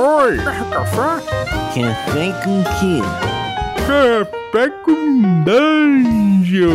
Oi! 0.00 0.36
Café? 0.36 1.26
Café 1.74 2.32
com 2.44 2.62
quê? 2.78 3.00
Café 3.84 4.70
com 4.84 5.42
Dungeon! 5.42 6.68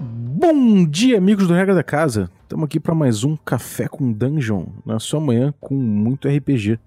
Bom 0.00 0.86
dia, 0.86 1.18
amigos 1.18 1.46
do 1.46 1.52
Regra 1.52 1.74
da 1.74 1.82
Casa. 1.82 2.30
Estamos 2.42 2.64
aqui 2.64 2.80
para 2.80 2.94
mais 2.94 3.22
um 3.22 3.36
Café 3.36 3.86
com 3.86 4.10
Dungeon, 4.10 4.64
na 4.86 4.98
sua 4.98 5.20
manhã 5.20 5.52
com 5.60 5.74
muito 5.74 6.26
RPG. 6.26 6.80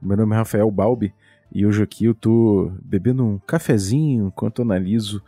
Meu 0.00 0.16
nome 0.16 0.32
é 0.32 0.38
Rafael 0.38 0.70
Balbi 0.70 1.12
e 1.52 1.66
hoje 1.66 1.82
aqui 1.82 2.04
eu 2.04 2.14
tô 2.14 2.70
bebendo 2.80 3.24
um 3.24 3.38
cafezinho 3.40 4.28
enquanto 4.28 4.62
analiso 4.62 5.20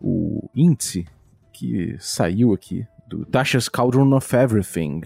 o 0.00 0.48
índice 0.54 1.06
que 1.52 1.94
saiu 1.98 2.54
aqui 2.54 2.86
do 3.16 3.26
Tasha's 3.26 3.68
Cauldron 3.68 4.14
of 4.16 4.34
Everything. 4.34 5.02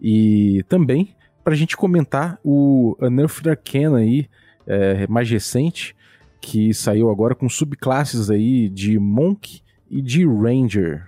E 0.00 0.64
também 0.68 1.14
para 1.44 1.52
a 1.52 1.56
gente 1.56 1.76
comentar 1.76 2.38
o 2.42 2.96
Unearthed 3.00 3.48
Arcana 3.50 3.98
aí, 3.98 4.28
é, 4.66 5.06
mais 5.06 5.30
recente, 5.30 5.94
que 6.40 6.72
saiu 6.72 7.10
agora 7.10 7.34
com 7.34 7.48
subclasses 7.48 8.30
aí 8.30 8.68
de 8.68 8.98
Monk 8.98 9.60
e 9.90 10.02
de 10.02 10.26
Ranger. 10.26 11.06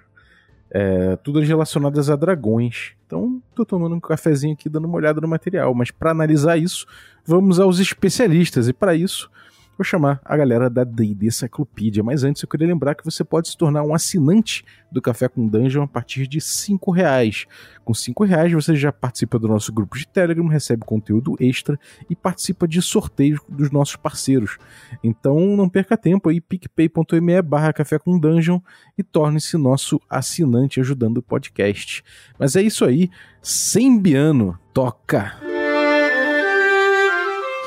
É, 0.71 1.17
tudo 1.17 1.41
relacionadas 1.41 2.11
a 2.11 2.17
dragões. 2.17 2.93
Então, 3.07 3.43
tô 3.55 3.65
tomando 3.65 3.95
um 3.95 4.01
cafezinho 4.01 4.53
aqui, 4.53 4.69
dando 4.69 4.87
uma 4.87 4.97
olhada 4.97 5.21
no 5.21 5.29
material. 5.29 5.75
Mas 5.75 5.91
para 5.91 6.11
analisar 6.11 6.59
isso, 6.59 6.87
vamos 7.25 7.59
aos 7.59 7.79
especialistas. 7.79 8.69
E 8.69 8.73
para 8.73 8.95
isso, 8.95 9.31
vou 9.77 9.85
chamar 9.85 10.21
a 10.25 10.37
galera 10.37 10.71
da 10.71 10.85
D&D 10.85 11.31
Cyclopedia. 11.31 12.03
Mas 12.03 12.25
antes, 12.25 12.43
eu 12.43 12.49
queria 12.49 12.67
lembrar 12.67 12.95
que 12.95 13.05
você 13.05 13.23
pode 13.23 13.49
se 13.49 13.57
tornar 13.57 13.83
um 13.83 13.95
assinante 13.95 14.65
do 14.91 15.03
Café 15.03 15.29
com 15.29 15.47
Dungeon 15.47 15.83
a 15.83 15.89
partir 15.89 16.27
de 16.27 16.41
cinco 16.41 16.91
reais. 16.91 17.47
Com 17.85 17.93
cinco 17.93 18.25
reais, 18.25 18.53
você 18.53 18.75
já 18.75 18.91
participa 18.91 19.39
do 19.39 19.49
nosso 19.49 19.73
grupo 19.73 19.99
de 19.99 20.07
Telegram, 20.09 20.47
recebe 20.47 20.85
conteúdo 20.85 21.37
extra 21.39 21.79
e 22.09 22.17
participa 22.17 22.67
de 22.67 22.81
sorteios 22.81 23.41
dos 23.49 23.71
nossos 23.71 23.97
parceiros. 23.97 24.59
Então, 25.05 25.39
não 25.57 25.69
perca 25.69 25.97
tempo 25.97 26.29
aí, 26.29 26.41
picpay.me 26.41 27.43
barra 27.43 27.73
Café 27.73 27.99
com 27.99 28.19
Dungeon 28.19 28.61
e 28.97 29.03
torne-se 29.03 29.57
nosso 29.57 30.01
assinante 30.09 30.81
ajudando 30.81 31.19
o 31.19 31.23
podcast. 31.23 32.03
Mas 32.39 32.57
é 32.57 32.63
isso 32.63 32.85
aí, 32.85 33.11
sem 33.43 34.01
biano, 34.01 34.59
toca! 34.73 35.56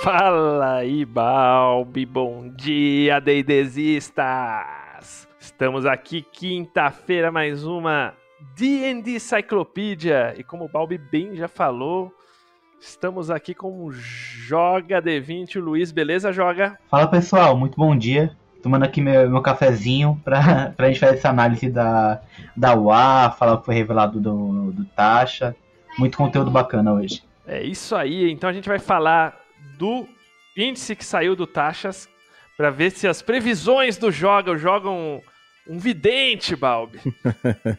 Fala 0.02 0.75
aí, 0.75 1.03
Balbi, 1.03 2.05
bom 2.05 2.47
dia, 2.47 3.19
Deidesistas! 3.19 5.28
Estamos 5.38 5.86
aqui 5.86 6.22
quinta-feira, 6.22 7.33
mais 7.33 7.66
uma 7.66 8.14
D&D 8.55 9.20
Cyclopedia, 9.20 10.36
e 10.38 10.44
como 10.44 10.64
o 10.64 10.70
Balbi 10.70 10.97
bem 10.97 11.36
já 11.36 11.50
falou, 11.50 12.14
estamos 12.80 13.30
aqui 13.30 13.53
com 13.53 13.83
o 13.83 13.92
Joga 13.92 15.02
D20, 15.02 15.58
o 15.58 15.66
Luiz, 15.66 15.92
beleza, 15.92 16.31
Joga? 16.31 16.80
Fala 16.89 17.08
pessoal, 17.08 17.58
muito 17.58 17.75
bom 17.75 17.94
dia. 17.94 18.31
Tomando 18.64 18.86
aqui 18.86 19.02
meu, 19.02 19.30
meu 19.30 19.42
cafezinho 19.42 20.17
pra, 20.23 20.72
pra 20.77 20.88
gente 20.88 21.02
fazer 21.02 21.16
essa 21.16 21.30
análise 21.30 21.70
da, 21.70 22.22
da 22.55 22.73
UA, 22.73 23.31
falar 23.31 23.55
o 23.55 23.59
que 23.59 23.66
foi 23.66 23.75
revelado 23.75 24.22
do, 24.22 24.72
do 24.72 24.86
Tasha. 24.86 25.53
Muito 25.97 26.17
conteúdo 26.17 26.50
bacana 26.50 26.94
hoje. 26.94 27.22
É 27.45 27.61
isso 27.61 27.97
aí, 27.97 28.31
então 28.31 28.50
a 28.50 28.53
gente 28.53 28.70
vai 28.70 28.80
falar 28.80 29.48
do 29.78 30.08
índice 30.56 30.96
que 30.96 31.06
saiu 31.06 31.36
do 31.36 31.48
Taxas 31.48 32.10
para 32.58 32.70
ver 32.70 32.92
se 32.92 33.08
as 33.08 33.22
previsões 33.22 33.98
do 33.98 34.12
Joga 34.12 34.58
jogam 34.58 35.22
um, 35.68 35.76
um 35.76 35.80
vidente, 35.80 36.56
Balbi. 36.56 37.00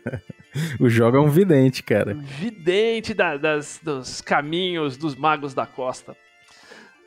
o 0.81 0.89
jogo 0.89 1.19
é 1.19 1.21
um 1.21 1.29
vidente, 1.29 1.83
cara. 1.83 2.15
Um 2.15 2.23
vidente 2.23 3.13
da, 3.13 3.37
das, 3.37 3.79
dos 3.83 4.21
caminhos 4.21 4.97
dos 4.97 5.15
magos 5.15 5.53
da 5.53 5.67
costa. 5.67 6.17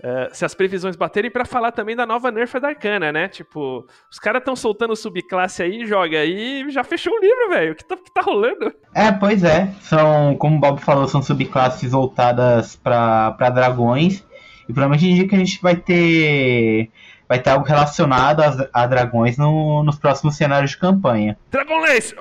Uh, 0.03 0.27
se 0.35 0.43
as 0.43 0.53
previsões 0.53 0.97
baterem 0.97 1.31
para 1.31 1.45
falar 1.45 1.71
também 1.71 1.95
da 1.95 2.05
nova 2.05 2.29
Nerf 2.29 2.59
da 2.59 2.67
Arcana, 2.67 3.09
né? 3.09 3.29
Tipo, 3.29 3.87
os 4.11 4.19
caras 4.19 4.41
estão 4.41 4.53
soltando 4.53 4.93
subclasse 4.97 5.63
aí, 5.63 5.85
joga 5.85 6.19
aí, 6.19 6.69
já 6.69 6.83
fechou 6.83 7.13
o 7.13 7.19
livro, 7.21 7.49
velho. 7.49 7.71
O 7.71 7.75
que 7.75 7.85
tá, 7.85 7.95
que 7.95 8.13
tá 8.13 8.21
rolando? 8.21 8.73
É, 8.93 9.13
pois 9.13 9.45
é. 9.45 9.73
São, 9.79 10.35
como 10.35 10.57
o 10.57 10.59
Bob 10.59 10.81
falou, 10.81 11.07
são 11.07 11.21
subclasses 11.21 11.91
voltadas 11.91 12.75
para 12.75 13.49
dragões. 13.49 14.25
E 14.67 14.73
provavelmente 14.73 15.09
indica 15.09 15.29
que 15.29 15.35
a 15.35 15.39
gente 15.39 15.61
vai 15.61 15.75
ter 15.75 16.89
vai 17.27 17.39
ter 17.39 17.49
algo 17.49 17.65
relacionado 17.65 18.41
a, 18.41 18.69
a 18.73 18.85
dragões 18.85 19.37
no, 19.37 19.83
nos 19.83 19.97
próximos 19.97 20.35
cenários 20.35 20.71
de 20.71 20.77
campanha. 20.77 21.37
Dragonlance! 21.49 22.13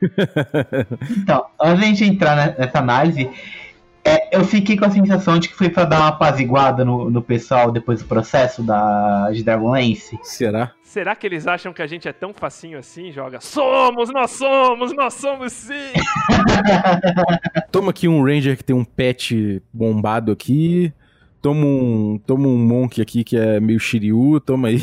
então, 1.18 1.46
antes 1.60 1.78
de 1.78 1.84
a 1.84 1.88
gente 1.88 2.04
entrar 2.04 2.56
nessa 2.58 2.78
análise, 2.78 3.28
é, 4.04 4.34
eu 4.36 4.44
fiquei 4.44 4.76
com 4.76 4.86
a 4.86 4.90
sensação 4.90 5.38
de 5.38 5.48
que 5.48 5.54
foi 5.54 5.68
para 5.68 5.84
dar 5.84 5.98
uma 5.98 6.08
apaziguada 6.08 6.84
no, 6.84 7.10
no 7.10 7.20
pessoal 7.20 7.70
depois 7.70 8.00
do 8.00 8.08
processo 8.08 8.62
da, 8.62 9.30
de 9.30 9.42
Dragonlance. 9.44 10.18
Será? 10.22 10.72
Será 10.82 11.14
que 11.14 11.26
eles 11.26 11.46
acham 11.46 11.72
que 11.72 11.82
a 11.82 11.86
gente 11.86 12.08
é 12.08 12.12
tão 12.12 12.32
facinho 12.32 12.78
assim? 12.78 13.12
Joga, 13.12 13.40
somos, 13.40 14.10
nós 14.10 14.30
somos, 14.30 14.94
nós 14.94 15.14
somos 15.14 15.52
sim! 15.52 15.92
Toma 17.70 17.90
aqui 17.90 18.08
um 18.08 18.24
Ranger 18.24 18.56
que 18.56 18.64
tem 18.64 18.74
um 18.74 18.84
pet 18.84 19.62
bombado 19.72 20.32
aqui. 20.32 20.92
Toma 21.42 21.64
um, 21.64 22.18
toma 22.18 22.48
um 22.48 22.58
Monk 22.58 23.00
aqui 23.00 23.24
que 23.24 23.34
é 23.34 23.58
meio 23.58 23.80
Shiryu, 23.80 24.38
toma 24.40 24.68
aí. 24.68 24.80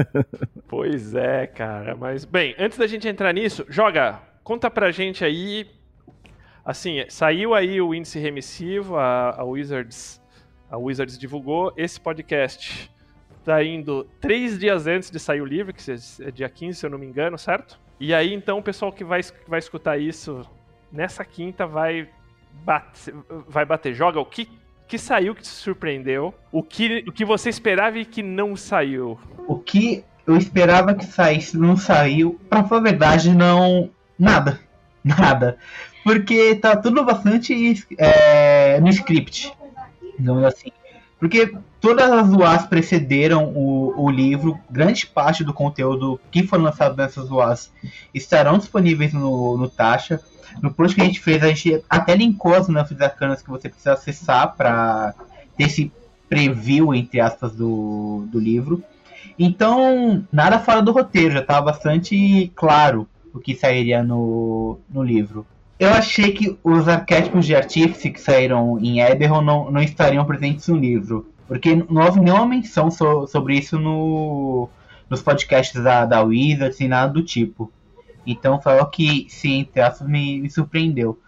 pois 0.66 1.14
é, 1.14 1.46
cara. 1.46 1.94
Mas, 1.94 2.24
bem, 2.24 2.54
antes 2.58 2.78
da 2.78 2.86
gente 2.86 3.06
entrar 3.06 3.34
nisso, 3.34 3.66
joga, 3.68 4.18
conta 4.42 4.70
pra 4.70 4.90
gente 4.90 5.24
aí. 5.24 5.66
Assim, 6.64 7.04
saiu 7.10 7.52
aí 7.52 7.82
o 7.82 7.94
índice 7.94 8.18
remissivo, 8.18 8.96
a, 8.96 9.38
a 9.38 9.44
Wizards, 9.44 10.22
a 10.70 10.78
Wizards 10.78 11.18
divulgou. 11.18 11.70
Esse 11.76 12.00
podcast 12.00 12.90
tá 13.44 13.62
indo 13.62 14.08
três 14.22 14.58
dias 14.58 14.86
antes 14.86 15.10
de 15.10 15.20
sair 15.20 15.42
o 15.42 15.44
livro, 15.44 15.74
que 15.74 15.82
é 15.90 16.30
dia 16.30 16.48
15, 16.48 16.78
se 16.78 16.86
eu 16.86 16.90
não 16.90 16.98
me 16.98 17.04
engano, 17.04 17.36
certo? 17.36 17.78
E 18.00 18.14
aí, 18.14 18.32
então, 18.32 18.58
o 18.58 18.62
pessoal 18.62 18.90
que 18.90 19.04
vai, 19.04 19.20
vai 19.46 19.58
escutar 19.58 19.98
isso 19.98 20.40
nessa 20.90 21.26
quinta 21.26 21.66
vai 21.66 22.08
bater, 22.64 23.14
vai 23.46 23.66
bater. 23.66 23.92
Joga 23.92 24.18
o 24.18 24.24
que 24.24 24.48
que 24.86 24.98
saiu 24.98 25.34
que 25.34 25.42
te 25.42 25.48
surpreendeu? 25.48 26.34
O 26.52 26.62
que, 26.62 27.04
o 27.06 27.12
que 27.12 27.24
você 27.24 27.48
esperava 27.48 27.98
e 27.98 28.04
que 28.04 28.22
não 28.22 28.56
saiu? 28.56 29.18
O 29.48 29.58
que 29.58 30.04
eu 30.26 30.36
esperava 30.36 30.94
que 30.94 31.04
saísse 31.04 31.56
não 31.56 31.76
saiu. 31.76 32.40
Pra 32.48 32.64
falar 32.64 32.80
a 32.80 32.84
verdade, 32.84 33.34
não. 33.34 33.90
Nada. 34.18 34.60
Nada. 35.04 35.58
Porque 36.02 36.54
tá 36.56 36.76
tudo 36.76 37.04
bastante 37.04 37.84
é, 37.98 38.80
no 38.80 38.88
script. 38.88 39.52
Digamos 40.18 40.44
assim. 40.44 40.70
Porque 41.24 41.56
todas 41.80 42.12
as 42.12 42.28
UAs 42.28 42.66
precederam 42.66 43.50
o, 43.56 43.94
o 43.96 44.10
livro, 44.10 44.60
grande 44.70 45.06
parte 45.06 45.42
do 45.42 45.54
conteúdo 45.54 46.20
que 46.30 46.46
foi 46.46 46.58
lançado 46.58 46.94
nessas 46.98 47.30
UAs 47.30 47.72
estarão 48.12 48.58
disponíveis 48.58 49.14
no, 49.14 49.56
no 49.56 49.66
Taxa. 49.66 50.20
No 50.60 50.70
post 50.70 50.94
que 50.94 51.00
a 51.00 51.06
gente 51.06 51.20
fez, 51.20 51.42
a 51.42 51.48
gente 51.48 51.82
até 51.88 52.14
linkou 52.14 52.54
as 52.54 52.68
Nuffs 52.68 53.00
Arcanas 53.00 53.40
que 53.40 53.48
você 53.48 53.70
precisa 53.70 53.94
acessar 53.94 54.54
para 54.54 55.14
ter 55.56 55.64
esse 55.64 55.90
preview, 56.28 56.94
entre 56.94 57.20
aspas, 57.20 57.52
do, 57.52 58.26
do 58.30 58.38
livro. 58.38 58.84
Então, 59.38 60.26
nada 60.30 60.58
fora 60.58 60.82
do 60.82 60.92
roteiro, 60.92 61.32
já 61.32 61.40
estava 61.40 61.72
bastante 61.72 62.52
claro 62.54 63.08
o 63.32 63.40
que 63.40 63.54
sairia 63.54 64.02
no, 64.02 64.78
no 64.90 65.02
livro. 65.02 65.46
Eu 65.78 65.90
achei 65.90 66.32
que 66.32 66.58
os 66.62 66.88
arquétipos 66.88 67.44
de 67.46 67.54
artífice 67.54 68.10
que 68.10 68.20
saíram 68.20 68.78
em 68.78 69.00
Eberron 69.00 69.42
não, 69.42 69.70
não 69.70 69.82
estariam 69.82 70.24
presentes 70.24 70.68
no 70.68 70.76
livro. 70.76 71.26
Porque 71.46 71.74
não 71.74 72.04
houve 72.04 72.20
nenhuma 72.20 72.46
menção 72.46 72.90
so, 72.90 73.26
sobre 73.26 73.58
isso 73.58 73.78
no, 73.78 74.68
nos 75.10 75.22
podcasts 75.22 75.82
da, 75.82 76.06
da 76.06 76.22
Wizards 76.22 76.80
e 76.80 76.88
nada 76.88 77.12
do 77.12 77.22
tipo. 77.22 77.70
Então 78.26 78.60
foi 78.60 78.78
algo 78.78 78.90
que, 78.90 79.26
sim, 79.28 79.68
aspas, 79.76 80.08
me, 80.08 80.40
me 80.40 80.50
surpreendeu. 80.50 81.18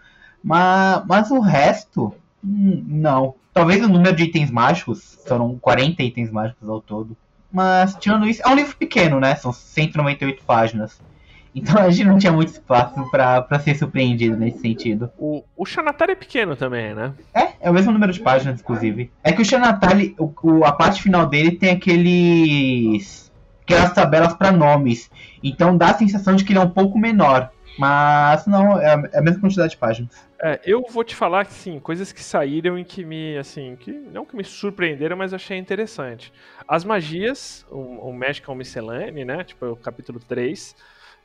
Mas, 0.43 1.03
mas 1.05 1.31
o 1.31 1.39
resto, 1.39 2.13
hum, 2.43 2.83
não. 2.87 3.35
Talvez 3.53 3.83
o 3.83 3.89
número 3.89 4.15
de 4.15 4.23
itens 4.23 4.49
mágicos, 4.49 5.19
foram 5.27 5.57
40 5.59 6.01
itens 6.03 6.31
mágicos 6.31 6.67
ao 6.67 6.81
todo. 6.81 7.15
Mas, 7.51 7.95
tirando 7.95 8.27
isso, 8.27 8.41
é 8.43 8.47
um 8.47 8.55
livro 8.55 8.75
pequeno, 8.75 9.19
né? 9.19 9.35
São 9.35 9.51
198 9.51 10.43
páginas. 10.43 10.99
Então 11.53 11.77
a 11.81 11.89
gente 11.89 12.07
não 12.07 12.17
tinha 12.17 12.31
muito 12.31 12.49
espaço 12.49 13.09
para 13.09 13.59
ser 13.59 13.75
surpreendido 13.75 14.37
nesse 14.37 14.59
sentido. 14.59 15.11
O, 15.17 15.43
o 15.55 15.65
Xanatari 15.65 16.13
é 16.13 16.15
pequeno 16.15 16.55
também, 16.55 16.93
né? 16.93 17.13
É, 17.33 17.49
é 17.61 17.69
o 17.69 17.73
mesmo 17.73 17.91
número 17.91 18.13
de 18.13 18.19
páginas, 18.19 18.59
inclusive. 18.59 19.11
É 19.23 19.31
que 19.31 19.41
o 19.41 19.45
Xanatari, 19.45 20.15
o, 20.17 20.31
o, 20.43 20.65
a 20.65 20.71
parte 20.71 21.01
final 21.01 21.25
dele 21.25 21.51
tem 21.51 21.71
aqueles 21.71 23.27
aquelas 23.63 23.93
tabelas 23.93 24.33
para 24.33 24.51
nomes. 24.51 25.11
Então 25.43 25.77
dá 25.77 25.89
a 25.89 25.93
sensação 25.93 26.35
de 26.35 26.45
que 26.45 26.53
ele 26.53 26.59
é 26.59 26.63
um 26.63 26.69
pouco 26.69 26.97
menor. 26.97 27.51
Mas 27.77 28.47
não, 28.47 28.79
é 28.81 28.93
a 28.93 29.21
mesma 29.21 29.39
quantidade 29.39 29.71
de 29.71 29.77
páginas. 29.77 30.27
É, 30.41 30.59
eu 30.65 30.83
vou 30.89 31.03
te 31.03 31.15
falar 31.15 31.45
que 31.45 31.53
sim, 31.53 31.79
coisas 31.79 32.11
que 32.11 32.23
saíram 32.23 32.77
e 32.77 32.83
que 32.83 33.05
me, 33.05 33.37
assim, 33.37 33.75
que 33.75 33.91
não 33.91 34.25
que 34.25 34.35
me 34.35 34.43
surpreenderam, 34.43 35.15
mas 35.15 35.33
achei 35.33 35.57
interessante. 35.57 36.33
As 36.67 36.83
magias, 36.83 37.65
o, 37.69 38.09
o 38.09 38.13
Magical 38.13 38.55
Miscellany, 38.55 39.23
né? 39.23 39.43
Tipo, 39.43 39.67
o 39.67 39.75
capítulo 39.75 40.19
3. 40.19 40.75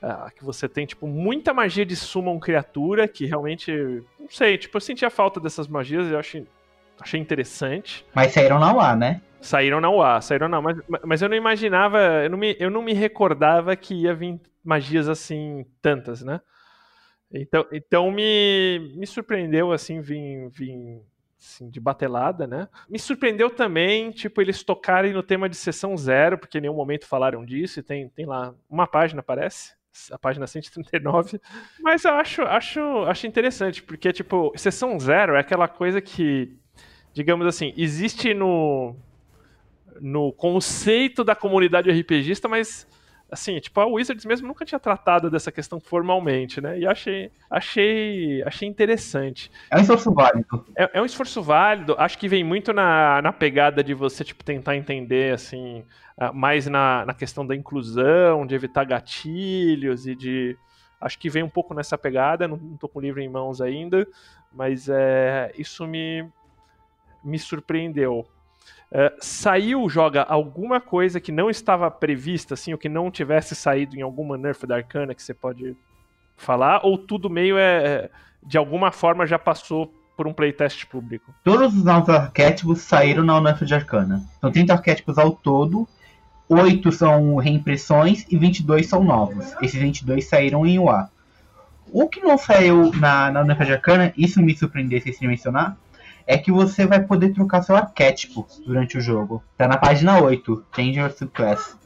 Uh, 0.03 0.35
que 0.35 0.45
você 0.45 0.69
tem, 0.69 0.85
tipo, 0.85 1.07
muita 1.07 1.55
magia 1.55 1.87
de 1.87 1.95
summon 1.95 2.39
criatura, 2.39 3.07
que 3.07 3.25
realmente, 3.25 3.73
não 4.19 4.29
sei, 4.29 4.59
tipo, 4.59 4.77
eu 4.77 4.81
sentia 4.81 5.09
falta 5.09 5.39
dessas 5.39 5.69
magias, 5.69 6.11
eu 6.11 6.19
achei, 6.19 6.47
achei 7.01 7.21
interessante. 7.21 8.05
Mas 8.13 8.33
saíram 8.33 8.59
na 8.59 8.75
UA, 8.75 8.97
né? 8.97 9.21
Saíram 9.41 9.81
na 9.81 9.91
UA, 9.91 10.21
saíram 10.21 10.49
na 10.49 10.61
mas, 10.61 10.79
mas 11.05 11.23
eu 11.23 11.29
não 11.29 11.37
imaginava, 11.37 11.99
eu 12.25 12.31
não, 12.31 12.39
me, 12.39 12.57
eu 12.59 12.71
não 12.71 12.83
me 12.83 12.93
recordava 12.93 13.75
que 13.75 13.95
ia 13.95 14.15
vir 14.15 14.41
magias 14.65 15.09
assim, 15.09 15.65
tantas, 15.81 16.23
né? 16.23 16.41
Então, 17.33 17.67
então 17.73 18.11
me, 18.11 18.93
me 18.95 19.07
surpreendeu, 19.07 19.73
assim, 19.73 20.01
vir, 20.01 20.49
vir 20.51 21.01
assim, 21.41 21.69
de 21.69 21.81
batelada, 21.81 22.47
né? 22.47 22.69
Me 22.89 22.99
surpreendeu 22.99 23.51
também, 23.51 24.11
tipo, 24.11 24.41
eles 24.41 24.63
tocarem 24.63 25.13
no 25.13 25.23
tema 25.23 25.49
de 25.49 25.57
sessão 25.57 25.97
zero, 25.97 26.39
porque 26.39 26.59
em 26.59 26.61
nenhum 26.61 26.77
momento 26.77 27.07
falaram 27.07 27.45
disso, 27.45 27.81
e 27.81 27.83
tem, 27.83 28.09
tem 28.11 28.27
lá 28.27 28.55
uma 28.71 28.87
página, 28.87 29.23
parece, 29.23 29.75
a 30.11 30.19
página 30.19 30.47
139. 30.47 31.41
Mas 31.81 32.05
eu 32.05 32.13
acho, 32.13 32.43
acho, 32.43 32.81
acho 33.07 33.27
interessante, 33.27 33.83
porque, 33.83 34.13
tipo, 34.13 34.53
sessão 34.57 34.99
zero 34.99 35.35
é 35.35 35.41
aquela 35.41 35.69
coisa 35.69 36.01
que, 36.01 36.57
digamos 37.13 37.47
assim, 37.47 37.73
existe 37.77 38.35
no, 38.35 38.97
no 40.01 40.33
conceito 40.33 41.23
da 41.23 41.35
comunidade 41.35 41.91
RPGista, 41.91 42.49
mas 42.49 42.87
assim, 43.33 43.59
tipo, 43.59 43.81
a 43.81 43.87
Wizards 43.87 44.27
mesmo 44.27 44.47
nunca 44.47 44.63
tinha 44.63 44.79
tratado 44.79 45.31
dessa 45.31 45.51
questão 45.51 45.81
formalmente, 45.81 46.61
né? 46.61 46.79
E 46.79 46.87
achei, 46.87 47.33
achei, 47.49 48.43
achei 48.43 48.69
interessante. 48.69 49.51
É 49.71 49.79
um 49.79 49.81
esforço 49.81 50.13
válido. 50.13 50.67
É, 50.77 50.91
é, 50.93 51.01
um 51.01 51.07
esforço 51.07 51.43
válido. 51.43 51.97
Acho 51.99 52.19
que 52.19 52.29
vem 52.29 52.45
muito 52.45 52.75
na, 52.75 53.23
na 53.23 53.33
pegada 53.33 53.83
de 53.83 53.95
você, 53.95 54.23
tipo, 54.23 54.45
tentar 54.45 54.77
entender, 54.77 55.33
assim, 55.33 55.83
ah, 56.19 56.31
mais 56.31 56.67
na, 56.67 57.07
na 57.07 57.15
questão 57.15 57.47
da 57.47 57.57
inclusão, 57.57 58.47
de 58.47 58.55
evitar 58.55 58.85
gatilhos 58.85 60.07
e 60.07 60.15
de... 60.15 60.55
Acho 61.01 61.19
que 61.19 61.31
vem 61.31 61.43
um 61.43 61.49
pouco 61.49 61.73
nessa 61.73 61.97
pegada, 61.97 62.47
não, 62.47 62.59
não 62.59 62.77
tô 62.77 62.87
com 62.87 62.99
o 62.99 63.03
livro 63.03 63.21
em 63.21 63.29
mãos 63.31 63.63
ainda, 63.63 64.07
mas 64.53 64.91
é, 64.91 65.51
isso 65.57 65.87
me, 65.87 66.29
me 67.25 67.39
surpreendeu. 67.39 68.29
Uh, 68.93 69.11
saiu, 69.21 69.89
joga 69.89 70.23
alguma 70.23 70.79
coisa 70.79 71.19
que 71.19 71.33
não 71.33 71.49
estava 71.49 71.91
prevista, 71.91 72.53
assim, 72.53 72.73
ou 72.73 72.79
que 72.79 72.91
não 72.91 73.11
tivesse 73.11 73.55
saído 73.55 73.97
em 73.97 74.03
alguma 74.03 74.37
Nerf 74.37 74.67
da 74.67 74.77
Arcana 74.77 75.15
que 75.15 75.23
você 75.23 75.33
pode 75.33 75.75
falar, 76.37 76.85
ou 76.85 76.99
tudo 76.99 77.31
meio 77.31 77.57
é, 77.57 78.11
de 78.43 78.59
alguma 78.59 78.93
forma 78.93 79.27
já 79.27 79.39
passou 79.39 79.91
por 80.15 80.27
um 80.27 80.33
playtest 80.35 80.85
público? 80.87 81.35
Todos 81.43 81.75
os 81.75 81.85
novos 81.85 82.11
arquétipos 82.11 82.83
saíram 82.83 83.25
na 83.25 83.41
Nerf 83.41 83.65
de 83.65 83.75
Arcana. 83.75 84.23
São 84.39 84.53
30 84.53 84.75
arquétipos 84.75 85.17
ao 85.17 85.33
todo, 85.33 85.89
8 86.47 86.93
são 86.93 87.37
reimpressões 87.37 88.27
e 88.31 88.37
22 88.37 88.87
são 88.87 89.03
novos. 89.03 89.55
Esses 89.63 89.81
22 89.81 90.29
saíram 90.29 90.67
em 90.67 90.79
UA. 90.79 91.11
O 91.91 92.09
que 92.09 92.21
não 92.21 92.37
saiu 92.37 92.93
na, 92.93 93.31
na 93.31 93.43
Nerf 93.43 93.65
de 93.65 93.73
Arcana, 93.73 94.13
isso 94.19 94.43
me 94.43 94.55
surpreendeu 94.55 95.01
se 95.01 95.27
mencionar, 95.27 95.79
é 96.27 96.39
que 96.39 96.53
você 96.53 96.87
vai 96.87 97.01
poder 97.03 97.33
trocar 97.33 97.63
seu 97.63 97.77
arquétipo 97.77 98.47
durante 98.65 98.99
o 98.99 99.01
jogo. 99.01 99.43
Tá 99.57 99.67
na 99.67 99.77
página 99.77 100.21
8, 100.21 100.65
Change 100.75 100.99
Your 100.99 101.11
Subclass. 101.11 101.77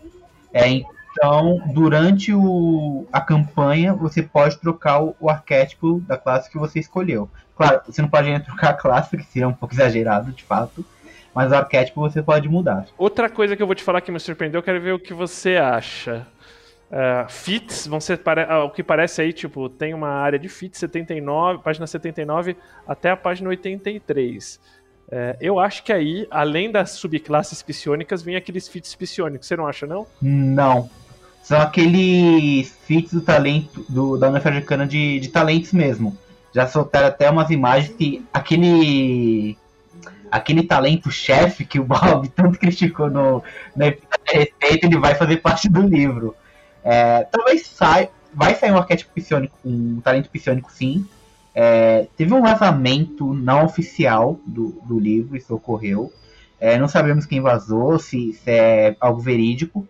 É, 0.52 0.68
então, 0.68 1.62
durante 1.72 2.32
o, 2.32 3.06
a 3.12 3.20
campanha, 3.20 3.94
você 3.94 4.22
pode 4.22 4.58
trocar 4.58 5.02
o, 5.02 5.16
o, 5.18 5.30
arquétipo 5.30 6.00
da 6.06 6.18
classe 6.18 6.50
que 6.50 6.58
você 6.58 6.78
escolheu. 6.78 7.28
Claro, 7.56 7.80
você 7.86 8.02
não 8.02 8.08
pode 8.08 8.38
trocar 8.40 8.70
a 8.70 8.74
classe, 8.74 9.16
que 9.16 9.24
seria 9.24 9.48
um 9.48 9.52
pouco 9.52 9.74
exagerado, 9.74 10.30
de 10.32 10.44
fato. 10.44 10.84
Mas 11.34 11.52
o 11.52 11.54
arquétipo 11.54 12.00
você 12.00 12.22
pode 12.22 12.48
mudar. 12.48 12.86
Outra 12.96 13.28
coisa 13.28 13.56
que 13.56 13.62
eu 13.62 13.66
vou 13.66 13.74
te 13.74 13.82
falar 13.82 14.00
que 14.00 14.12
me 14.12 14.20
surpreendeu, 14.20 14.58
eu 14.58 14.62
quero 14.62 14.80
ver 14.80 14.92
o 14.92 14.98
que 14.98 15.12
você 15.12 15.56
acha. 15.56 16.26
Uh, 16.88 17.28
fits 17.28 17.86
vão 17.86 18.00
ser 18.00 18.14
uh, 18.18 18.64
o 18.64 18.70
que 18.70 18.82
parece 18.82 19.20
aí, 19.20 19.32
tipo, 19.32 19.68
tem 19.68 19.92
uma 19.92 20.08
área 20.08 20.38
de 20.38 20.48
fits 20.48 20.78
79, 20.78 21.62
página 21.62 21.84
79 21.86 22.56
até 22.86 23.10
a 23.10 23.16
página 23.16 23.48
83. 23.48 24.54
Uh, 24.54 24.60
é, 25.10 25.36
eu 25.40 25.58
acho 25.58 25.82
que 25.82 25.92
aí, 25.92 26.26
além 26.30 26.70
das 26.70 26.90
subclasses 26.92 27.62
psionicas, 27.62 28.22
vem 28.22 28.36
aqueles 28.36 28.68
fits 28.68 28.94
psionicos. 28.94 29.46
Você 29.46 29.56
não 29.56 29.66
acha, 29.66 29.86
não? 29.86 30.06
Não. 30.20 30.88
São 31.42 31.60
aqueles 31.60 32.76
fits 32.84 33.12
do 33.12 33.20
talento 33.20 33.84
do, 33.88 34.16
da 34.16 34.28
União 34.28 34.42
Americana 34.44 34.86
de, 34.86 35.20
de 35.20 35.28
talentos 35.28 35.72
mesmo. 35.72 36.16
Já 36.52 36.66
soltaram 36.66 37.08
até 37.08 37.30
umas 37.30 37.50
imagens 37.50 37.94
que 37.96 38.24
aquele 38.32 39.56
aquele 40.28 40.64
talento 40.64 41.10
chefe 41.10 41.64
que 41.64 41.78
o 41.78 41.84
Bob 41.84 42.28
tanto 42.34 42.58
criticou 42.58 43.08
no, 43.08 43.44
no 43.76 43.84
respeito, 44.24 44.86
ele 44.86 44.98
vai 44.98 45.14
fazer 45.14 45.36
parte 45.36 45.68
do 45.68 45.82
livro. 45.82 46.34
É, 46.88 47.24
talvez 47.24 47.66
sai, 47.66 48.08
vai 48.32 48.54
sair 48.54 48.70
um 48.70 48.76
arquétipo 48.76 49.12
psionico, 49.12 49.58
um 49.64 50.00
talento 50.00 50.30
psionico 50.30 50.70
sim. 50.70 51.04
É, 51.52 52.06
teve 52.16 52.32
um 52.32 52.40
vazamento 52.40 53.34
não 53.34 53.64
oficial 53.64 54.38
do, 54.46 54.80
do 54.84 54.96
livro, 54.96 55.36
isso 55.36 55.52
ocorreu. 55.52 56.12
É, 56.60 56.78
não 56.78 56.86
sabemos 56.86 57.26
quem 57.26 57.40
vazou, 57.40 57.98
se, 57.98 58.34
se, 58.34 58.50
é 58.50 58.96
algo 59.00 59.20
verídico, 59.20 59.86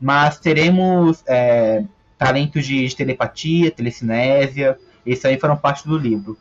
mas 0.00 0.38
teremos 0.38 1.24
é, 1.26 1.82
talentos 2.16 2.64
de, 2.64 2.86
de, 2.86 2.94
telepatia, 2.94 3.72
telecinésia, 3.72 4.78
esses 5.04 5.24
aí 5.24 5.40
foram 5.40 5.56
parte 5.56 5.88
do 5.88 5.98
livro. 5.98 6.38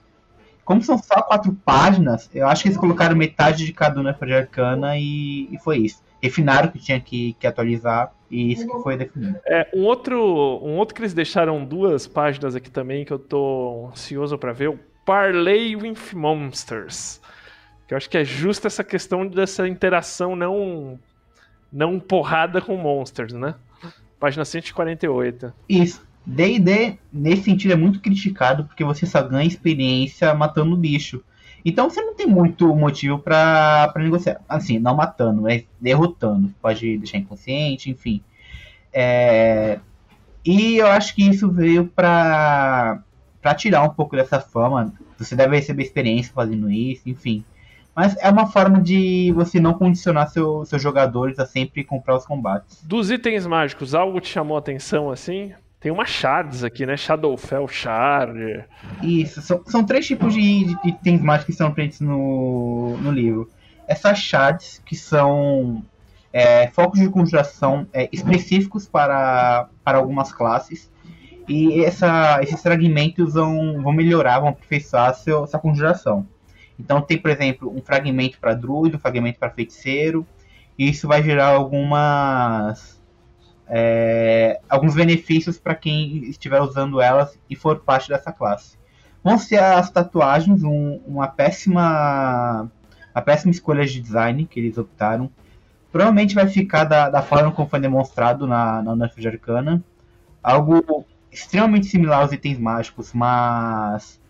Como 0.64 0.84
são 0.84 0.98
só 0.98 1.24
quatro 1.24 1.54
páginas, 1.66 2.30
eu 2.36 2.48
acho 2.48 2.62
que 2.62 2.68
eles 2.68 2.78
colocaram 2.78 3.16
metade 3.16 3.66
de 3.66 3.74
cada 3.74 4.00
uma 4.00 4.14
de 4.14 4.34
arcana 4.34 4.96
e, 4.96 5.50
e 5.52 5.58
foi 5.58 5.80
isso 5.80 6.06
refinaram 6.22 6.70
que 6.70 6.80
tinha 6.80 7.00
que, 7.00 7.34
que 7.40 7.48
atualizar 7.48 8.12
e 8.30 8.52
isso 8.52 8.68
que 8.68 8.84
foi 8.84 8.98
definido. 8.98 9.40
É, 9.46 9.68
um 9.74 9.84
outro, 9.84 10.18
um 10.64 10.78
outro 10.78 10.94
que 10.94 11.02
eles 11.02 11.14
deixaram 11.14 11.64
duas 11.64 12.08
páginas 12.08 12.56
aqui 12.56 12.70
também 12.70 13.06
que 13.06 13.14
eu 13.14 13.20
tô 13.20 13.90
ansioso 13.92 14.38
para 14.38 14.52
ver, 14.52 14.70
o 14.70 14.80
Parley 15.06 15.76
with 15.76 16.14
Monsters. 16.14 17.22
Que 17.88 17.94
eu 17.94 17.98
acho 17.98 18.10
que 18.10 18.18
é 18.18 18.26
justo 18.26 18.68
essa 18.68 18.84
questão 18.84 19.26
dessa 19.26 19.68
interação 19.68 20.36
não 20.36 21.00
não 21.72 22.00
porrada 22.00 22.62
com 22.62 22.76
monsters, 22.78 23.34
né? 23.34 23.56
Página 24.20 24.44
148. 24.44 25.54
Isso. 25.70 26.06
D&D, 26.26 26.98
nesse 27.12 27.44
sentido, 27.44 27.72
é 27.72 27.76
muito 27.76 28.02
criticado 28.02 28.66
porque 28.66 28.84
você 28.84 29.06
só 29.06 29.22
ganha 29.22 29.48
experiência 29.48 30.34
matando 30.34 30.76
bicho. 30.76 31.24
Então 31.68 31.90
você 31.90 32.02
não 32.02 32.16
tem 32.16 32.26
muito 32.26 32.74
motivo 32.74 33.20
para 33.20 33.92
negociar. 33.98 34.40
Assim, 34.48 34.80
não 34.80 34.96
matando, 34.96 35.42
mas 35.42 35.66
derrotando. 35.82 36.50
Pode 36.62 36.98
deixar 36.98 37.18
inconsciente, 37.18 37.92
enfim. 37.92 38.24
É... 38.94 39.78
E 40.46 40.78
eu 40.78 40.88
acho 40.88 41.14
que 41.14 41.28
isso 41.28 41.52
veio 41.52 41.86
para 41.88 43.02
para 43.42 43.54
tirar 43.54 43.84
um 43.84 43.90
pouco 43.90 44.16
dessa 44.16 44.40
fama. 44.40 44.94
Você 45.18 45.36
deve 45.36 45.58
receber 45.58 45.84
experiência 45.84 46.32
fazendo 46.34 46.72
isso, 46.72 47.10
enfim. 47.10 47.44
Mas 47.94 48.16
é 48.20 48.30
uma 48.30 48.48
forma 48.48 48.80
de 48.80 49.34
você 49.36 49.60
não 49.60 49.74
condicionar 49.74 50.30
seu, 50.30 50.64
seus 50.66 50.82
jogadores 50.82 51.38
a 51.38 51.46
sempre 51.46 51.84
comprar 51.84 52.16
os 52.16 52.26
combates. 52.26 52.82
Dos 52.82 53.12
itens 53.12 53.46
mágicos, 53.46 53.94
algo 53.94 54.22
te 54.22 54.30
chamou 54.30 54.56
a 54.56 54.60
atenção 54.60 55.12
assim? 55.12 55.54
Tem 55.88 55.94
uma 55.94 56.06
shards 56.06 56.66
aqui, 56.66 56.86
né? 56.86 56.98
Shadowfell 56.98 57.66
Shard. 57.66 58.66
Isso, 59.02 59.42
são, 59.42 59.64
são 59.66 59.86
três 59.86 60.06
tipos 60.06 60.34
de, 60.34 60.76
itens 60.84 61.22
mágicos 61.22 61.56
que 61.56 61.58
são 61.58 61.72
presentes 61.72 62.02
no, 62.02 62.98
no 62.98 63.10
livro. 63.10 63.50
Essas 63.88 64.20
shards, 64.20 64.84
que 64.86 64.98
são 64.98 65.82
é, 66.34 66.68
focos 66.68 67.00
de 67.00 67.08
conjuração 67.08 67.88
é, 67.94 68.10
específicos 68.12 68.86
para, 68.86 69.70
para 69.82 69.98
algumas 69.98 70.34
classes. 70.34 70.92
E 71.48 71.82
essa, 71.86 72.42
esses 72.44 72.62
fragmentos 72.62 73.36
vão, 73.36 73.82
vão 73.82 73.94
melhorar, 73.94 74.40
vão 74.42 74.50
aperfeiçoar 74.50 75.16
seu, 75.16 75.48
sua 75.48 75.58
conjuração. 75.62 76.28
Então 76.78 77.00
tem, 77.00 77.18
por 77.18 77.32
exemplo, 77.32 77.74
um 77.74 77.82
fragmento 77.82 78.38
para 78.42 78.54
druido, 78.54 78.98
um 78.98 79.00
fragmento 79.00 79.40
para 79.40 79.52
feiticeiro. 79.52 80.28
E 80.78 80.90
isso 80.90 81.08
vai 81.08 81.24
gerar 81.24 81.48
algumas 81.48 82.97
é, 83.70 84.60
alguns 84.70 84.96
benefícios 84.96 85.58
para 85.58 85.76
quem 85.76 86.26
estiver 86.30 86.62
usando 86.62 87.02
elas 87.02 87.38
e 87.50 87.56
for 87.56 87.80
parte 87.80 88.10
dessa 88.10 88.32
classe. 88.32 88.78
Vão 89.24 89.38
ser 89.38 89.62
as 89.62 89.90
tatuagens, 89.90 90.64
um, 90.64 91.02
uma 91.06 91.28
péssima 91.28 92.70
a 93.18 93.22
péssima 93.22 93.52
escolha 93.52 93.84
de 93.84 94.00
design 94.00 94.46
que 94.46 94.60
eles 94.60 94.78
optaram. 94.78 95.30
Provavelmente 95.92 96.36
vai 96.36 96.48
ficar 96.48 96.84
da, 96.84 97.10
da 97.10 97.22
forma 97.24 97.52
como 97.52 97.68
foi 97.68 97.80
demonstrado 97.80 98.46
na, 98.46 98.84
na 98.84 98.96
Nerf 98.96 99.20
de 99.20 99.28
Arcana. 99.28 99.84
Algo 100.44 101.04
extremamente 101.32 101.88
similar 101.88 102.22
aos 102.22 102.32
itens 102.32 102.60
mágicos, 102.60 103.14
mas 103.14 104.22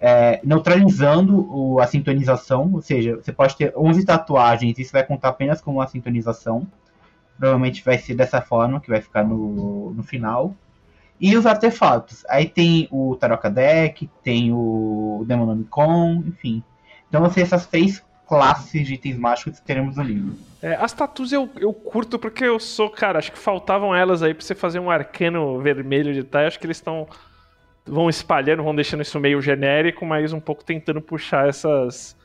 é, 0.00 0.40
neutralizando 0.42 1.46
o, 1.56 1.78
a 1.78 1.86
sintonização. 1.86 2.68
Ou 2.72 2.82
seja, 2.82 3.14
você 3.14 3.32
pode 3.32 3.56
ter 3.56 3.72
11 3.76 4.04
tatuagens 4.04 4.76
e 4.76 4.82
isso 4.82 4.92
vai 4.92 5.04
contar 5.04 5.28
apenas 5.28 5.60
como 5.60 5.78
uma 5.78 5.86
sintonização. 5.86 6.66
Provavelmente 7.40 7.82
vai 7.82 7.98
ser 7.98 8.14
dessa 8.14 8.40
forma 8.40 8.80
que 8.80 8.88
vai 8.90 9.00
ficar 9.00 9.24
no, 9.24 9.92
no 9.94 10.02
final. 10.04 10.54
E 11.18 11.36
os 11.36 11.46
artefatos. 11.46 12.24
Aí 12.28 12.48
tem 12.48 12.86
o 12.90 13.16
Taroka 13.16 13.50
Deck, 13.50 14.08
tem 14.22 14.52
o 14.52 15.24
Demonomicon, 15.26 16.22
enfim. 16.26 16.62
Então 17.08 17.20
você 17.20 17.40
essas 17.40 17.66
três 17.66 18.04
classes 18.30 18.86
de 18.86 18.94
itens 18.94 19.18
mágicos 19.18 19.58
que 19.58 19.66
teremos 19.66 19.96
no 19.96 20.04
livro. 20.04 20.34
É, 20.62 20.76
as 20.76 20.92
tatus 20.92 21.32
eu, 21.32 21.50
eu 21.58 21.72
curto 21.72 22.16
porque 22.16 22.44
eu 22.44 22.60
sou, 22.60 22.88
cara, 22.88 23.18
acho 23.18 23.32
que 23.32 23.38
faltavam 23.38 23.92
elas 23.92 24.22
aí 24.22 24.32
pra 24.32 24.44
você 24.44 24.54
fazer 24.54 24.78
um 24.78 24.88
arcano 24.88 25.58
vermelho 25.60 26.14
de 26.14 26.22
tai. 26.22 26.46
Acho 26.46 26.58
que 26.58 26.66
eles 26.66 26.76
estão. 26.76 27.08
vão 27.84 28.08
espalhando, 28.08 28.62
vão 28.62 28.74
deixando 28.74 29.02
isso 29.02 29.18
meio 29.18 29.42
genérico, 29.42 30.06
mas 30.06 30.32
um 30.32 30.38
pouco 30.38 30.64
tentando 30.64 31.02
puxar 31.02 31.48
essas. 31.48 32.16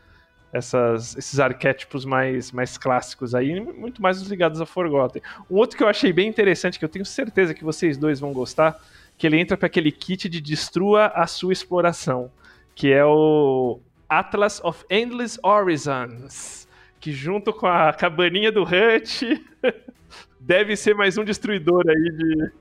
Essas, 0.55 1.17
esses 1.17 1.37
arquétipos 1.37 2.05
mais, 2.05 2.49
mais 2.53 2.77
clássicos 2.77 3.35
aí, 3.35 3.59
muito 3.59 4.01
mais 4.01 4.21
ligados 4.21 4.61
a 4.61 4.65
Forgotten. 4.65 5.21
Um 5.51 5.55
outro 5.55 5.75
que 5.75 5.83
eu 5.83 5.87
achei 5.89 6.13
bem 6.13 6.29
interessante, 6.29 6.79
que 6.79 6.85
eu 6.85 6.89
tenho 6.89 7.03
certeza 7.03 7.53
que 7.53 7.61
vocês 7.61 7.97
dois 7.97 8.21
vão 8.21 8.31
gostar, 8.31 8.79
que 9.17 9.27
ele 9.27 9.37
entra 9.37 9.57
para 9.57 9.67
aquele 9.67 9.91
kit 9.91 10.29
de 10.29 10.39
destrua 10.39 11.07
a 11.07 11.27
sua 11.27 11.51
exploração, 11.51 12.31
que 12.73 12.89
é 12.89 13.03
o 13.03 13.81
Atlas 14.07 14.61
of 14.63 14.85
Endless 14.89 15.37
Horizons, 15.43 16.69
que 17.01 17.11
junto 17.11 17.51
com 17.51 17.67
a 17.67 17.91
cabaninha 17.91 18.49
do 18.49 18.63
Hut 18.63 19.45
deve 20.39 20.77
ser 20.77 20.95
mais 20.95 21.17
um 21.17 21.25
destruidor 21.25 21.83
aí 21.85 22.11
de, 22.17 22.51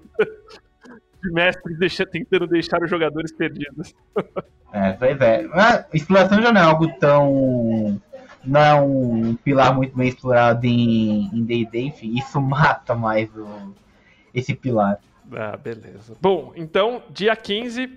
de 1.25 1.33
mestres 1.33 1.79
deixa, 1.79 2.07
tentando 2.07 2.47
deixar 2.47 2.83
os 2.83 2.91
jogadores 2.91 3.33
perdidos. 3.33 3.95
É, 4.73 4.93
pois 4.93 5.21
é. 5.21 5.47
A 5.53 5.87
exploração 5.93 6.43
já 6.43 6.53
não 6.53 6.61
é 6.61 6.65
algo 6.65 6.89
tão. 6.99 8.01
Não 8.45 8.61
é 8.61 8.75
um 8.75 9.35
pilar 9.37 9.75
muito 9.75 9.97
bem 9.97 10.09
explorado 10.09 10.67
em 10.67 11.45
D&D, 11.45 11.81
enfim, 11.81 12.15
isso 12.19 12.39
mata 12.43 12.95
mais 12.95 13.35
o, 13.35 13.75
esse 14.35 14.55
pilar. 14.55 14.99
Ah, 15.33 15.57
beleza. 15.57 16.15
Bom, 16.21 16.53
então, 16.55 17.03
dia 17.09 17.35
15, 17.35 17.89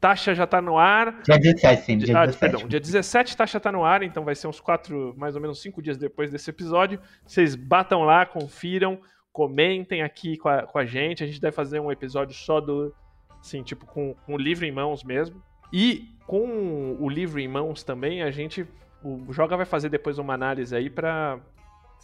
taxa 0.00 0.34
já 0.34 0.46
tá 0.46 0.62
no 0.62 0.78
ar. 0.78 1.20
Dia 1.22 1.38
17, 1.38 1.82
sim, 1.82 1.98
dia 1.98 2.18
ah, 2.18 2.24
17. 2.24 2.40
Perdão, 2.40 2.68
dia 2.68 2.80
17 2.80 3.36
taxa 3.36 3.60
tá 3.60 3.70
no 3.70 3.84
ar, 3.84 4.02
então 4.02 4.24
vai 4.24 4.34
ser 4.34 4.46
uns 4.46 4.60
quatro, 4.60 5.14
mais 5.18 5.34
ou 5.34 5.42
menos 5.42 5.60
cinco 5.60 5.82
dias 5.82 5.98
depois 5.98 6.30
desse 6.30 6.48
episódio. 6.48 6.98
Vocês 7.26 7.54
batam 7.54 8.02
lá, 8.02 8.24
confiram, 8.24 8.98
comentem 9.32 10.02
aqui 10.02 10.36
com 10.36 10.48
a, 10.48 10.62
com 10.62 10.78
a 10.78 10.84
gente. 10.84 11.24
A 11.24 11.26
gente 11.26 11.40
deve 11.40 11.54
fazer 11.54 11.80
um 11.80 11.90
episódio 11.90 12.34
só 12.34 12.60
do, 12.60 12.94
assim, 13.40 13.62
tipo, 13.62 13.86
com, 13.86 14.14
com 14.14 14.34
o 14.34 14.38
livro 14.38 14.64
em 14.64 14.72
mãos 14.72 15.02
mesmo. 15.02 15.42
E 15.72 16.08
com 16.26 16.96
o 17.00 17.08
livro 17.08 17.40
em 17.40 17.48
mãos 17.48 17.82
também, 17.82 18.22
a 18.22 18.30
gente, 18.30 18.66
o 19.02 19.32
Joga 19.32 19.56
vai 19.56 19.66
fazer 19.66 19.88
depois 19.88 20.18
uma 20.18 20.34
análise 20.34 20.76
aí 20.76 20.90
pra 20.90 21.40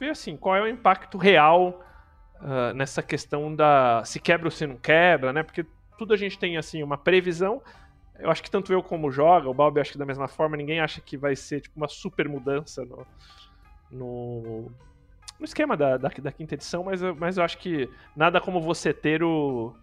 ver, 0.00 0.10
assim, 0.10 0.36
qual 0.36 0.56
é 0.56 0.62
o 0.62 0.68
impacto 0.68 1.18
real 1.18 1.84
uh, 2.40 2.74
nessa 2.74 3.02
questão 3.02 3.54
da 3.54 4.02
se 4.04 4.18
quebra 4.18 4.46
ou 4.46 4.50
se 4.50 4.66
não 4.66 4.76
quebra, 4.76 5.32
né? 5.32 5.42
Porque 5.42 5.66
tudo 5.98 6.14
a 6.14 6.16
gente 6.16 6.38
tem 6.38 6.56
assim 6.56 6.82
uma 6.82 6.96
previsão. 6.96 7.60
Eu 8.18 8.30
acho 8.30 8.42
que 8.42 8.50
tanto 8.50 8.72
eu 8.72 8.82
como 8.82 9.10
joga, 9.10 9.48
o 9.48 9.54
Bob 9.54 9.80
acho 9.80 9.92
que 9.92 9.98
da 9.98 10.06
mesma 10.06 10.26
forma, 10.26 10.56
ninguém 10.56 10.80
acha 10.80 11.00
que 11.00 11.16
vai 11.16 11.36
ser 11.36 11.60
tipo 11.60 11.76
uma 11.76 11.88
super 11.88 12.28
mudança 12.28 12.84
no, 12.84 13.06
no, 13.90 14.72
no 15.38 15.44
esquema 15.44 15.76
da, 15.76 15.96
da, 15.96 16.08
da, 16.08 16.32
quinta 16.32 16.54
edição, 16.54 16.84
mas, 16.84 17.02
eu- 17.02 17.14
mas 17.14 17.36
eu 17.38 17.44
acho 17.44 17.58
que 17.58 17.88
nada 18.16 18.40
como 18.40 18.60
você 18.60 18.92
ter 18.92 19.22
o, 19.22 19.74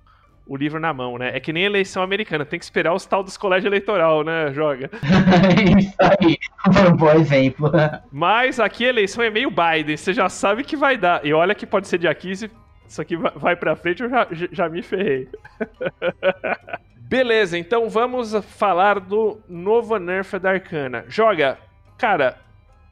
o 0.46 0.56
livro 0.56 0.80
na 0.80 0.94
mão, 0.94 1.18
né? 1.18 1.36
É 1.36 1.40
que 1.40 1.54
nem 1.54 1.64
eleição 1.64 2.04
americana, 2.04 2.46
tem 2.46 2.60
que 2.60 2.66
esperar 2.66 2.94
os 2.94 3.06
tal 3.06 3.24
dos 3.24 3.38
colégios 3.38 3.66
eleitoral, 3.66 4.24
né, 4.24 4.52
Joga? 4.54 4.90
Isso 5.80 5.96
aí, 6.00 6.38
foi 6.74 6.92
um 6.92 6.96
bom 6.98 7.12
exemplo. 7.12 7.72
Mas 8.12 8.60
aqui 8.60 8.86
a 8.86 8.90
eleição 8.90 9.24
é 9.24 9.30
meio 9.30 9.50
Biden, 9.50 9.96
você 9.98 10.14
já 10.14 10.28
sabe 10.30 10.64
que 10.64 10.76
vai 10.76 10.98
dar. 10.98 11.26
E 11.26 11.34
olha 11.34 11.56
que 11.56 11.66
pode 11.66 11.88
ser 11.88 11.98
dia 11.98 12.14
15, 12.14 12.52
isso 12.88 13.02
aqui 13.02 13.16
vai- 13.16 13.56
pra 13.56 13.76
frente, 13.76 14.04
eu 14.04 14.10
já, 14.10 14.28
já- 14.32 14.48
já 14.52 14.70
me 14.70 14.82
ferrei. 14.84 15.28
Beleza, 17.08 17.58
então 17.58 17.88
vamos 17.90 18.34
falar 18.58 19.00
do 19.00 19.40
novo 19.48 19.98
Nerf 20.00 20.38
da 20.40 20.52
Arcana. 20.52 21.06
Joga, 21.08 21.58
cara, 21.98 22.38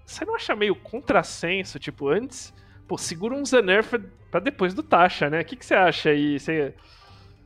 você 0.05 0.25
não 0.25 0.36
acha 0.36 0.55
meio 0.55 0.75
contrassenso, 0.75 1.79
tipo, 1.79 2.07
antes, 2.10 2.53
pô, 2.88 2.98
segura 2.98 3.36
um 3.36 3.43
Nerf 3.63 3.98
pra 4.29 4.39
depois 4.39 4.74
do 4.74 4.83
Tasha, 4.83 5.29
né? 5.29 5.41
O 5.41 5.45
que, 5.45 5.55
que 5.55 5.65
você 5.65 5.75
acha 5.75 6.10
aí? 6.10 6.39
Você, 6.39 6.74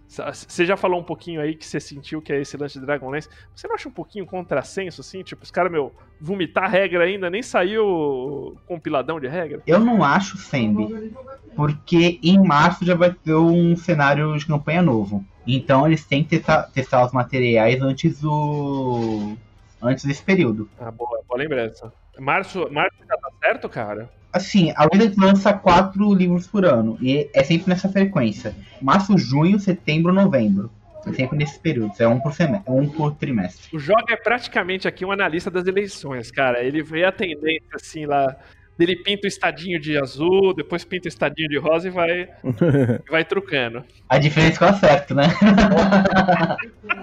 você 0.07 0.65
já 0.65 0.77
falou 0.77 0.99
um 0.99 1.03
pouquinho 1.03 1.41
aí 1.41 1.53
que 1.53 1.65
você 1.65 1.79
sentiu 1.79 2.21
que 2.21 2.31
é 2.31 2.39
esse 2.39 2.55
lance 2.55 2.79
de 2.79 2.85
Dragonlance. 2.85 3.27
Você 3.53 3.67
não 3.67 3.75
acha 3.75 3.89
um 3.89 3.91
pouquinho 3.91 4.25
contrassenso, 4.25 5.01
assim? 5.01 5.21
Tipo, 5.21 5.43
os 5.43 5.51
caras, 5.51 5.71
meu, 5.71 5.93
vomitar 6.19 6.69
regra 6.69 7.03
ainda, 7.03 7.29
nem 7.29 7.43
saiu 7.43 8.57
compiladão 8.65 9.19
de 9.19 9.27
regra? 9.27 9.61
Eu 9.67 9.79
não 9.79 10.03
acho 10.03 10.37
Sembi, 10.37 11.13
porque 11.55 12.19
em 12.23 12.41
março 12.41 12.85
já 12.85 12.95
vai 12.95 13.11
ter 13.11 13.33
um 13.33 13.75
cenário 13.75 14.37
de 14.37 14.45
campanha 14.45 14.81
novo. 14.81 15.25
Então 15.45 15.85
eles 15.85 16.05
têm 16.05 16.23
que 16.23 16.29
testar, 16.29 16.63
testar 16.71 17.05
os 17.05 17.11
materiais 17.11 17.81
antes 17.81 18.21
do. 18.21 19.35
antes 19.81 20.05
desse 20.05 20.23
período. 20.23 20.69
Ah, 20.79 20.91
boa, 20.91 21.21
boa 21.27 21.37
lembrança. 21.37 21.91
Março, 22.19 22.67
março 22.71 22.97
já 22.99 23.17
tá 23.17 23.29
certo, 23.43 23.69
cara? 23.69 24.09
Assim, 24.31 24.73
a 24.75 24.87
Wizards 24.91 25.17
lança 25.17 25.53
quatro 25.53 26.13
livros 26.13 26.47
por 26.47 26.65
ano, 26.65 26.97
e 27.01 27.29
é 27.33 27.43
sempre 27.43 27.69
nessa 27.69 27.89
frequência. 27.89 28.53
Março, 28.81 29.17
junho, 29.17 29.59
setembro, 29.59 30.13
novembro. 30.13 30.69
É 31.07 31.13
sempre 31.13 31.37
nesses 31.37 31.57
períodos, 31.57 31.99
é 31.99 32.07
um 32.07 32.19
por, 32.19 32.33
semestre, 32.33 32.71
um 32.71 32.89
por 32.89 33.15
trimestre. 33.15 33.75
O 33.75 33.79
Joga 33.79 34.13
é 34.13 34.17
praticamente 34.17 34.87
aqui 34.87 35.05
um 35.05 35.11
analista 35.11 35.49
das 35.49 35.65
eleições, 35.65 36.29
cara. 36.29 36.61
Ele 36.61 36.83
vê 36.83 37.05
a 37.05 37.11
tendência, 37.11 37.69
assim, 37.73 38.05
lá. 38.05 38.35
Ele 38.77 38.95
pinta 38.95 39.25
o 39.25 39.27
estadinho 39.27 39.79
de 39.79 39.97
azul, 39.97 40.53
depois 40.53 40.83
pinta 40.83 41.07
o 41.07 41.09
estadinho 41.09 41.49
de 41.49 41.57
rosa 41.57 41.87
e 41.87 41.91
vai, 41.91 42.29
vai 43.09 43.25
trucando. 43.25 43.83
A 44.07 44.19
diferença 44.19 44.53
é 44.53 44.57
que 44.57 44.63
eu 44.63 44.67
acerto, 44.67 45.15
né? 45.15 45.23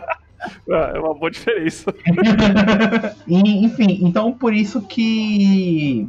Ah, 0.70 0.92
É 0.94 0.98
uma 0.98 1.14
boa 1.14 1.30
diferença. 1.30 1.94
Enfim, 3.28 4.00
então 4.02 4.32
por 4.32 4.54
isso 4.54 4.82
que 4.82 6.08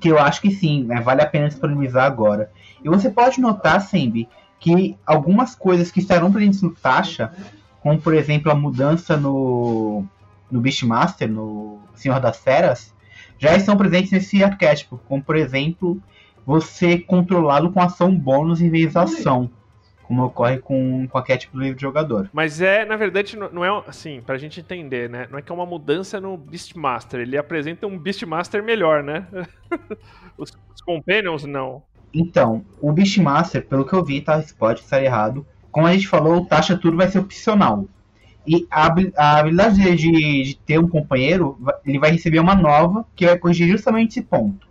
que 0.00 0.08
eu 0.08 0.18
acho 0.18 0.40
que 0.42 0.50
sim, 0.50 0.82
né, 0.82 1.00
vale 1.00 1.22
a 1.22 1.26
pena 1.26 1.48
disponibilizar 1.48 2.04
agora. 2.04 2.50
E 2.82 2.88
você 2.88 3.08
pode 3.08 3.40
notar, 3.40 3.80
Sembi, 3.80 4.28
que 4.58 4.96
algumas 5.06 5.54
coisas 5.54 5.90
que 5.90 6.00
estarão 6.00 6.32
presentes 6.32 6.62
no 6.62 6.74
Tasha, 6.74 7.32
como 7.80 8.00
por 8.00 8.12
exemplo 8.12 8.50
a 8.50 8.56
mudança 8.56 9.16
no, 9.16 10.04
no 10.50 10.60
Beastmaster, 10.60 11.30
no 11.30 11.78
Senhor 11.94 12.18
das 12.18 12.38
Feras, 12.38 12.92
já 13.38 13.54
estão 13.56 13.76
presentes 13.76 14.10
nesse 14.10 14.42
arquétipo, 14.42 15.00
como 15.06 15.22
por 15.22 15.36
exemplo 15.36 16.00
você 16.46 16.98
controlá-lo 16.98 17.72
com 17.72 17.80
ação 17.80 18.14
bônus 18.14 18.60
em 18.60 18.68
vez 18.70 18.94
da 18.94 19.02
ação, 19.04 19.50
como 20.06 20.24
ocorre 20.24 20.58
com, 20.58 21.06
com 21.08 21.16
o 21.16 21.20
arquétipo 21.20 21.56
do 21.56 21.62
livro 21.62 21.76
de 21.76 21.82
jogador. 21.82 22.30
Mas 22.32 22.60
é, 22.60 22.84
na 22.84 22.96
verdade, 22.96 23.36
não 23.36 23.64
é 23.64 23.84
assim, 23.86 24.20
pra 24.20 24.38
gente 24.38 24.60
entender, 24.60 25.08
né? 25.08 25.26
Não 25.30 25.38
é 25.38 25.42
que 25.42 25.50
é 25.50 25.54
uma 25.54 25.66
mudança 25.66 26.20
no 26.20 26.36
Beastmaster. 26.36 27.20
Ele 27.20 27.36
apresenta 27.36 27.86
um 27.86 27.98
Beastmaster 27.98 28.62
melhor, 28.62 29.02
né? 29.02 29.26
os, 30.36 30.50
os 30.74 30.82
Companions, 30.82 31.44
não. 31.44 31.82
Então, 32.12 32.64
o 32.80 32.92
Beastmaster, 32.92 33.66
pelo 33.66 33.84
que 33.84 33.92
eu 33.92 34.04
vi, 34.04 34.20
tá, 34.20 34.38
isso 34.38 34.54
pode 34.56 34.80
estar 34.80 35.02
errado. 35.02 35.44
Como 35.72 35.86
a 35.86 35.92
gente 35.92 36.06
falou, 36.06 36.36
o 36.36 36.46
Taxa 36.46 36.76
Tudo 36.76 36.96
vai 36.96 37.08
ser 37.08 37.18
opcional. 37.18 37.86
E 38.46 38.66
a, 38.70 38.94
a 39.16 39.38
habilidade 39.38 39.96
de, 39.96 40.42
de 40.44 40.56
ter 40.64 40.78
um 40.78 40.88
companheiro, 40.88 41.58
ele 41.84 41.98
vai 41.98 42.10
receber 42.10 42.38
uma 42.38 42.54
nova 42.54 43.06
que 43.16 43.26
vai 43.26 43.38
corrigir 43.38 43.68
justamente 43.68 44.10
esse 44.10 44.22
ponto. 44.22 44.68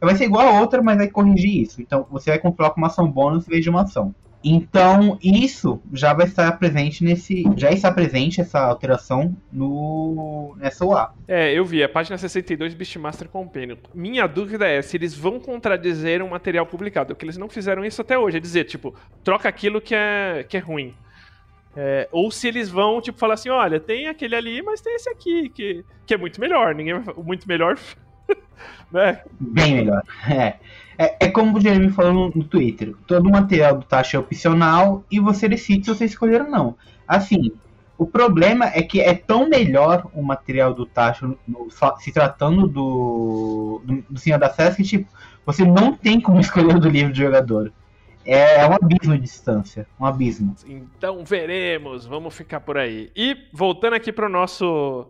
Vai 0.00 0.14
ser 0.14 0.24
igual 0.24 0.46
a 0.46 0.60
outra, 0.60 0.82
mas 0.82 0.98
vai 0.98 1.08
corrigir 1.08 1.62
isso. 1.62 1.80
Então, 1.80 2.06
você 2.10 2.30
vai 2.30 2.38
controlar 2.38 2.70
com 2.70 2.80
uma 2.80 2.88
ação 2.88 3.10
bônus 3.10 3.46
em 3.46 3.50
vez 3.50 3.64
de 3.64 3.70
uma 3.70 3.82
ação. 3.82 4.14
Então, 4.44 5.18
isso 5.22 5.80
já 5.90 6.12
vai 6.12 6.26
estar 6.26 6.52
presente 6.58 7.02
nesse. 7.02 7.44
Já 7.56 7.70
está 7.70 7.90
presente 7.90 8.42
essa 8.42 8.60
alteração 8.60 9.34
no 9.50 10.54
nessa 10.58 10.84
UA. 10.84 11.14
É, 11.26 11.52
eu 11.52 11.64
vi, 11.64 11.82
a 11.82 11.88
página 11.88 12.18
62 12.18 12.74
Beastmaster 12.74 13.28
Companion. 13.28 13.76
Minha 13.94 14.26
dúvida 14.26 14.68
é 14.68 14.82
se 14.82 14.98
eles 14.98 15.14
vão 15.16 15.40
contradizer 15.40 16.22
um 16.22 16.28
material 16.28 16.66
publicado, 16.66 17.14
porque 17.14 17.24
eles 17.24 17.38
não 17.38 17.48
fizeram 17.48 17.84
isso 17.84 18.02
até 18.02 18.18
hoje. 18.18 18.36
É 18.36 18.40
dizer, 18.40 18.64
tipo, 18.64 18.94
troca 19.22 19.48
aquilo 19.48 19.80
que 19.80 19.94
é, 19.94 20.44
que 20.46 20.58
é 20.58 20.60
ruim. 20.60 20.94
É, 21.76 22.08
ou 22.12 22.30
se 22.30 22.46
eles 22.46 22.68
vão, 22.70 23.00
tipo, 23.00 23.18
falar 23.18 23.34
assim, 23.34 23.48
olha, 23.48 23.80
tem 23.80 24.06
aquele 24.06 24.36
ali, 24.36 24.62
mas 24.62 24.80
tem 24.80 24.94
esse 24.94 25.08
aqui, 25.08 25.48
que, 25.48 25.84
que 26.06 26.14
é 26.14 26.16
muito 26.16 26.40
melhor. 26.40 26.74
Ninguém 26.74 27.02
muito 27.16 27.48
melhor, 27.48 27.78
né? 28.94 29.22
Bem 29.38 29.74
melhor. 29.74 30.02
É. 30.28 30.54
É, 30.96 31.26
é 31.26 31.28
como 31.28 31.58
o 31.58 31.60
Jeremy 31.60 31.90
falou 31.90 32.12
no, 32.12 32.30
no 32.36 32.44
Twitter. 32.44 32.94
Todo 33.06 33.26
o 33.26 33.32
material 33.32 33.76
do 33.78 33.84
Taxa 33.84 34.16
é 34.16 34.20
opcional 34.20 35.04
e 35.10 35.18
você 35.18 35.48
decide 35.48 35.84
se 35.84 35.92
você 35.94 36.04
escolher 36.04 36.42
ou 36.42 36.48
não. 36.50 36.76
Assim, 37.06 37.50
o 37.98 38.06
problema 38.06 38.66
é 38.66 38.80
que 38.82 39.00
é 39.00 39.12
tão 39.14 39.48
melhor 39.48 40.06
o 40.14 40.22
material 40.22 40.72
do 40.72 40.88
no- 41.46 41.68
só- 41.70 41.96
se 41.98 42.12
tratando 42.12 42.68
do, 42.68 43.82
do, 43.84 44.04
do 44.08 44.18
Senhor 44.20 44.38
da 44.38 44.48
Festa 44.48 44.76
que, 44.76 44.88
tipo, 44.88 45.08
você 45.44 45.64
não 45.64 45.92
tem 45.92 46.20
como 46.20 46.38
escolher 46.40 46.76
o 46.76 46.80
do 46.80 46.88
livro 46.88 47.12
de 47.12 47.18
jogador. 47.18 47.72
É, 48.24 48.60
é 48.60 48.66
um 48.66 48.72
abismo 48.72 49.14
de 49.14 49.20
distância. 49.22 49.86
Um 50.00 50.06
abismo. 50.06 50.54
Então 50.66 51.24
veremos, 51.24 52.06
vamos 52.06 52.34
ficar 52.34 52.60
por 52.60 52.78
aí. 52.78 53.10
E 53.16 53.36
voltando 53.52 53.94
aqui 53.94 54.12
pro 54.12 54.28
nosso 54.28 55.06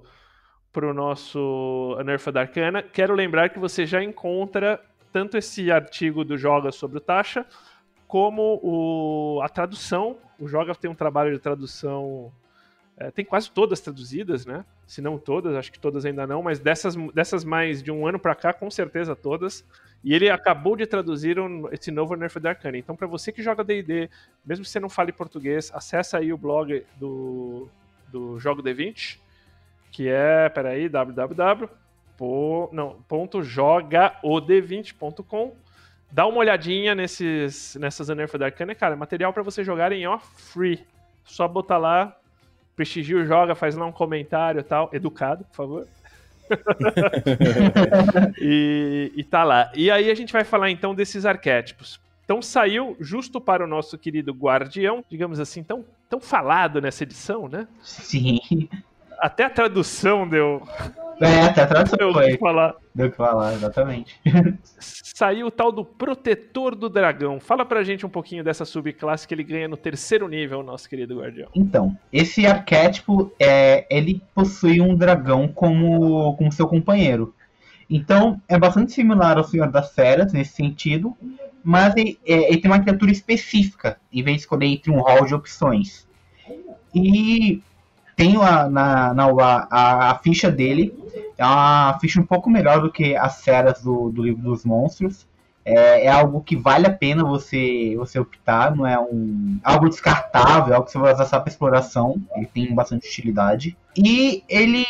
pro 0.74 0.92
nosso 0.92 1.96
Nerfa 2.04 2.32
da 2.32 2.40
Arcana, 2.40 2.82
quero 2.82 3.14
lembrar 3.14 3.48
que 3.48 3.60
você 3.60 3.86
já 3.86 4.02
encontra 4.02 4.80
tanto 5.12 5.38
esse 5.38 5.70
artigo 5.70 6.24
do 6.24 6.36
Joga 6.36 6.72
sobre 6.72 6.98
o 6.98 7.00
Tasha, 7.00 7.46
como 8.08 8.58
o, 8.60 9.40
a 9.40 9.48
tradução. 9.48 10.18
O 10.36 10.48
Joga 10.48 10.74
tem 10.74 10.90
um 10.90 10.94
trabalho 10.94 11.32
de 11.32 11.38
tradução 11.38 12.32
É, 12.96 13.10
tem 13.10 13.24
quase 13.24 13.50
todas 13.50 13.80
traduzidas, 13.80 14.46
né? 14.46 14.64
Se 14.86 15.00
não 15.02 15.18
todas, 15.18 15.56
acho 15.56 15.72
que 15.72 15.80
todas 15.80 16.04
ainda 16.04 16.26
não, 16.26 16.42
mas 16.42 16.60
dessas, 16.60 16.94
dessas 17.12 17.44
mais 17.44 17.82
de 17.82 17.90
um 17.90 18.06
ano 18.06 18.18
para 18.18 18.34
cá, 18.36 18.52
com 18.52 18.70
certeza 18.70 19.16
todas. 19.16 19.64
E 20.02 20.14
ele 20.14 20.30
acabou 20.30 20.76
de 20.76 20.86
traduzir 20.86 21.38
um, 21.40 21.68
esse 21.72 21.90
novo 21.90 22.14
Nerf 22.14 22.38
da 22.38 22.50
Arcane. 22.50 22.78
Então, 22.78 22.94
para 22.94 23.06
você 23.08 23.32
que 23.32 23.42
joga 23.42 23.64
D&D, 23.64 24.08
mesmo 24.44 24.64
que 24.64 24.70
você 24.70 24.78
não 24.78 24.88
fale 24.88 25.12
português, 25.12 25.72
acessa 25.74 26.18
aí 26.18 26.32
o 26.32 26.38
blog 26.38 26.84
do, 26.96 27.68
do 28.12 28.38
Jogo 28.38 28.62
D20, 28.62 29.18
que 29.94 30.08
é, 30.08 30.48
peraí, 30.48 30.88
www. 30.88 31.68
não, 32.72 32.96
ponto 33.06 33.38
jogaod20.com. 33.38 35.54
Dá 36.10 36.26
uma 36.26 36.38
olhadinha 36.38 36.96
nesses, 36.96 37.76
nessas 37.76 38.08
Nerf 38.08 38.36
da 38.36 38.46
Arcane, 38.46 38.74
cara, 38.74 38.94
é 38.94 38.96
material 38.96 39.32
para 39.32 39.44
você 39.44 39.62
jogarem, 39.62 40.04
ó, 40.04 40.18
free. 40.18 40.84
Só 41.24 41.46
botar 41.46 41.78
lá, 41.78 42.16
prestigia 42.74 43.24
joga, 43.24 43.54
faz 43.54 43.76
lá 43.76 43.86
um 43.86 43.92
comentário 43.92 44.58
e 44.58 44.64
tal, 44.64 44.90
educado, 44.92 45.44
por 45.44 45.54
favor. 45.54 45.86
e, 48.40 49.12
e 49.14 49.22
tá 49.22 49.44
lá. 49.44 49.70
E 49.76 49.92
aí 49.92 50.10
a 50.10 50.14
gente 50.14 50.32
vai 50.32 50.42
falar 50.42 50.72
então 50.72 50.92
desses 50.92 51.24
arquétipos. 51.24 52.00
Então 52.24 52.42
saiu 52.42 52.96
justo 52.98 53.40
para 53.40 53.62
o 53.62 53.68
nosso 53.68 53.96
querido 53.96 54.32
Guardião, 54.32 55.04
digamos 55.08 55.38
assim, 55.38 55.62
tão, 55.62 55.84
tão 56.10 56.20
falado 56.20 56.80
nessa 56.80 57.04
edição, 57.04 57.48
né? 57.48 57.68
Sim. 57.80 58.68
Até 59.24 59.44
a 59.44 59.48
tradução 59.48 60.28
deu. 60.28 60.62
É, 61.18 61.44
até 61.44 61.62
a 61.62 61.66
tradução 61.66 61.96
deu 61.96 62.12
foi. 62.12 62.32
que 62.32 62.36
falar. 62.36 62.74
Deu 62.94 63.06
o 63.06 63.10
que 63.10 63.16
falar, 63.16 63.54
exatamente. 63.54 64.20
Saiu 64.78 65.46
o 65.46 65.50
tal 65.50 65.72
do 65.72 65.82
Protetor 65.82 66.74
do 66.74 66.90
Dragão. 66.90 67.40
Fala 67.40 67.64
pra 67.64 67.82
gente 67.82 68.04
um 68.04 68.08
pouquinho 68.10 68.44
dessa 68.44 68.66
subclasse 68.66 69.26
que 69.26 69.32
ele 69.32 69.42
ganha 69.42 69.66
no 69.66 69.78
terceiro 69.78 70.28
nível, 70.28 70.62
nosso 70.62 70.86
querido 70.86 71.20
Guardião. 71.20 71.48
Então, 71.54 71.96
esse 72.12 72.46
arquétipo, 72.46 73.32
é, 73.40 73.86
ele 73.88 74.20
possui 74.34 74.82
um 74.82 74.94
dragão 74.94 75.48
como, 75.48 76.36
como 76.36 76.52
seu 76.52 76.68
companheiro. 76.68 77.34
Então, 77.88 78.38
é 78.46 78.58
bastante 78.58 78.92
similar 78.92 79.38
ao 79.38 79.44
Senhor 79.44 79.70
das 79.70 79.94
Feras 79.94 80.34
nesse 80.34 80.52
sentido, 80.52 81.16
mas 81.64 81.96
ele, 81.96 82.18
é, 82.26 82.50
ele 82.50 82.58
tem 82.58 82.70
uma 82.70 82.80
criatura 82.80 83.10
específica, 83.10 83.96
em 84.12 84.22
vez 84.22 84.36
de 84.36 84.42
escolher 84.42 84.66
entre 84.66 84.90
um 84.90 85.00
hall 85.00 85.24
de 85.24 85.34
opções. 85.34 86.06
E 86.94 87.62
tem 88.16 88.36
a, 88.36 88.68
na, 88.68 89.14
na 89.14 89.24
a, 89.70 90.10
a, 90.10 90.18
ficha 90.18 90.50
dele, 90.50 90.94
é 91.36 91.44
uma 91.44 91.98
ficha 92.00 92.20
um 92.20 92.26
pouco 92.26 92.48
melhor 92.48 92.80
do 92.80 92.90
que 92.90 93.16
as 93.16 93.42
feras 93.42 93.82
do, 93.82 94.10
do 94.10 94.22
livro 94.22 94.42
dos 94.42 94.64
monstros. 94.64 95.26
É, 95.66 96.04
é, 96.04 96.08
algo 96.10 96.42
que 96.42 96.54
vale 96.54 96.86
a 96.86 96.92
pena 96.92 97.24
você, 97.24 97.94
você 97.96 98.18
optar, 98.18 98.76
não 98.76 98.86
é 98.86 99.00
um 99.00 99.58
algo 99.64 99.88
descartável, 99.88 100.74
é 100.74 100.76
algo 100.76 100.84
que 100.84 100.92
você 100.92 100.98
vai 100.98 101.14
usar 101.14 101.24
só 101.24 101.40
para 101.40 101.50
exploração. 101.50 102.20
Ele 102.36 102.46
tem 102.46 102.74
bastante 102.74 103.08
utilidade. 103.08 103.76
E 103.96 104.44
ele. 104.46 104.84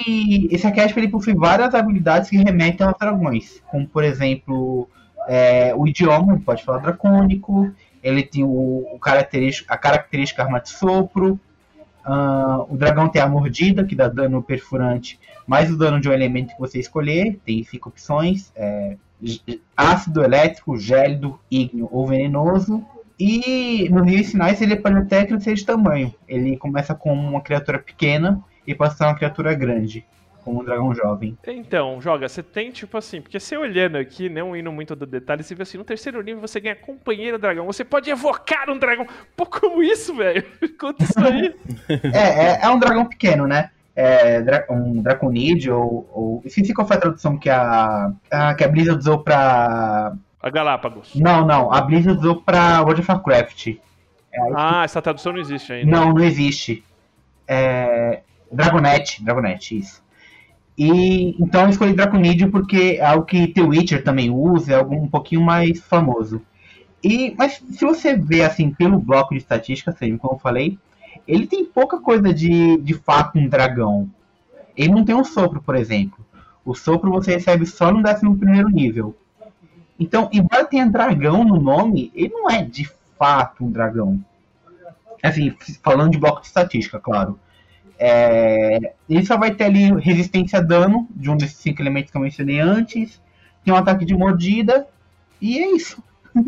Esse 0.50 0.66
arquétipo 0.66 0.98
ele 0.98 1.08
possui 1.08 1.34
várias 1.34 1.74
habilidades 1.74 2.28
que 2.28 2.36
remetem 2.36 2.84
aos 2.84 2.98
dragões. 2.98 3.62
Como 3.70 3.86
por 3.86 4.02
exemplo, 4.02 4.88
é, 5.28 5.72
o 5.76 5.86
idioma, 5.86 6.34
ele 6.34 6.42
pode 6.42 6.64
falar 6.64 6.78
dracônico, 6.78 7.72
ele 8.02 8.24
tem 8.24 8.42
o, 8.42 8.84
o 8.92 8.98
característico, 8.98 9.72
a 9.72 9.78
característica 9.78 10.42
arma 10.42 10.60
de 10.60 10.70
sopro, 10.70 11.38
Uh, 12.06 12.72
o 12.72 12.76
dragão 12.76 13.08
tem 13.08 13.22
a 13.22 13.28
mordida, 13.28 13.84
que 13.84 13.94
dá 13.94 14.08
dano 14.08 14.42
perfurante, 14.42 15.18
mais 15.46 15.70
o 15.70 15.78
dano 15.78 16.00
de 16.00 16.08
um 16.08 16.12
elemento 16.12 16.54
que 16.54 16.60
você 16.60 16.78
escolher. 16.78 17.40
Tem 17.44 17.62
cinco 17.64 17.88
opções: 17.88 18.52
é, 18.54 18.96
ácido, 19.76 20.22
elétrico, 20.22 20.76
gélido, 20.76 21.38
ígneo 21.50 21.88
ou 21.90 22.06
venenoso. 22.06 22.84
E 23.18 23.88
nos 23.90 24.04
níveis 24.04 24.30
finais 24.32 24.60
ele 24.60 24.76
pode 24.76 24.98
até 24.98 25.24
crescer 25.24 25.54
de 25.54 25.64
tamanho. 25.64 26.12
Ele 26.26 26.56
começa 26.56 26.94
com 26.94 27.12
uma 27.12 27.40
criatura 27.40 27.78
pequena 27.78 28.42
e 28.66 28.74
pode 28.74 28.96
ser 28.96 29.04
uma 29.04 29.14
criatura 29.14 29.54
grande 29.54 30.04
como 30.44 30.60
um 30.60 30.64
dragão 30.64 30.94
jovem. 30.94 31.36
Então, 31.46 32.00
joga, 32.00 32.28
você 32.28 32.42
tem 32.42 32.70
tipo 32.70 32.96
assim, 32.98 33.20
porque 33.20 33.40
você 33.40 33.56
olhando 33.56 33.96
aqui, 33.96 34.28
não 34.28 34.54
indo 34.54 34.70
muito 34.70 34.94
do 34.94 35.06
detalhe, 35.06 35.42
você 35.42 35.54
vê 35.54 35.62
assim, 35.62 35.78
no 35.78 35.84
terceiro 35.84 36.22
nível 36.22 36.40
você 36.40 36.60
ganha 36.60 36.76
companheiro 36.76 37.38
dragão, 37.38 37.64
você 37.66 37.84
pode 37.84 38.10
evocar 38.10 38.68
um 38.68 38.78
dragão. 38.78 39.06
Pô, 39.36 39.46
como 39.46 39.82
isso, 39.82 40.14
velho? 40.14 40.44
Conta 40.78 41.02
isso 41.02 41.18
aí. 41.18 41.54
é, 42.12 42.18
é, 42.18 42.60
é, 42.62 42.70
um 42.70 42.78
dragão 42.78 43.06
pequeno, 43.06 43.46
né? 43.46 43.70
É, 43.96 44.42
um 44.70 45.00
Draconid, 45.00 45.70
ou, 45.70 46.10
ou. 46.12 46.42
Esqueci 46.44 46.74
qual 46.74 46.86
foi 46.86 46.96
a 46.96 47.00
tradução 47.00 47.38
que 47.38 47.48
a, 47.48 48.10
a, 48.28 48.54
que 48.54 48.64
a 48.64 48.68
Blizzard 48.68 48.98
usou 48.98 49.20
pra. 49.20 50.12
A 50.42 50.50
Galápagos. 50.50 51.14
Não, 51.14 51.46
não, 51.46 51.72
a 51.72 51.80
Blizzard 51.80 52.18
usou 52.18 52.42
pra 52.42 52.82
World 52.82 53.00
of 53.00 53.10
Warcraft. 53.10 53.68
É, 53.68 54.38
ah, 54.56 54.82
essa 54.84 55.00
tradução 55.00 55.32
não 55.32 55.40
existe 55.40 55.72
ainda. 55.72 55.90
Não, 55.90 56.12
não 56.12 56.24
existe. 56.24 56.84
É, 57.46 58.22
Dragonete, 58.50 59.24
Dragonete, 59.24 59.78
isso. 59.78 60.03
E 60.76 61.36
então 61.40 61.62
eu 61.62 61.68
escolhi 61.70 61.92
Draconidio 61.92 62.50
porque 62.50 62.98
é 62.98 63.04
algo 63.04 63.24
que 63.24 63.46
The 63.46 63.62
Witcher 63.62 64.02
também 64.02 64.30
usa, 64.30 64.72
é 64.72 64.76
algo 64.76 64.94
um 64.94 65.08
pouquinho 65.08 65.40
mais 65.40 65.80
famoso. 65.80 66.42
E, 67.02 67.34
mas 67.36 67.62
se 67.70 67.84
você 67.84 68.16
vê 68.16 68.42
assim 68.42 68.70
pelo 68.70 68.98
bloco 68.98 69.34
de 69.34 69.40
estatística, 69.40 69.90
assim, 69.90 70.16
como 70.16 70.34
eu 70.34 70.38
falei, 70.38 70.78
ele 71.28 71.46
tem 71.46 71.64
pouca 71.64 72.00
coisa 72.00 72.32
de, 72.32 72.78
de 72.78 72.94
fato 72.94 73.38
um 73.38 73.48
dragão. 73.48 74.10
Ele 74.76 74.92
não 74.92 75.04
tem 75.04 75.14
um 75.14 75.22
sopro, 75.22 75.62
por 75.62 75.76
exemplo. 75.76 76.24
O 76.64 76.74
sopro 76.74 77.12
você 77.12 77.34
recebe 77.34 77.66
só 77.66 77.92
no 77.92 77.98
11 77.98 78.38
primeiro 78.38 78.68
nível. 78.68 79.14
Então, 80.00 80.28
embora 80.32 80.64
tenha 80.64 80.86
dragão 80.86 81.44
no 81.44 81.60
nome, 81.60 82.10
ele 82.14 82.32
não 82.32 82.50
é 82.50 82.62
de 82.62 82.90
fato 83.18 83.64
um 83.64 83.70
dragão. 83.70 84.18
Assim, 85.22 85.54
falando 85.82 86.12
de 86.12 86.18
bloco 86.18 86.40
de 86.40 86.48
estatística, 86.48 86.98
claro. 86.98 87.38
É, 87.98 88.94
ele 89.08 89.24
só 89.24 89.36
vai 89.36 89.54
ter 89.54 89.64
ali 89.64 89.92
resistência 90.00 90.58
a 90.58 90.62
dano, 90.62 91.08
de 91.10 91.30
um 91.30 91.36
desses 91.36 91.56
cinco 91.56 91.80
elementos 91.80 92.10
que 92.10 92.16
eu 92.16 92.20
mencionei 92.20 92.60
antes. 92.60 93.20
Tem 93.64 93.72
um 93.72 93.76
ataque 93.76 94.04
de 94.04 94.14
mordida. 94.14 94.86
E 95.40 95.58
é 95.58 95.70
isso. 95.74 96.02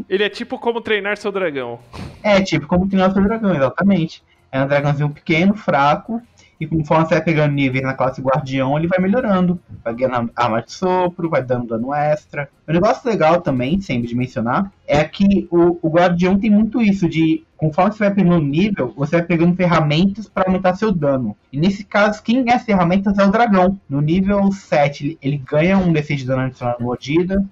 Ele 0.09 0.25
é 0.25 0.29
tipo 0.29 0.59
como 0.59 0.81
treinar 0.81 1.17
seu 1.17 1.31
dragão. 1.31 1.79
É, 2.23 2.41
tipo 2.41 2.67
como 2.67 2.89
treinar 2.89 3.13
seu 3.13 3.23
dragão, 3.23 3.55
exatamente. 3.55 4.23
É 4.51 4.63
um 4.63 4.67
dragãozinho 4.67 5.11
pequeno, 5.11 5.55
fraco, 5.55 6.21
e 6.59 6.67
conforme 6.67 7.05
você 7.05 7.15
vai 7.15 7.25
pegando 7.25 7.53
níveis 7.53 7.85
na 7.85 7.93
classe 7.93 8.21
guardião, 8.21 8.79
ele 8.79 8.87
vai 8.87 8.99
melhorando. 8.99 9.61
Vai 9.85 9.95
ganhando 9.95 10.31
arma 10.35 10.63
de 10.63 10.73
sopro, 10.73 11.29
vai 11.29 11.43
dando 11.43 11.67
dano 11.67 11.93
extra. 11.93 12.49
O 12.67 12.73
negócio 12.73 13.09
legal 13.09 13.43
também, 13.43 13.81
sempre 13.81 14.09
de 14.09 14.15
mencionar, 14.15 14.73
é 14.87 15.05
que 15.05 15.47
o, 15.51 15.79
o 15.83 15.91
guardião 15.91 16.39
tem 16.39 16.51
muito 16.51 16.81
isso 16.81 17.09
de. 17.09 17.45
Conforme 17.57 17.93
você 17.93 18.05
vai 18.05 18.15
pegando 18.15 18.45
nível, 18.45 18.93
você 18.97 19.17
vai 19.17 19.27
pegando 19.27 19.57
ferramentas 19.57 20.29
para 20.29 20.45
aumentar 20.47 20.75
seu 20.77 20.93
dano. 20.93 21.37
E 21.51 21.59
nesse 21.59 21.85
caso, 21.85 22.23
quem 22.23 22.45
ganha 22.45 22.57
as 22.57 22.65
ferramentas 22.65 23.19
é 23.19 23.25
o 23.25 23.31
dragão. 23.31 23.79
No 23.89 24.01
nível 24.01 24.51
7, 24.53 25.05
ele, 25.05 25.19
ele 25.23 25.37
ganha 25.39 25.79
um 25.79 25.93
D6 25.93 26.17
de 26.17 26.27
dano 26.27 26.43
adicional 26.43 26.77
mordida. 26.81 27.45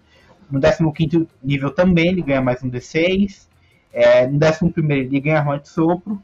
No 0.50 0.92
15 0.92 1.26
nível 1.42 1.70
também, 1.70 2.08
ele 2.08 2.22
ganha 2.22 2.42
mais 2.42 2.62
um 2.62 2.70
D6. 2.70 3.46
É, 3.92 4.26
no 4.26 4.36
11 4.36 4.72
ele 4.90 5.20
ganha 5.20 5.38
arma 5.38 5.58
de 5.58 5.68
sopro. 5.68 6.20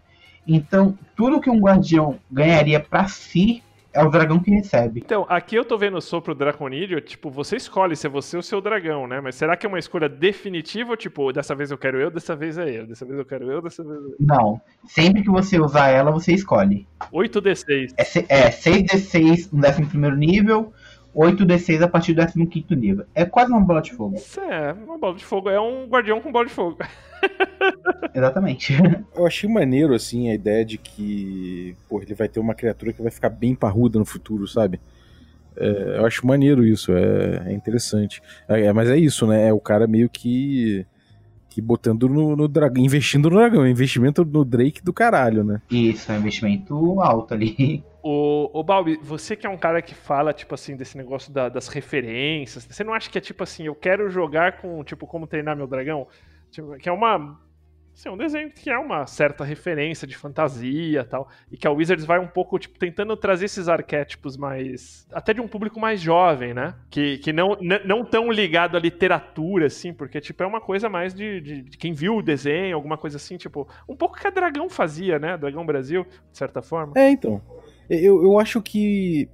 Então, 0.52 0.98
tudo 1.14 1.40
que 1.40 1.48
um 1.48 1.60
guardião 1.60 2.18
ganharia 2.30 2.80
para 2.80 3.06
si 3.06 3.62
é 3.92 4.02
o 4.02 4.10
dragão 4.10 4.38
que 4.38 4.50
recebe. 4.50 5.00
Então, 5.04 5.26
aqui 5.28 5.56
eu 5.56 5.64
tô 5.64 5.76
vendo 5.76 5.96
o 5.96 6.00
sopro 6.00 6.34
draconídeo, 6.34 7.00
tipo, 7.00 7.30
você 7.30 7.56
escolhe 7.56 7.96
se 7.96 8.06
é 8.06 8.10
você 8.10 8.36
ou 8.36 8.42
seu 8.42 8.60
dragão, 8.60 9.06
né? 9.06 9.20
Mas 9.20 9.34
será 9.34 9.56
que 9.56 9.66
é 9.66 9.68
uma 9.68 9.78
escolha 9.78 10.08
definitiva 10.08 10.96
tipo, 10.96 11.32
dessa 11.32 11.54
vez 11.54 11.70
eu 11.70 11.78
quero 11.78 12.00
eu, 12.00 12.10
dessa 12.10 12.34
vez 12.36 12.58
é 12.58 12.80
eu, 12.80 12.86
dessa 12.86 13.04
vez 13.04 13.18
eu 13.18 13.24
quero 13.24 13.50
eu, 13.50 13.62
dessa 13.62 13.82
vez 13.82 13.96
eu... 13.96 14.16
Não. 14.18 14.60
Sempre 14.86 15.22
que 15.22 15.30
você 15.30 15.60
usar 15.60 15.88
ela, 15.88 16.10
você 16.10 16.32
escolhe. 16.32 16.86
8d6. 17.12 17.94
É, 17.96 18.46
é 18.46 18.50
6d6 18.50 19.50
no 19.52 19.66
11 19.66 20.16
nível, 20.16 20.72
8d6 21.14 21.82
a 21.82 21.88
partir 21.88 22.14
do 22.14 22.26
15 22.26 22.76
nível. 22.76 23.04
É 23.14 23.24
quase 23.24 23.50
uma 23.50 23.60
bola 23.60 23.82
de 23.82 23.92
fogo. 23.92 24.16
Isso 24.16 24.40
é, 24.40 24.72
uma 24.72 24.98
bola 24.98 25.16
de 25.16 25.24
fogo. 25.24 25.48
É 25.48 25.60
um 25.60 25.86
guardião 25.86 26.20
com 26.20 26.30
bola 26.30 26.46
de 26.46 26.52
fogo. 26.52 26.78
Exatamente. 28.14 28.74
Eu 29.14 29.26
achei 29.26 29.48
maneiro, 29.48 29.94
assim, 29.94 30.30
a 30.30 30.34
ideia 30.34 30.64
de 30.64 30.78
que 30.78 31.76
pô, 31.88 32.00
ele 32.00 32.14
vai 32.14 32.28
ter 32.28 32.40
uma 32.40 32.54
criatura 32.54 32.92
que 32.92 33.02
vai 33.02 33.10
ficar 33.10 33.28
bem 33.28 33.54
parruda 33.54 33.98
no 33.98 34.04
futuro, 34.04 34.46
sabe? 34.46 34.80
É, 35.56 35.98
eu 35.98 36.06
acho 36.06 36.26
maneiro 36.26 36.64
isso, 36.64 36.92
é, 36.92 37.48
é 37.48 37.52
interessante. 37.52 38.22
É, 38.48 38.66
é 38.66 38.72
mas 38.72 38.88
é 38.88 38.96
isso, 38.96 39.26
né? 39.26 39.48
É 39.48 39.52
o 39.52 39.60
cara 39.60 39.86
meio 39.86 40.08
que 40.08 40.86
que 41.50 41.60
botando 41.60 42.08
no, 42.08 42.36
no 42.36 42.46
dragão, 42.46 42.82
investindo 42.82 43.28
no 43.28 43.36
dragão, 43.36 43.66
investimento 43.66 44.24
no 44.24 44.44
Drake 44.44 44.82
do 44.82 44.92
caralho, 44.92 45.42
né? 45.42 45.60
Isso, 45.68 46.10
é 46.12 46.14
um 46.14 46.20
investimento 46.20 47.00
alto 47.00 47.34
ali. 47.34 47.82
O, 48.02 48.50
o 48.52 48.62
Balbi, 48.62 48.98
você 49.02 49.36
que 49.36 49.46
é 49.46 49.50
um 49.50 49.56
cara 49.58 49.82
que 49.82 49.94
fala, 49.94 50.32
tipo 50.32 50.54
assim, 50.54 50.76
desse 50.76 50.96
negócio 50.96 51.32
da, 51.32 51.48
das 51.48 51.68
referências, 51.68 52.64
você 52.64 52.82
não 52.82 52.94
acha 52.94 53.10
que 53.10 53.18
é 53.18 53.20
tipo 53.20 53.42
assim, 53.42 53.64
eu 53.64 53.74
quero 53.74 54.08
jogar 54.10 54.60
com, 54.60 54.82
tipo, 54.84 55.06
como 55.06 55.26
treinar 55.26 55.56
meu 55.56 55.66
dragão? 55.66 56.06
Tipo, 56.50 56.76
que 56.76 56.88
é 56.88 56.92
uma 56.92 57.38
Assim, 58.00 58.08
é 58.08 58.12
um 58.12 58.16
desenho 58.16 58.50
que 58.50 58.70
é 58.70 58.78
uma 58.78 59.06
certa 59.06 59.44
referência 59.44 60.06
de 60.06 60.16
fantasia 60.16 61.04
tal. 61.04 61.28
E 61.50 61.56
que 61.56 61.66
a 61.66 61.70
Wizards 61.70 62.06
vai 62.06 62.18
um 62.18 62.26
pouco, 62.26 62.58
tipo, 62.58 62.78
tentando 62.78 63.14
trazer 63.16 63.44
esses 63.44 63.68
arquétipos 63.68 64.38
mais. 64.38 65.06
até 65.12 65.34
de 65.34 65.40
um 65.40 65.48
público 65.48 65.78
mais 65.78 66.00
jovem, 66.00 66.54
né? 66.54 66.74
Que, 66.88 67.18
que 67.18 67.30
não, 67.30 67.58
não 67.84 68.04
tão 68.04 68.30
ligado 68.30 68.76
à 68.76 68.80
literatura, 68.80 69.66
assim, 69.66 69.92
porque, 69.92 70.20
tipo, 70.20 70.42
é 70.42 70.46
uma 70.46 70.60
coisa 70.60 70.88
mais 70.88 71.12
de, 71.12 71.40
de, 71.40 71.62
de 71.62 71.76
quem 71.76 71.92
viu 71.92 72.16
o 72.16 72.22
desenho, 72.22 72.74
alguma 72.74 72.96
coisa 72.96 73.16
assim, 73.16 73.36
tipo. 73.36 73.68
Um 73.88 73.96
pouco 73.96 74.18
que 74.18 74.26
a 74.26 74.30
Dragão 74.30 74.70
fazia, 74.70 75.18
né? 75.18 75.36
Dragão 75.36 75.66
Brasil, 75.66 76.04
de 76.04 76.38
certa 76.38 76.62
forma. 76.62 76.94
É, 76.96 77.10
então. 77.10 77.42
Eu, 77.90 78.22
eu 78.22 78.38
acho 78.38 78.62
que 78.62 79.28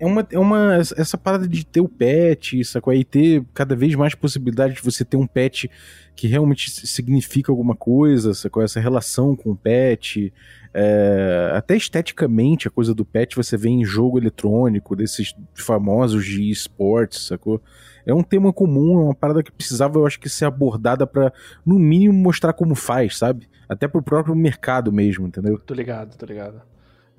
é 0.00 0.06
uma, 0.06 0.26
é 0.32 0.38
uma. 0.38 0.76
Essa 0.76 1.18
parada 1.18 1.46
de 1.46 1.64
ter 1.66 1.82
o 1.82 1.88
pet, 1.88 2.64
sacou? 2.64 2.94
E 2.94 3.04
ter 3.04 3.44
cada 3.52 3.76
vez 3.76 3.94
mais 3.94 4.14
possibilidade 4.14 4.74
de 4.74 4.80
você 4.80 5.04
ter 5.04 5.18
um 5.18 5.26
pet 5.26 5.70
que 6.16 6.26
realmente 6.26 6.70
significa 6.70 7.52
alguma 7.52 7.76
coisa, 7.76 8.32
sacou? 8.32 8.62
Essa 8.62 8.80
relação 8.80 9.36
com 9.36 9.50
o 9.50 9.56
pet. 9.56 10.32
É, 10.72 11.50
até 11.52 11.76
esteticamente, 11.76 12.66
a 12.66 12.70
coisa 12.70 12.94
do 12.94 13.04
pet 13.04 13.36
você 13.36 13.58
vê 13.58 13.68
em 13.68 13.84
jogo 13.84 14.18
eletrônico, 14.18 14.96
desses 14.96 15.34
famosos 15.54 16.24
de 16.24 16.50
esportes, 16.50 17.26
sacou? 17.26 17.60
É 18.06 18.14
um 18.14 18.22
tema 18.22 18.54
comum, 18.54 19.00
é 19.00 19.04
uma 19.04 19.14
parada 19.14 19.42
que 19.42 19.52
precisava, 19.52 19.98
eu 19.98 20.06
acho 20.06 20.18
que, 20.18 20.30
ser 20.30 20.46
abordada 20.46 21.06
para 21.06 21.30
no 21.66 21.78
mínimo, 21.78 22.14
mostrar 22.14 22.54
como 22.54 22.74
faz, 22.74 23.18
sabe? 23.18 23.46
Até 23.68 23.86
pro 23.86 24.02
próprio 24.02 24.34
mercado 24.34 24.90
mesmo, 24.90 25.26
entendeu? 25.26 25.58
Tô 25.58 25.74
ligado, 25.74 26.16
tô 26.16 26.24
ligado. 26.24 26.62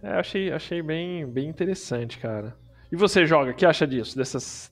É, 0.03 0.13
achei, 0.13 0.51
achei 0.51 0.81
bem, 0.81 1.25
bem 1.27 1.47
interessante, 1.47 2.17
cara. 2.17 2.55
E 2.91 2.95
você 2.95 3.25
joga, 3.25 3.51
o 3.51 3.53
que 3.53 3.65
acha 3.65 3.85
disso? 3.87 4.17
Dessas. 4.17 4.71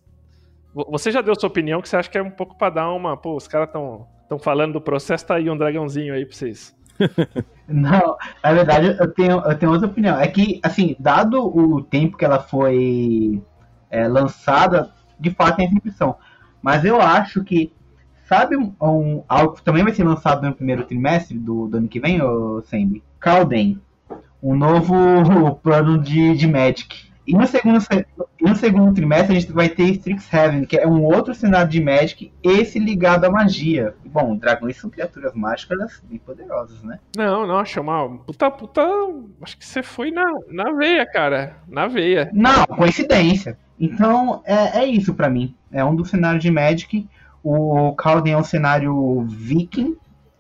Você 0.74 1.12
já 1.12 1.22
deu 1.22 1.40
sua 1.40 1.50
opinião 1.50 1.82
que 1.82 1.90
você 1.90 1.98
acha 1.98 2.10
que 2.10 2.18
é 2.18 2.22
um 2.22 2.32
pouco 2.32 2.58
pra 2.58 2.70
dar 2.70 2.92
uma. 2.92 3.16
Pô, 3.16 3.36
os 3.36 3.48
caras 3.48 3.68
estão 3.68 4.08
tão 4.28 4.38
falando 4.38 4.74
do 4.74 4.82
processo, 4.82 5.26
tá 5.26 5.36
aí 5.36 5.50
um 5.50 5.58
dragãozinho 5.58 6.14
aí 6.14 6.26
pra 6.26 6.36
vocês. 6.36 6.76
Não, 7.68 8.18
na 8.44 8.54
verdade 8.54 8.98
eu 9.00 9.14
tenho, 9.14 9.40
eu 9.40 9.58
tenho 9.58 9.72
outra 9.72 9.88
opinião. 9.88 10.20
É 10.20 10.28
que, 10.28 10.60
assim, 10.64 10.96
dado 11.00 11.46
o 11.46 11.82
tempo 11.82 12.18
que 12.18 12.26
ela 12.26 12.40
foi 12.40 13.42
é, 13.90 14.08
lançada, 14.08 14.92
de 15.20 15.32
fato 15.32 15.58
tem 15.58 15.66
essa 15.66 15.76
impressão. 15.76 16.16
Mas 16.62 16.84
eu 16.84 17.00
acho 17.02 17.44
que, 17.44 17.72
sabe 18.26 18.58
um, 18.58 19.24
algo 19.28 19.56
que 19.56 19.64
também 19.64 19.84
vai 19.84 19.94
ser 19.94 20.04
lançado 20.04 20.46
no 20.46 20.54
primeiro 20.54 20.84
trimestre 20.84 21.38
do, 21.38 21.68
do 21.68 21.78
ano 21.78 21.88
que 21.88 22.00
vem, 22.00 22.22
ô 22.22 22.62
Sembi? 22.64 23.04
Calden. 23.20 23.80
Um 24.42 24.56
novo 24.56 25.56
plano 25.64 25.98
de, 25.98 26.36
de 26.36 26.48
Magic. 26.48 27.10
E 27.30 27.34
no 27.34 27.46
segundo, 27.46 27.80
no 28.42 28.56
segundo 28.56 28.92
trimestre 28.92 29.38
a 29.38 29.40
gente 29.40 29.52
vai 29.52 29.70
ter 29.70 29.84
Strixhaven, 29.92 30.66
que 30.66 30.76
é 30.76 30.88
um 30.88 31.04
outro 31.04 31.36
cenário 31.36 31.70
de 31.70 31.80
Magic, 31.80 32.34
esse 32.42 32.80
ligado 32.80 33.26
à 33.26 33.30
magia. 33.30 33.94
Bom, 34.04 34.36
dragões 34.36 34.78
são 34.78 34.90
criaturas 34.90 35.36
mágicas 35.36 36.02
bem 36.10 36.18
poderosas, 36.18 36.82
né? 36.82 37.00
Não, 37.16 37.46
não, 37.46 37.64
chamar 37.64 38.10
puta, 38.26 38.50
puta, 38.50 38.82
acho 39.44 39.58
que 39.60 39.66
você 39.66 39.84
foi 39.84 40.10
na, 40.10 40.26
na 40.50 40.72
veia, 40.72 41.06
cara, 41.06 41.58
na 41.68 41.88
veia. 41.88 42.32
Não, 42.34 42.66
coincidência. 42.66 43.56
Então, 43.80 44.42
é, 44.44 44.80
é 44.80 44.86
isso 44.88 45.14
para 45.14 45.30
mim. 45.30 45.54
É 45.72 45.86
um 45.86 45.96
dos 45.96 46.10
cenários 46.10 46.42
de 46.42 46.50
Magic. 46.50 47.08
O 47.44 47.94
Calden 47.94 48.34
é 48.34 48.38
um 48.38 48.44
cenário 48.44 49.22
viking, 49.30 49.96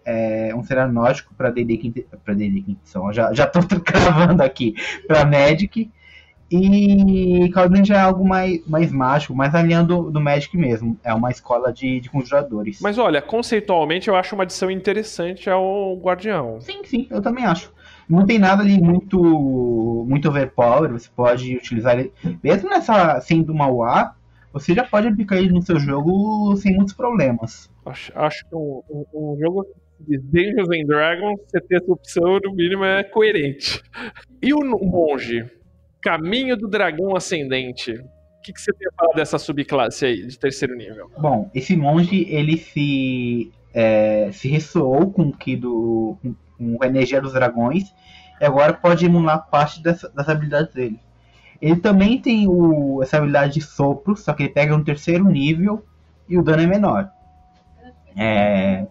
é 0.06 0.54
um 0.56 0.64
cenário 0.64 0.92
nórdico 0.92 1.34
para 1.36 1.50
D&D 1.50 2.06
para 2.24 2.34
D&D 2.34 2.62
Quinta 2.62 2.82
já 3.12 3.34
já 3.34 3.48
tô 3.48 3.60
cravando 3.82 4.42
aqui 4.44 4.76
para 5.08 5.26
Magic. 5.26 5.92
E 6.52 7.48
Cloud 7.54 7.86
já 7.86 7.98
é 7.98 8.02
algo 8.02 8.28
mais, 8.28 8.66
mais 8.68 8.92
mágico, 8.92 9.36
mais 9.36 9.54
alinhando 9.54 10.10
do 10.10 10.20
Magic 10.20 10.58
mesmo. 10.58 10.98
É 11.04 11.14
uma 11.14 11.30
escola 11.30 11.72
de, 11.72 12.00
de 12.00 12.10
conjuradores. 12.10 12.82
Mas 12.82 12.98
olha, 12.98 13.22
conceitualmente 13.22 14.08
eu 14.08 14.16
acho 14.16 14.34
uma 14.34 14.44
adição 14.44 14.72
interessante 14.72 15.48
ao 15.48 15.96
Guardião. 15.98 16.60
Sim, 16.60 16.84
sim, 16.84 17.08
eu 17.12 17.22
também 17.22 17.46
acho. 17.46 17.72
Não 18.10 18.26
tem 18.26 18.40
nada 18.40 18.64
ali 18.64 18.82
muito, 18.82 19.20
muito 20.08 20.28
overpower, 20.28 20.92
você 20.92 21.08
pode 21.16 21.56
utilizar 21.56 22.00
ele. 22.00 22.12
Mesmo 22.44 22.68
nessa 22.68 23.22
sendo 23.22 23.54
uma 23.54 23.70
UA, 23.70 24.16
você 24.52 24.74
já 24.74 24.84
pode 24.84 25.08
aplicar 25.08 25.38
ele 25.38 25.52
no 25.52 25.62
seu 25.62 25.80
jogo 25.80 26.56
sem 26.56 26.76
muitos 26.76 26.96
problemas. 26.96 27.70
Acho, 27.86 28.12
acho 28.16 28.50
que 28.50 28.56
um, 28.56 28.82
um, 28.90 29.06
um 29.14 29.38
jogo 29.40 29.68
de 30.00 30.18
Dungeons 30.18 30.70
and 30.70 30.86
Dragons, 30.86 31.40
você 31.46 31.62
ter 31.62 31.78
essa 31.78 31.92
opção, 31.92 32.40
no 32.44 32.54
mínimo, 32.54 32.84
é 32.84 33.04
coerente. 33.04 33.82
E 34.42 34.54
o 34.54 34.60
monge? 34.60 35.50
Caminho 36.02 36.56
do 36.56 36.68
Dragão 36.68 37.16
Ascendente. 37.16 37.92
O 37.92 38.42
que, 38.42 38.54
que 38.54 38.62
você 38.62 38.72
tem 38.72 38.88
a 38.88 38.92
falar 38.96 39.14
dessa 39.14 39.38
subclasse 39.38 40.06
aí, 40.06 40.26
de 40.26 40.40
terceiro 40.40 40.76
nível? 40.76 41.12
Bom, 41.18 41.52
esse 41.54 41.76
monge, 41.76 42.26
ele 42.30 42.58
se, 42.58 43.52
é, 43.74 44.32
se 44.32 44.48
ressoou 44.48 45.12
com, 45.12 45.32
que 45.32 45.58
do, 45.58 46.18
com 46.58 46.78
a 46.82 46.88
energia 46.88 47.22
dos 47.22 47.34
dragões 47.34 47.94
e 48.40 48.46
agora 48.46 48.74
pode 48.74 49.06
emular 49.06 49.50
parte 49.50 49.84
dessa, 49.84 50.10
das 50.10 50.30
habilidades 50.30 50.74
dele. 50.74 51.00
Ele 51.62 51.76
também 51.76 52.22
tem 52.22 52.48
o, 52.48 53.04
essa 53.04 53.18
habilidade 53.18 53.56
de 53.56 53.62
sopro, 53.62 54.16
só 54.16 54.34
que 54.34 54.44
ele 54.44 54.54
pega 54.54 54.78
no 54.78 54.84
terceiro 54.86 55.26
nível 55.26 55.86
e 56.28 56.38
o 56.38 56.44
dano 56.44 56.64
é 56.64 56.68
menor. 56.68 57.12
É, 58.16 58.88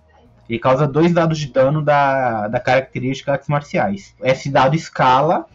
ele 0.48 0.58
causa 0.58 0.87
dois 0.87 1.12
dados 1.12 1.38
de 1.38 1.48
dano 1.52 1.82
da, 1.82 2.48
da 2.48 2.58
característica 2.58 3.32
artes 3.32 3.48
marciais. 3.48 4.14
Esse 4.22 4.50
dado 4.50 4.74
escala 4.74 5.46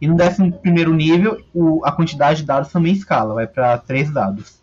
e 0.00 0.06
no 0.06 0.14
11 0.14 0.52
nível, 0.92 1.40
o, 1.54 1.84
a 1.84 1.90
quantidade 1.90 2.40
de 2.40 2.46
dados 2.46 2.70
também 2.70 2.92
escala, 2.92 3.34
vai 3.34 3.46
para 3.46 3.78
3 3.78 4.12
dados. 4.12 4.62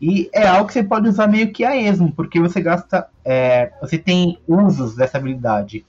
E 0.00 0.30
é 0.32 0.46
algo 0.46 0.66
que 0.66 0.72
você 0.72 0.82
pode 0.82 1.08
usar 1.08 1.26
meio 1.26 1.52
que 1.52 1.64
a 1.64 1.76
esmo, 1.76 2.12
porque 2.12 2.40
você 2.40 2.60
gasta. 2.60 3.06
É, 3.24 3.72
você 3.80 3.98
tem 3.98 4.38
usos 4.46 4.94
dessa 4.94 5.18
habilidade. 5.18 5.84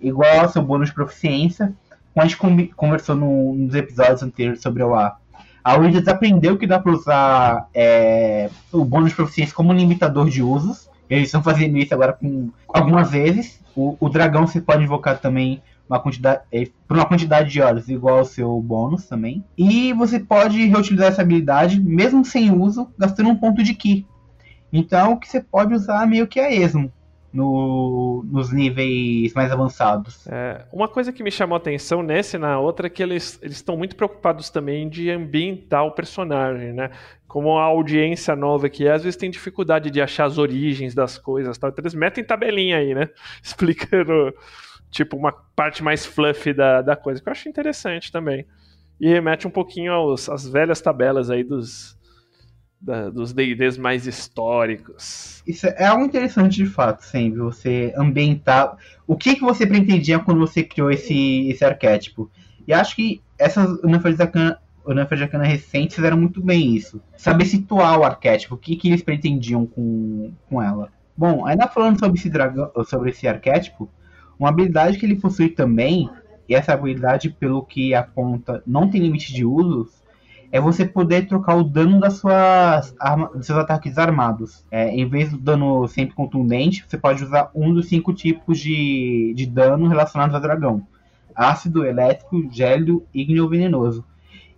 Igual 0.00 0.40
ao 0.40 0.48
seu 0.48 0.62
bônus 0.62 0.88
de 0.88 0.94
proficiência. 0.94 1.72
Como 2.14 2.24
a 2.24 2.26
gente 2.26 2.72
conversou 2.74 3.14
no, 3.14 3.54
nos 3.54 3.74
episódios 3.74 4.22
anteriores 4.22 4.62
sobre 4.62 4.82
o 4.82 4.94
A. 4.94 5.16
A 5.62 5.76
Wizards 5.76 6.08
aprendeu 6.08 6.56
que 6.56 6.66
dá 6.66 6.78
para 6.78 6.92
usar 6.92 7.68
é, 7.74 8.48
o 8.72 8.84
bônus 8.84 9.10
de 9.10 9.16
proficiência 9.16 9.54
como 9.54 9.72
limitador 9.72 10.28
de 10.28 10.42
usos. 10.42 10.88
Eles 11.08 11.26
estão 11.26 11.42
fazendo 11.42 11.76
isso 11.78 11.94
agora 11.94 12.12
com 12.12 12.50
algumas 12.68 13.10
vezes. 13.10 13.60
O, 13.74 13.96
o 13.98 14.08
dragão 14.08 14.46
você 14.46 14.60
pode 14.60 14.82
invocar 14.82 15.18
também 15.18 15.62
uma 15.88 15.98
quantidade, 15.98 16.42
é, 16.52 16.68
por 16.86 16.96
uma 16.96 17.06
quantidade 17.06 17.50
de 17.50 17.60
horas 17.60 17.88
igual 17.88 18.18
ao 18.18 18.24
seu 18.24 18.60
bônus 18.60 19.06
também. 19.06 19.42
E 19.56 19.92
você 19.94 20.20
pode 20.20 20.66
reutilizar 20.66 21.08
essa 21.08 21.22
habilidade, 21.22 21.80
mesmo 21.80 22.24
sem 22.24 22.50
uso, 22.50 22.88
gastando 22.98 23.30
um 23.30 23.36
ponto 23.36 23.62
de 23.62 23.74
Ki. 23.74 24.06
Então, 24.72 25.16
que 25.16 25.26
você 25.26 25.40
pode 25.40 25.72
usar 25.72 26.06
meio 26.06 26.26
que 26.26 26.38
a 26.38 26.52
esmo. 26.52 26.92
No, 27.30 28.24
nos 28.26 28.50
níveis 28.50 29.34
mais 29.34 29.52
avançados. 29.52 30.26
É, 30.26 30.64
uma 30.72 30.88
coisa 30.88 31.12
que 31.12 31.22
me 31.22 31.30
chamou 31.30 31.56
a 31.56 31.58
atenção 31.58 32.02
nesse 32.02 32.36
e 32.36 32.38
na 32.38 32.58
outra 32.58 32.86
é 32.86 32.90
que 32.90 33.02
eles 33.02 33.38
estão 33.42 33.76
muito 33.76 33.94
preocupados 33.96 34.48
também 34.48 34.88
de 34.88 35.10
ambientar 35.10 35.84
o 35.84 35.90
personagem, 35.90 36.72
né? 36.72 36.90
Como 37.26 37.58
a 37.58 37.64
audiência 37.64 38.34
nova 38.34 38.70
que 38.70 38.86
é, 38.86 38.92
às 38.92 39.02
vezes 39.04 39.16
tem 39.18 39.30
dificuldade 39.30 39.90
de 39.90 40.00
achar 40.00 40.24
as 40.24 40.38
origens 40.38 40.94
das 40.94 41.18
coisas, 41.18 41.58
tal. 41.58 41.68
então 41.68 41.82
eles 41.82 41.94
metem 41.94 42.24
tabelinha 42.24 42.78
aí, 42.78 42.94
né? 42.94 43.10
Explicando 43.44 44.32
tipo, 44.90 45.16
uma 45.16 45.32
parte 45.32 45.82
mais 45.82 46.06
fluffy 46.06 46.54
da, 46.54 46.80
da 46.80 46.96
coisa, 46.96 47.20
que 47.20 47.28
eu 47.28 47.32
acho 47.32 47.48
interessante 47.48 48.10
também. 48.10 48.46
E 49.00 49.08
remete 49.08 49.46
um 49.46 49.50
pouquinho 49.50 50.12
às 50.12 50.48
velhas 50.48 50.80
tabelas 50.80 51.30
aí 51.30 51.44
dos, 51.44 51.97
da, 52.80 53.10
dos 53.10 53.32
D&Ds 53.32 53.78
mais 53.78 54.06
históricos. 54.06 55.42
Isso 55.46 55.66
é 55.66 55.84
algo 55.86 56.04
interessante 56.04 56.56
de 56.56 56.66
fato, 56.66 57.02
sempre, 57.04 57.40
você 57.40 57.92
ambientar... 57.96 58.76
O 59.06 59.16
que, 59.16 59.34
que 59.34 59.40
você 59.40 59.66
pretendia 59.66 60.18
quando 60.18 60.40
você 60.40 60.62
criou 60.62 60.90
esse, 60.90 61.48
esse 61.48 61.64
arquétipo? 61.64 62.30
E 62.66 62.72
acho 62.72 62.94
que 62.94 63.22
essas 63.38 63.78
Unifred 63.82 65.22
Arcana 65.22 65.44
recentes 65.44 65.96
fizeram 65.96 66.16
muito 66.16 66.42
bem 66.42 66.74
isso. 66.74 67.00
Saber 67.16 67.44
situar 67.44 67.98
o 67.98 68.04
arquétipo, 68.04 68.54
o 68.54 68.58
que, 68.58 68.76
que 68.76 68.88
eles 68.88 69.02
pretendiam 69.02 69.66
com, 69.66 70.32
com 70.48 70.62
ela. 70.62 70.90
Bom, 71.16 71.44
ainda 71.46 71.66
falando 71.66 71.98
sobre 71.98 72.18
esse, 72.18 72.30
dragão, 72.30 72.70
sobre 72.86 73.10
esse 73.10 73.26
arquétipo, 73.26 73.88
uma 74.38 74.50
habilidade 74.50 74.98
que 74.98 75.04
ele 75.04 75.16
possui 75.16 75.48
também, 75.48 76.08
e 76.48 76.54
essa 76.54 76.72
habilidade, 76.72 77.28
pelo 77.30 77.62
que 77.62 77.92
aponta, 77.92 78.62
não 78.66 78.88
tem 78.88 79.00
limite 79.00 79.32
de 79.34 79.44
usos, 79.44 79.97
é 80.50 80.60
você 80.60 80.84
poder 80.84 81.26
trocar 81.26 81.56
o 81.56 81.64
dano 81.64 82.00
das 82.00 82.14
suas 82.14 82.94
dos 83.34 83.46
seus 83.46 83.58
ataques 83.58 83.98
armados. 83.98 84.64
É, 84.70 84.88
em 84.88 85.06
vez 85.08 85.30
do 85.30 85.38
dano 85.38 85.86
sempre 85.88 86.14
contundente, 86.14 86.84
você 86.86 86.96
pode 86.96 87.22
usar 87.22 87.50
um 87.54 87.72
dos 87.72 87.88
cinco 87.88 88.12
tipos 88.12 88.58
de, 88.58 89.32
de 89.36 89.46
dano 89.46 89.88
relacionados 89.88 90.34
ao 90.34 90.40
dragão: 90.40 90.86
ácido, 91.34 91.84
elétrico, 91.84 92.48
gélio, 92.50 93.06
ígneo 93.12 93.44
ou 93.44 93.50
venenoso. 93.50 94.04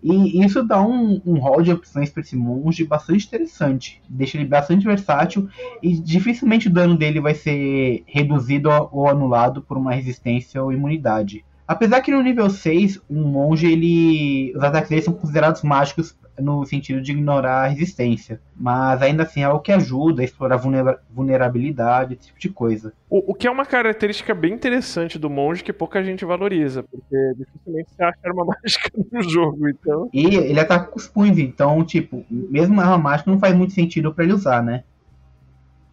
E 0.03 0.42
isso 0.42 0.62
dá 0.62 0.83
um, 0.83 1.20
um 1.26 1.38
hall 1.40 1.61
de 1.61 1.70
opções 1.70 2.09
para 2.09 2.22
esse 2.22 2.35
monge 2.35 2.85
bastante 2.85 3.26
interessante. 3.26 4.00
Deixa 4.09 4.38
ele 4.38 4.46
bastante 4.46 4.87
versátil 4.87 5.46
e 5.83 5.92
dificilmente 5.92 6.68
o 6.68 6.72
dano 6.72 6.96
dele 6.96 7.20
vai 7.20 7.35
ser 7.35 8.03
reduzido 8.07 8.70
ou 8.92 9.09
anulado 9.09 9.61
por 9.61 9.76
uma 9.76 9.92
resistência 9.92 10.62
ou 10.62 10.72
imunidade. 10.72 11.44
Apesar 11.70 12.00
que 12.00 12.11
no 12.11 12.20
nível 12.20 12.50
6, 12.50 13.00
um 13.09 13.22
monge, 13.28 13.70
ele, 13.70 14.52
os 14.56 14.61
ataques 14.64 14.90
dele 14.90 15.02
são 15.02 15.14
considerados 15.14 15.62
mágicos 15.62 16.18
no 16.37 16.66
sentido 16.66 17.00
de 17.00 17.12
ignorar 17.12 17.62
a 17.62 17.68
resistência. 17.68 18.40
Mas 18.56 19.00
ainda 19.00 19.22
assim 19.22 19.44
é 19.44 19.48
o 19.48 19.61
que 19.61 19.70
ajuda 19.70 20.20
a 20.20 20.24
explorar 20.24 20.56
vulnerabilidade, 20.56 22.14
esse 22.14 22.26
tipo 22.26 22.40
de 22.40 22.48
coisa. 22.48 22.92
O, 23.09 23.30
o, 23.30 23.35
que 23.37 23.46
é 23.46 23.50
uma 23.52 23.64
característica 23.64 24.35
bem 24.35 24.52
interessante 24.52 25.16
do 25.16 25.30
monge 25.30 25.62
que 25.62 25.72
pouca 25.72 26.02
gente 26.02 26.24
valoriza, 26.24 26.83
porque 26.83 27.35
dificilmente 27.37 27.90
você 27.94 28.02
acha 28.02 28.18
arma 28.24 28.44
mágica 28.50 28.90
no 29.12 29.22
jogo, 29.22 29.68
então. 29.68 30.11
E 30.12 30.26
ele 30.26 30.59
ataca 30.59 30.87
com 30.87 30.98
os 30.98 31.06
punhos, 31.06 31.38
então, 31.38 31.85
tipo, 31.85 32.26
mesmo 32.28 32.80
arma 32.80 32.98
mágica 32.98 33.30
não 33.30 33.38
faz 33.38 33.54
muito 33.54 33.74
sentido 33.74 34.12
para 34.12 34.24
ele 34.24 34.33
usar, 34.33 34.61
né? 34.61 34.83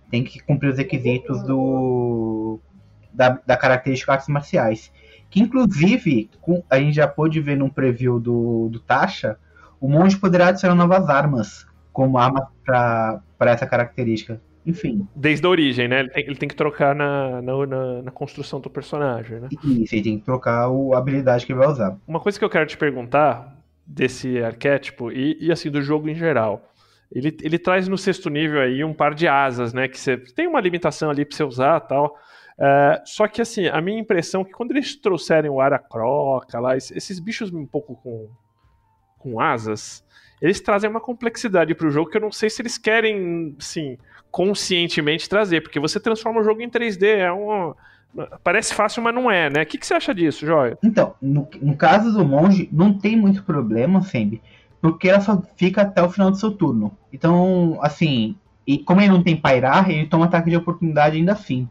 Tem 0.09 0.23
que 0.23 0.39
cumprir 0.39 0.71
os 0.71 0.77
requisitos 0.79 1.43
do 1.43 2.59
da, 3.13 3.39
da 3.45 3.55
característica 3.55 4.13
artes 4.13 4.27
marciais. 4.27 4.91
Que 5.37 5.43
inclusive, 5.43 6.29
com, 6.41 6.63
a 6.69 6.79
gente 6.79 6.95
já 6.95 7.07
pôde 7.07 7.39
ver 7.39 7.55
num 7.55 7.69
preview 7.69 8.19
do, 8.19 8.69
do 8.71 8.79
Tasha, 8.79 9.37
o 9.79 9.87
monge 9.87 10.17
poderá 10.17 10.47
adicionar 10.47 10.75
novas 10.75 11.07
armas 11.09 11.67
como 11.93 12.17
arma 12.17 12.51
para 12.65 13.21
essa 13.41 13.67
característica. 13.67 14.41
Enfim. 14.65 15.07
Desde 15.15 15.45
a 15.45 15.49
origem, 15.49 15.87
né? 15.87 16.01
Ele 16.01 16.09
tem, 16.09 16.23
ele 16.25 16.35
tem 16.35 16.49
que 16.49 16.55
trocar 16.55 16.93
na, 16.93 17.41
na, 17.41 17.65
na, 17.65 18.01
na, 18.01 18.11
construção 18.11 18.59
do 18.59 18.69
personagem, 18.69 19.39
né? 19.39 19.47
Isso, 19.63 19.95
ele 19.95 20.03
tem 20.03 20.19
que 20.19 20.25
trocar 20.25 20.69
o, 20.69 20.93
a 20.93 20.97
habilidade 20.97 21.45
que 21.45 21.53
ele 21.53 21.59
vai 21.59 21.69
usar. 21.69 21.97
Uma 22.07 22.19
coisa 22.19 22.37
que 22.37 22.43
eu 22.43 22.49
quero 22.49 22.65
te 22.65 22.77
perguntar 22.77 23.55
desse 23.85 24.43
arquétipo 24.43 25.11
e, 25.11 25.37
e 25.39 25.51
assim, 25.51 25.71
do 25.71 25.81
jogo 25.81 26.09
em 26.09 26.15
geral. 26.15 26.73
Ele, 27.11 27.35
ele 27.41 27.57
traz 27.57 27.87
no 27.87 27.97
sexto 27.97 28.29
nível 28.29 28.59
aí 28.59 28.83
um 28.83 28.93
par 28.93 29.13
de 29.13 29.27
asas, 29.27 29.71
né? 29.71 29.87
Que 29.87 29.97
você 29.97 30.17
tem 30.17 30.47
uma 30.47 30.59
limitação 30.59 31.09
ali 31.09 31.23
para 31.23 31.37
você 31.37 31.43
usar 31.43 31.79
tal. 31.81 32.17
Uh, 32.57 32.99
só 33.05 33.27
que 33.27 33.41
assim, 33.41 33.67
a 33.67 33.79
minha 33.79 33.99
impressão 33.99 34.41
é 34.41 34.45
que 34.45 34.51
quando 34.51 34.71
eles 34.71 34.95
trouxerem 34.95 35.49
o 35.49 35.61
Aracroca 35.61 36.59
lá, 36.59 36.75
esses 36.75 37.19
bichos 37.19 37.53
um 37.53 37.67
pouco 37.67 37.95
com, 37.97 38.27
com 39.19 39.39
asas, 39.39 40.03
eles 40.41 40.59
trazem 40.59 40.89
uma 40.89 40.99
complexidade 40.99 41.75
para 41.75 41.87
o 41.87 41.91
jogo 41.91 42.09
que 42.09 42.17
eu 42.17 42.21
não 42.21 42.31
sei 42.31 42.49
se 42.49 42.61
eles 42.61 42.77
querem, 42.77 43.55
sim, 43.59 43.97
conscientemente 44.31 45.29
trazer, 45.29 45.61
porque 45.61 45.79
você 45.79 45.99
transforma 45.99 46.41
o 46.41 46.43
jogo 46.43 46.61
em 46.61 46.69
3D, 46.69 47.05
é 47.05 47.31
um 47.31 47.73
parece 48.43 48.73
fácil, 48.73 49.03
mas 49.03 49.13
não 49.13 49.29
é, 49.29 49.49
né? 49.49 49.61
O 49.61 49.65
que, 49.65 49.77
que 49.77 49.85
você 49.85 49.93
acha 49.93 50.13
disso, 50.13 50.45
Joia? 50.45 50.77
Então, 50.83 51.13
no, 51.21 51.47
no 51.61 51.75
caso 51.75 52.11
do 52.11 52.25
monge, 52.25 52.69
não 52.71 52.93
tem 52.93 53.15
muito 53.15 53.43
problema, 53.43 54.01
sempre, 54.01 54.41
porque 54.81 55.09
ela 55.09 55.21
só 55.21 55.41
fica 55.55 55.81
até 55.81 56.01
o 56.01 56.09
final 56.09 56.31
do 56.31 56.37
seu 56.37 56.51
turno. 56.51 56.97
Então, 57.11 57.77
assim, 57.81 58.35
e 58.65 58.77
como 58.79 59.01
ele 59.01 59.11
não 59.11 59.23
tem 59.23 59.35
pairar, 59.35 59.89
ele 59.89 60.07
toma 60.07 60.25
ataque 60.25 60.49
de 60.49 60.57
oportunidade 60.57 61.17
ainda 61.17 61.33
assim. 61.33 61.69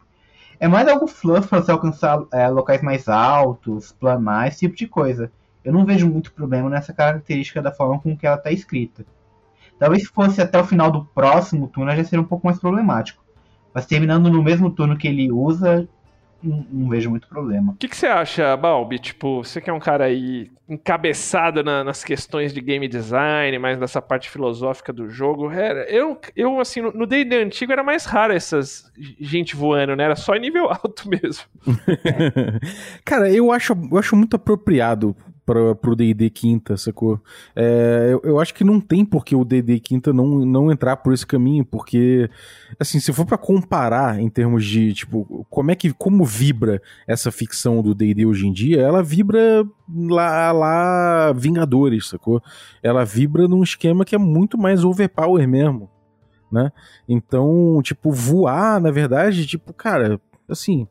É 0.59 0.67
mais 0.67 0.87
algo 0.87 1.07
fluff 1.07 1.47
para 1.47 1.61
você 1.61 1.71
alcançar 1.71 2.23
é, 2.31 2.47
locais 2.47 2.81
mais 2.81 3.07
altos, 3.07 3.91
planar, 3.91 4.47
esse 4.47 4.59
tipo 4.59 4.75
de 4.75 4.87
coisa. 4.87 5.31
Eu 5.63 5.71
não 5.71 5.85
vejo 5.85 6.09
muito 6.09 6.33
problema 6.33 6.69
nessa 6.69 6.93
característica 6.93 7.61
da 7.61 7.71
forma 7.71 7.99
com 7.99 8.17
que 8.17 8.25
ela 8.25 8.37
está 8.37 8.51
escrita. 8.51 9.05
Talvez 9.77 10.03
se 10.03 10.09
fosse 10.09 10.41
até 10.41 10.59
o 10.59 10.65
final 10.65 10.89
do 10.89 11.05
próximo 11.05 11.67
turno 11.67 11.95
já 11.95 12.03
seria 12.03 12.21
um 12.21 12.27
pouco 12.27 12.47
mais 12.47 12.59
problemático. 12.59 13.23
Mas 13.73 13.85
terminando 13.85 14.31
no 14.31 14.41
mesmo 14.41 14.71
turno 14.71 14.97
que 14.97 15.07
ele 15.07 15.31
usa, 15.31 15.87
não, 16.47 16.65
não 16.71 16.89
vejo 16.89 17.09
muito 17.09 17.27
problema. 17.27 17.73
O 17.73 17.75
que, 17.75 17.87
que, 17.87 17.97
você 17.97 18.07
acha, 18.07 18.55
Balbi? 18.55 18.99
Tipo, 18.99 19.43
você 19.43 19.59
que 19.59 19.69
é 19.69 19.73
um 19.73 19.79
cara 19.79 20.05
aí 20.05 20.49
encabeçado 20.69 21.63
na, 21.63 21.83
nas 21.83 22.03
questões 22.03 22.53
de 22.53 22.59
game 22.59 22.87
design, 22.87 23.57
mais 23.57 23.79
nessa 23.79 24.01
parte 24.01 24.29
filosófica 24.29 24.91
do 24.91 25.09
jogo. 25.09 25.49
Era, 25.49 25.89
eu, 25.89 26.19
eu, 26.35 26.59
assim, 26.59 26.81
no 26.81 27.05
D&D 27.05 27.35
antigo 27.37 27.71
era 27.71 27.83
mais 27.83 28.05
raro 28.05 28.33
essas 28.33 28.91
gente 29.19 29.55
voando, 29.55 29.95
né? 29.95 30.03
Era 30.03 30.15
só 30.15 30.35
em 30.35 30.41
nível 30.41 30.67
alto 30.71 31.09
mesmo. 31.09 31.45
cara, 33.05 33.31
eu 33.31 33.51
acho, 33.51 33.73
eu 33.91 33.97
acho 33.97 34.15
muito 34.15 34.35
apropriado 34.35 35.15
para 35.47 35.73
pro 35.73 35.95
D&D 35.95 36.29
quinta, 36.29 36.75
sacou? 36.75 37.21
É, 37.55 38.09
eu, 38.11 38.21
eu, 38.21 38.39
acho 38.39 38.53
que 38.53 38.65
não 38.65 38.81
tem 38.81 39.05
por 39.05 39.23
que 39.23 39.33
o 39.33 39.45
D&D 39.45 39.79
quinta 39.79 40.11
não, 40.11 40.45
não 40.45 40.69
entrar 40.69 40.97
por 40.97 41.13
esse 41.13 41.25
caminho, 41.25 41.63
porque, 41.63 42.29
assim, 42.77 42.99
se 42.99 43.13
for 43.13 43.25
para 43.25 43.37
comparar 43.37 44.19
em 44.19 44.29
termos 44.29 44.65
de, 44.65 44.93
tipo, 44.93 45.47
como 45.49 45.71
é 45.71 45.75
que, 45.75 45.93
como 45.93 46.25
vibra 46.25 46.81
essa 47.07 47.31
ficção 47.31 47.81
do 47.81 47.95
D&D 47.95 48.25
hoje 48.25 48.45
em 48.45 48.51
dia, 48.51 48.81
ela 48.81 49.01
vibra 49.01 49.65
lá, 49.89 50.51
lá 50.51 51.31
Vingadores, 51.31 52.09
sacou? 52.09 52.43
Ela 52.83 53.05
vibra 53.05 53.47
num 53.47 53.63
esquema 53.63 54.03
que 54.03 54.15
é 54.15 54.19
muito 54.19 54.57
mais 54.57 54.83
overpower 54.83 55.47
mesmo, 55.47 55.89
né? 56.51 56.73
Então, 57.07 57.79
tipo, 57.81 58.11
voar, 58.11 58.81
na 58.81 58.91
verdade, 58.91 59.47
tipo, 59.47 59.71
cara, 59.71 60.19
assim, 60.49 60.85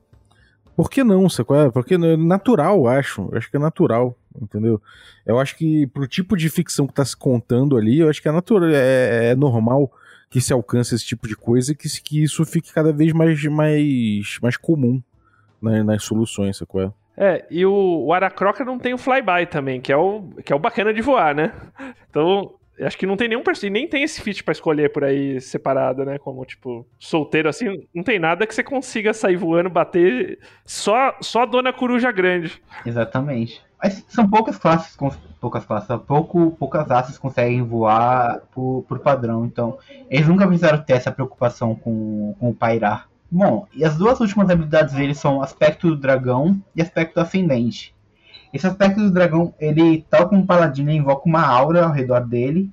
por 0.74 0.88
que 0.88 1.04
não, 1.04 1.28
sacou? 1.28 1.70
Porque 1.72 1.92
é 1.92 2.16
natural, 2.16 2.86
acho. 2.86 3.28
Acho 3.34 3.50
que 3.50 3.58
é 3.58 3.60
natural 3.60 4.16
entendeu? 4.40 4.80
Eu 5.24 5.38
acho 5.38 5.56
que 5.56 5.86
pro 5.88 6.06
tipo 6.06 6.36
de 6.36 6.48
ficção 6.48 6.86
que 6.86 6.94
tá 6.94 7.04
se 7.04 7.16
contando 7.16 7.76
ali, 7.76 7.98
eu 7.98 8.08
acho 8.08 8.20
que 8.20 8.28
é 8.28 8.32
natural, 8.32 8.68
é, 8.70 9.30
é 9.30 9.34
normal 9.34 9.90
que 10.30 10.40
se 10.40 10.52
alcance 10.52 10.94
esse 10.94 11.06
tipo 11.06 11.26
de 11.28 11.36
coisa 11.36 11.72
e 11.72 11.74
que, 11.74 11.88
que 12.02 12.22
isso 12.22 12.44
fique 12.44 12.72
cada 12.72 12.92
vez 12.92 13.12
mais, 13.12 13.42
mais, 13.44 14.38
mais 14.42 14.56
comum 14.56 15.02
né, 15.62 15.82
nas 15.82 16.02
soluções, 16.02 16.56
sacou? 16.56 16.92
É, 17.16 17.46
e 17.50 17.64
o, 17.64 18.04
o 18.04 18.12
Aracroca 18.12 18.64
não 18.64 18.78
tem 18.78 18.92
o 18.92 18.98
flyby 18.98 19.46
também, 19.50 19.80
que 19.80 19.90
é 19.90 19.96
o, 19.96 20.24
que 20.44 20.52
é 20.52 20.56
o 20.56 20.58
bacana 20.58 20.92
de 20.92 21.00
voar, 21.00 21.34
né? 21.34 21.52
Então, 22.10 22.54
acho 22.80 22.98
que 22.98 23.06
não 23.06 23.16
tem 23.16 23.28
nenhum 23.28 23.42
personagem, 23.42 23.72
nem 23.72 23.88
tem 23.88 24.02
esse 24.02 24.20
feat 24.20 24.42
para 24.44 24.52
escolher 24.52 24.92
por 24.92 25.04
aí 25.04 25.40
separado, 25.40 26.04
né? 26.04 26.18
Como, 26.18 26.44
tipo, 26.44 26.86
solteiro 26.98 27.48
assim, 27.48 27.86
não 27.94 28.02
tem 28.02 28.18
nada 28.18 28.46
que 28.46 28.54
você 28.54 28.62
consiga 28.62 29.14
sair 29.14 29.36
voando, 29.36 29.70
bater 29.70 30.38
só, 30.64 31.16
só 31.20 31.42
a 31.42 31.46
dona 31.46 31.72
coruja 31.72 32.10
grande. 32.12 32.60
Exatamente. 32.84 33.64
Mas 33.82 34.04
são 34.08 34.28
poucas 34.28 34.56
classes, 34.56 34.96
poucas 35.40 35.64
classes, 35.64 35.88
pouco, 36.06 36.52
poucas 36.52 36.88
raças 36.88 37.18
conseguem 37.18 37.62
voar 37.62 38.40
por, 38.52 38.84
por 38.88 38.98
padrão, 39.00 39.44
então 39.44 39.78
eles 40.08 40.26
nunca 40.26 40.46
precisaram 40.46 40.82
ter 40.82 40.94
essa 40.94 41.12
preocupação 41.12 41.74
com, 41.74 42.34
com 42.40 42.50
o 42.50 42.54
pairar. 42.54 43.08
Bom, 43.30 43.66
e 43.74 43.84
as 43.84 43.96
duas 43.96 44.20
últimas 44.20 44.48
habilidades 44.48 44.94
dele 44.94 45.14
são 45.14 45.42
aspecto 45.42 45.88
do 45.88 45.96
dragão 45.96 46.60
e 46.74 46.80
aspecto 46.80 47.20
ascendente. 47.20 47.94
Esse 48.52 48.66
aspecto 48.66 49.00
do 49.00 49.10
dragão, 49.10 49.54
ele, 49.58 50.06
tal 50.08 50.28
como 50.28 50.42
o 50.42 50.46
paladino, 50.46 50.90
invoca 50.90 51.28
uma 51.28 51.46
aura 51.46 51.84
ao 51.84 51.92
redor 51.92 52.20
dele, 52.26 52.70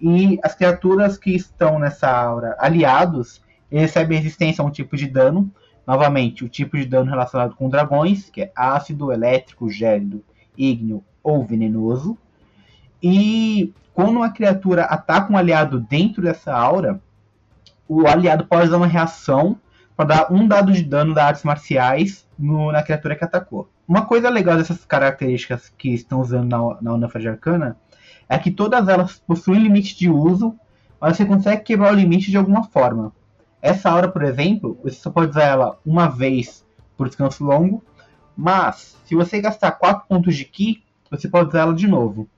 e 0.00 0.38
as 0.42 0.54
criaturas 0.54 1.16
que 1.16 1.34
estão 1.34 1.78
nessa 1.78 2.10
aura, 2.10 2.56
aliados, 2.58 3.40
recebem 3.70 4.18
resistência 4.18 4.62
a 4.62 4.66
um 4.66 4.70
tipo 4.70 4.96
de 4.96 5.06
dano, 5.06 5.52
Novamente, 5.86 6.44
o 6.44 6.48
tipo 6.48 6.76
de 6.76 6.84
dano 6.84 7.10
relacionado 7.10 7.56
com 7.56 7.68
dragões, 7.68 8.30
que 8.30 8.42
é 8.42 8.52
ácido, 8.54 9.12
elétrico, 9.12 9.68
gélido 9.68 10.24
ígneo 10.56 11.02
ou 11.22 11.44
venenoso. 11.44 12.16
E 13.02 13.72
quando 13.92 14.16
uma 14.16 14.30
criatura 14.30 14.84
ataca 14.84 15.32
um 15.32 15.36
aliado 15.36 15.80
dentro 15.80 16.22
dessa 16.22 16.54
aura, 16.54 17.00
o 17.88 18.06
aliado 18.06 18.46
pode 18.46 18.70
dar 18.70 18.76
uma 18.76 18.86
reação 18.86 19.58
para 19.96 20.06
dar 20.06 20.32
um 20.32 20.46
dado 20.46 20.72
de 20.72 20.82
dano 20.82 21.14
das 21.14 21.24
artes 21.24 21.42
marciais 21.42 22.26
no, 22.38 22.70
na 22.70 22.82
criatura 22.82 23.16
que 23.16 23.24
atacou. 23.24 23.68
Uma 23.86 24.06
coisa 24.06 24.30
legal 24.30 24.56
dessas 24.56 24.84
características 24.84 25.68
que 25.76 25.92
estão 25.92 26.20
usando 26.20 26.48
na, 26.48 26.80
na 26.80 26.94
Onda 26.94 27.08
de 27.08 27.28
Arcana 27.28 27.76
é 28.28 28.38
que 28.38 28.50
todas 28.50 28.88
elas 28.88 29.18
possuem 29.26 29.62
limite 29.62 29.98
de 29.98 30.08
uso, 30.08 30.54
mas 31.00 31.16
você 31.16 31.24
consegue 31.24 31.62
quebrar 31.62 31.92
o 31.92 31.96
limite 31.96 32.30
de 32.30 32.36
alguma 32.36 32.64
forma. 32.64 33.12
Essa 33.60 33.90
aura, 33.90 34.08
por 34.08 34.22
exemplo, 34.22 34.78
você 34.82 34.96
só 34.96 35.10
pode 35.10 35.30
usar 35.30 35.44
ela 35.44 35.78
uma 35.84 36.08
vez 36.08 36.64
por 36.96 37.08
descanso 37.08 37.44
longo, 37.44 37.82
mas, 38.36 38.96
se 39.04 39.14
você 39.14 39.40
gastar 39.40 39.72
4 39.72 40.06
pontos 40.08 40.34
de 40.36 40.44
Ki, 40.44 40.82
você 41.10 41.28
pode 41.28 41.48
usar 41.48 41.60
ela 41.60 41.74
de 41.74 41.86
novo. 41.86 42.28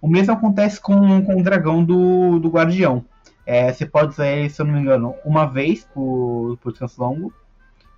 O 0.00 0.08
mesmo 0.08 0.32
acontece 0.32 0.80
com, 0.80 1.22
com 1.22 1.40
o 1.40 1.42
dragão 1.42 1.84
do, 1.84 2.38
do 2.38 2.48
Guardião. 2.48 3.04
É, 3.44 3.72
você 3.72 3.86
pode 3.86 4.12
usar 4.12 4.28
ele, 4.28 4.50
se 4.50 4.60
eu 4.60 4.66
não 4.66 4.74
me 4.74 4.80
engano, 4.80 5.14
uma 5.24 5.46
vez 5.46 5.84
por, 5.92 6.56
por 6.58 6.70
descanso 6.70 7.00
longo. 7.00 7.32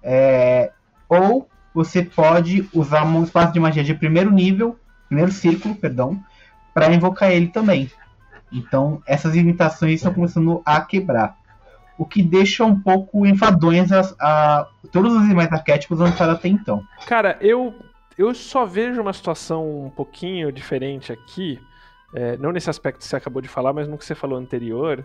É, 0.03 0.73
ou 1.09 1.49
você 1.75 2.03
pode 2.03 2.69
usar 2.73 3.05
um 3.05 3.23
espaço 3.23 3.53
de 3.53 3.61
magia 3.61 3.85
de 3.85 3.95
primeiro 3.95 4.31
nível, 4.31 4.79
primeiro 5.09 5.33
círculo, 5.33 5.75
perdão, 5.75 6.23
para 6.75 6.93
invocar 6.93 7.31
ele 7.31 7.49
também. 7.49 7.91
Então, 8.53 9.03
essas 9.07 9.35
limitações 9.35 9.95
estão 9.95 10.15
começando 10.15 10.63
a 10.65 10.81
quebrar 10.81 11.37
o 11.99 12.05
que 12.05 12.23
deixa 12.23 12.65
um 12.65 12.79
pouco 12.81 13.27
enfadonhas 13.27 13.91
a, 14.21 14.69
todos 14.93 15.13
os 15.15 15.27
demais 15.27 15.53
arquétipos 15.53 15.99
lançados 15.99 16.37
até 16.37 16.49
então. 16.49 16.87
Cara, 17.07 17.37
eu, 17.41 17.75
eu 18.17 18.33
só 18.33 18.65
vejo 18.65 19.03
uma 19.03 19.13
situação 19.13 19.87
um 19.87 19.91
pouquinho 19.91 20.53
diferente 20.53 21.13
aqui, 21.13 21.61
é, 22.15 22.37
não 22.37 22.53
nesse 22.53 22.71
aspecto 22.71 22.99
que 22.99 23.05
você 23.05 23.17
acabou 23.17 23.43
de 23.43 23.49
falar, 23.49 23.73
mas 23.73 23.89
no 23.89 23.99
que 23.99 24.05
você 24.05 24.15
falou 24.15 24.39
anterior, 24.39 25.05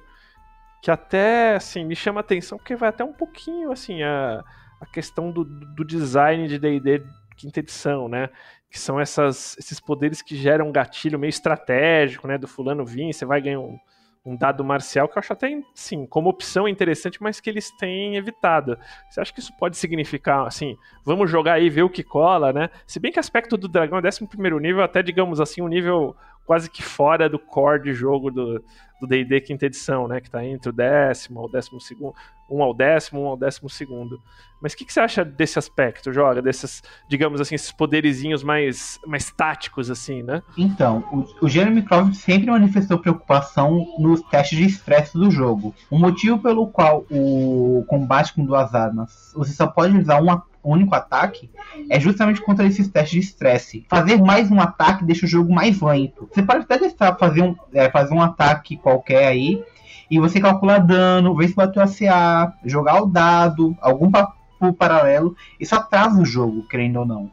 que 0.81 0.91
até 0.91 1.55
assim 1.55 1.83
me 1.83 1.95
chama 1.95 2.19
atenção 2.19 2.59
porque 2.59 2.75
vai 2.75 2.89
até 2.89 3.03
um 3.03 3.13
pouquinho 3.13 3.71
assim 3.71 4.03
a, 4.03 4.43
a 4.83 4.85
questão 4.85 5.31
do, 5.31 5.43
do 5.43 5.83
design 5.83 6.47
de 6.47 6.59
D&D 6.59 7.03
quinta 7.35 7.59
edição, 7.59 8.07
né? 8.07 8.29
Que 8.69 8.79
são 8.79 8.99
essas, 8.99 9.57
esses 9.57 9.79
poderes 9.79 10.21
que 10.21 10.35
geram 10.35 10.67
um 10.67 10.71
gatilho 10.71 11.19
meio 11.19 11.29
estratégico, 11.29 12.27
né? 12.27 12.37
Do 12.37 12.47
fulano 12.47 12.85
vir, 12.85 13.13
você 13.13 13.25
vai 13.25 13.41
ganhar 13.41 13.59
um, 13.59 13.77
um 14.25 14.35
dado 14.35 14.63
marcial 14.63 15.07
que 15.07 15.17
eu 15.17 15.19
acho 15.19 15.33
até, 15.33 15.49
sim, 15.73 16.05
como 16.05 16.29
opção 16.29 16.67
interessante, 16.67 17.21
mas 17.21 17.39
que 17.39 17.49
eles 17.49 17.71
têm 17.77 18.15
evitado. 18.15 18.77
Você 19.09 19.19
acha 19.19 19.33
que 19.33 19.39
isso 19.39 19.55
pode 19.57 19.77
significar, 19.77 20.47
assim, 20.47 20.77
vamos 21.03 21.29
jogar 21.29 21.53
aí, 21.53 21.69
ver 21.69 21.83
o 21.83 21.89
que 21.89 22.03
cola, 22.03 22.53
né? 22.53 22.69
Se 22.87 22.99
bem 22.99 23.11
que 23.11 23.19
aspecto 23.19 23.57
do 23.57 23.67
dragão 23.67 23.99
é 23.99 24.07
11 24.07 24.27
nível, 24.61 24.83
até, 24.83 25.03
digamos 25.03 25.41
assim, 25.41 25.61
um 25.61 25.67
nível 25.67 26.15
quase 26.45 26.69
que 26.69 26.83
fora 26.83 27.29
do 27.29 27.39
core 27.39 27.83
de 27.83 27.93
jogo 27.93 28.29
do 28.29 28.63
D&D 29.07 29.41
quinta 29.41 29.65
edição, 29.65 30.07
né? 30.07 30.21
Que 30.21 30.29
tá 30.29 30.45
entre 30.45 30.69
o 30.69 30.73
décimo 30.73 31.41
ao 31.41 31.49
décimo 31.49 31.79
segundo, 31.79 32.15
um 32.49 32.63
ao 32.63 32.73
décimo, 32.73 33.21
um 33.21 33.27
ao 33.27 33.37
décimo 33.37 33.69
segundo. 33.69 34.19
Mas 34.61 34.73
o 34.73 34.77
que, 34.77 34.85
que, 34.85 34.93
você 34.93 35.01
acha 35.01 35.25
desse 35.25 35.59
aspecto, 35.59 36.13
Joga? 36.13 36.41
Desses, 36.41 36.81
digamos 37.09 37.41
assim, 37.41 37.55
esses 37.55 37.71
poderizinhos 37.71 38.43
mais, 38.43 38.99
mais 39.05 39.29
táticos, 39.29 39.91
assim, 39.91 40.23
né? 40.23 40.41
Então, 40.57 41.03
o, 41.11 41.45
o 41.45 41.49
Jeremy 41.49 41.81
Croft 41.81 42.13
sempre 42.13 42.49
manifestou 42.49 42.97
preocupação 42.97 43.85
nos 43.99 44.21
testes 44.21 44.57
de 44.57 44.65
estresse 44.65 45.17
do 45.17 45.29
jogo. 45.29 45.75
O 45.91 45.99
motivo 45.99 46.39
pelo 46.39 46.67
qual 46.67 47.05
o 47.11 47.83
combate 47.87 48.33
com 48.33 48.45
duas 48.45 48.73
armas, 48.73 49.33
você 49.35 49.51
só 49.51 49.67
pode 49.67 49.97
usar 49.97 50.21
uma 50.21 50.45
único 50.71 50.95
ataque 50.95 51.49
é 51.89 51.99
justamente 51.99 52.41
contra 52.41 52.65
esses 52.65 52.87
testes 52.87 53.11
de 53.11 53.19
estresse. 53.19 53.85
Fazer 53.89 54.21
mais 54.21 54.49
um 54.51 54.59
ataque 54.59 55.03
deixa 55.03 55.25
o 55.25 55.29
jogo 55.29 55.53
mais 55.53 55.81
lento. 55.81 56.29
Você 56.31 56.41
pode 56.41 56.61
até 56.61 56.77
testar 56.77 57.15
fazer 57.15 57.41
um, 57.41 57.55
é, 57.73 57.89
fazer 57.89 58.13
um 58.13 58.21
ataque 58.21 58.77
qualquer 58.77 59.27
aí 59.27 59.63
e 60.09 60.19
você 60.19 60.39
calcula 60.39 60.79
dano, 60.79 61.35
ver 61.35 61.47
se 61.47 61.55
bateu 61.55 61.81
a 61.81 61.87
CA, 61.87 62.53
jogar 62.63 63.01
o 63.01 63.05
dado, 63.07 63.75
algum 63.81 64.11
papo 64.11 64.73
paralelo. 64.77 65.35
Isso 65.59 65.75
atrasa 65.75 66.21
o 66.21 66.25
jogo, 66.25 66.67
querendo 66.67 66.99
ou 66.99 67.05
não. 67.05 67.31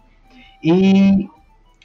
E 0.63 1.29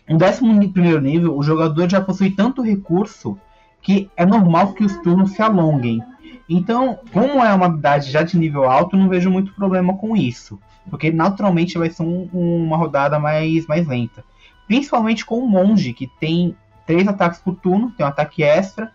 no 0.08 0.18
décimo 0.18 0.72
primeiro 0.72 1.02
nível, 1.02 1.38
o 1.38 1.44
jogador 1.44 1.90
já 1.90 2.02
possui 2.02 2.32
tanto 2.32 2.62
recurso 2.62 3.38
que 3.82 4.10
é 4.18 4.26
normal 4.26 4.74
que 4.74 4.84
os 4.84 4.96
turnos 4.98 5.32
se 5.32 5.42
alonguem. 5.42 6.02
Então, 6.48 7.00
como 7.12 7.44
é 7.44 7.54
uma 7.54 7.66
habilidade 7.66 8.12
já 8.12 8.24
de 8.24 8.38
nível 8.38 8.64
alto, 8.70 8.98
não 8.98 9.10
vejo 9.10 9.30
muito 9.30 9.54
problema 9.54 9.98
com 9.98 10.16
isso. 10.16 10.60
Porque 10.90 11.12
naturalmente 11.12 11.78
vai 11.78 11.90
ser 11.90 12.04
um, 12.04 12.30
uma 12.34 12.78
rodada 12.78 13.20
mais, 13.20 13.66
mais 13.68 13.88
lenta. 13.88 14.24
Principalmente 14.68 15.26
com 15.26 15.40
o 15.40 15.48
monge, 15.48 15.94
que 15.94 16.08
tem 16.20 16.56
três 16.86 17.08
ataques 17.08 17.40
por 17.40 17.56
turno, 17.56 17.92
tem 17.92 18.06
um 18.06 18.10
ataque 18.10 18.44
extra, 18.44 18.92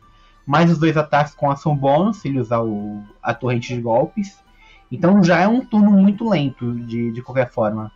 mais 0.46 0.70
os 0.70 0.78
dois 0.78 0.96
ataques 0.96 1.34
com 1.34 1.50
ação 1.50 1.76
bônus, 1.76 2.18
se 2.18 2.28
ele 2.28 2.40
usar 2.40 2.60
o, 2.62 3.02
a 3.22 3.34
torrente 3.34 3.74
de 3.74 3.80
golpes. 3.80 4.42
Então 4.90 5.22
já 5.22 5.40
é 5.40 5.46
um 5.46 5.64
turno 5.64 5.90
muito 5.90 6.28
lento, 6.28 6.72
de, 6.74 7.12
de 7.12 7.22
qualquer 7.22 7.50
forma. 7.50 7.92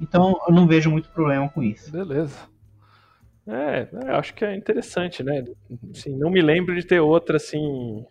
Então 0.00 0.36
eu 0.46 0.54
não 0.54 0.66
vejo 0.66 0.90
muito 0.90 1.10
problema 1.10 1.48
com 1.48 1.62
isso. 1.62 1.90
Beleza. 1.92 2.36
É, 3.46 3.88
é 4.06 4.10
acho 4.12 4.34
que 4.34 4.44
é 4.44 4.56
interessante, 4.56 5.22
né? 5.22 5.44
Assim, 5.92 6.16
não 6.16 6.30
me 6.30 6.40
lembro 6.40 6.74
de 6.74 6.84
ter 6.84 7.00
outra 7.00 7.36
assim 7.36 8.04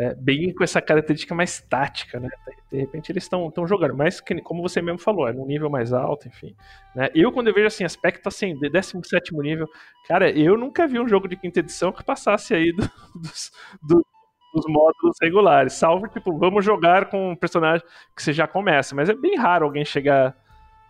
é, 0.00 0.14
bem 0.14 0.50
com 0.54 0.64
essa 0.64 0.80
característica 0.80 1.34
mais 1.34 1.60
tática, 1.60 2.18
né? 2.18 2.30
De 2.72 2.78
repente 2.78 3.12
eles 3.12 3.24
estão 3.24 3.52
jogando, 3.66 3.94
mas 3.94 4.18
como 4.42 4.62
você 4.62 4.80
mesmo 4.80 4.98
falou, 4.98 5.28
é 5.28 5.32
num 5.32 5.44
nível 5.44 5.68
mais 5.68 5.92
alto, 5.92 6.26
enfim. 6.26 6.56
Né? 6.96 7.10
Eu, 7.14 7.30
quando 7.30 7.48
eu 7.48 7.54
vejo 7.54 7.66
assim, 7.66 7.84
aspecto 7.84 8.26
assim, 8.26 8.56
de 8.56 8.70
17 8.70 9.36
nível, 9.36 9.68
cara, 10.08 10.30
eu 10.30 10.56
nunca 10.56 10.88
vi 10.88 10.98
um 10.98 11.06
jogo 11.06 11.28
de 11.28 11.36
quinta 11.36 11.60
edição 11.60 11.92
que 11.92 12.02
passasse 12.02 12.54
aí 12.54 12.72
do, 12.72 12.90
dos, 13.14 13.52
do, 13.82 14.06
dos 14.54 14.64
módulos 14.66 15.16
regulares, 15.20 15.74
salvo, 15.74 16.08
tipo, 16.08 16.34
vamos 16.38 16.64
jogar 16.64 17.10
com 17.10 17.32
um 17.32 17.36
personagem 17.36 17.86
que 18.16 18.22
você 18.22 18.32
já 18.32 18.46
começa, 18.46 18.94
mas 18.94 19.10
é 19.10 19.14
bem 19.14 19.36
raro 19.36 19.66
alguém 19.66 19.84
chegar 19.84 20.34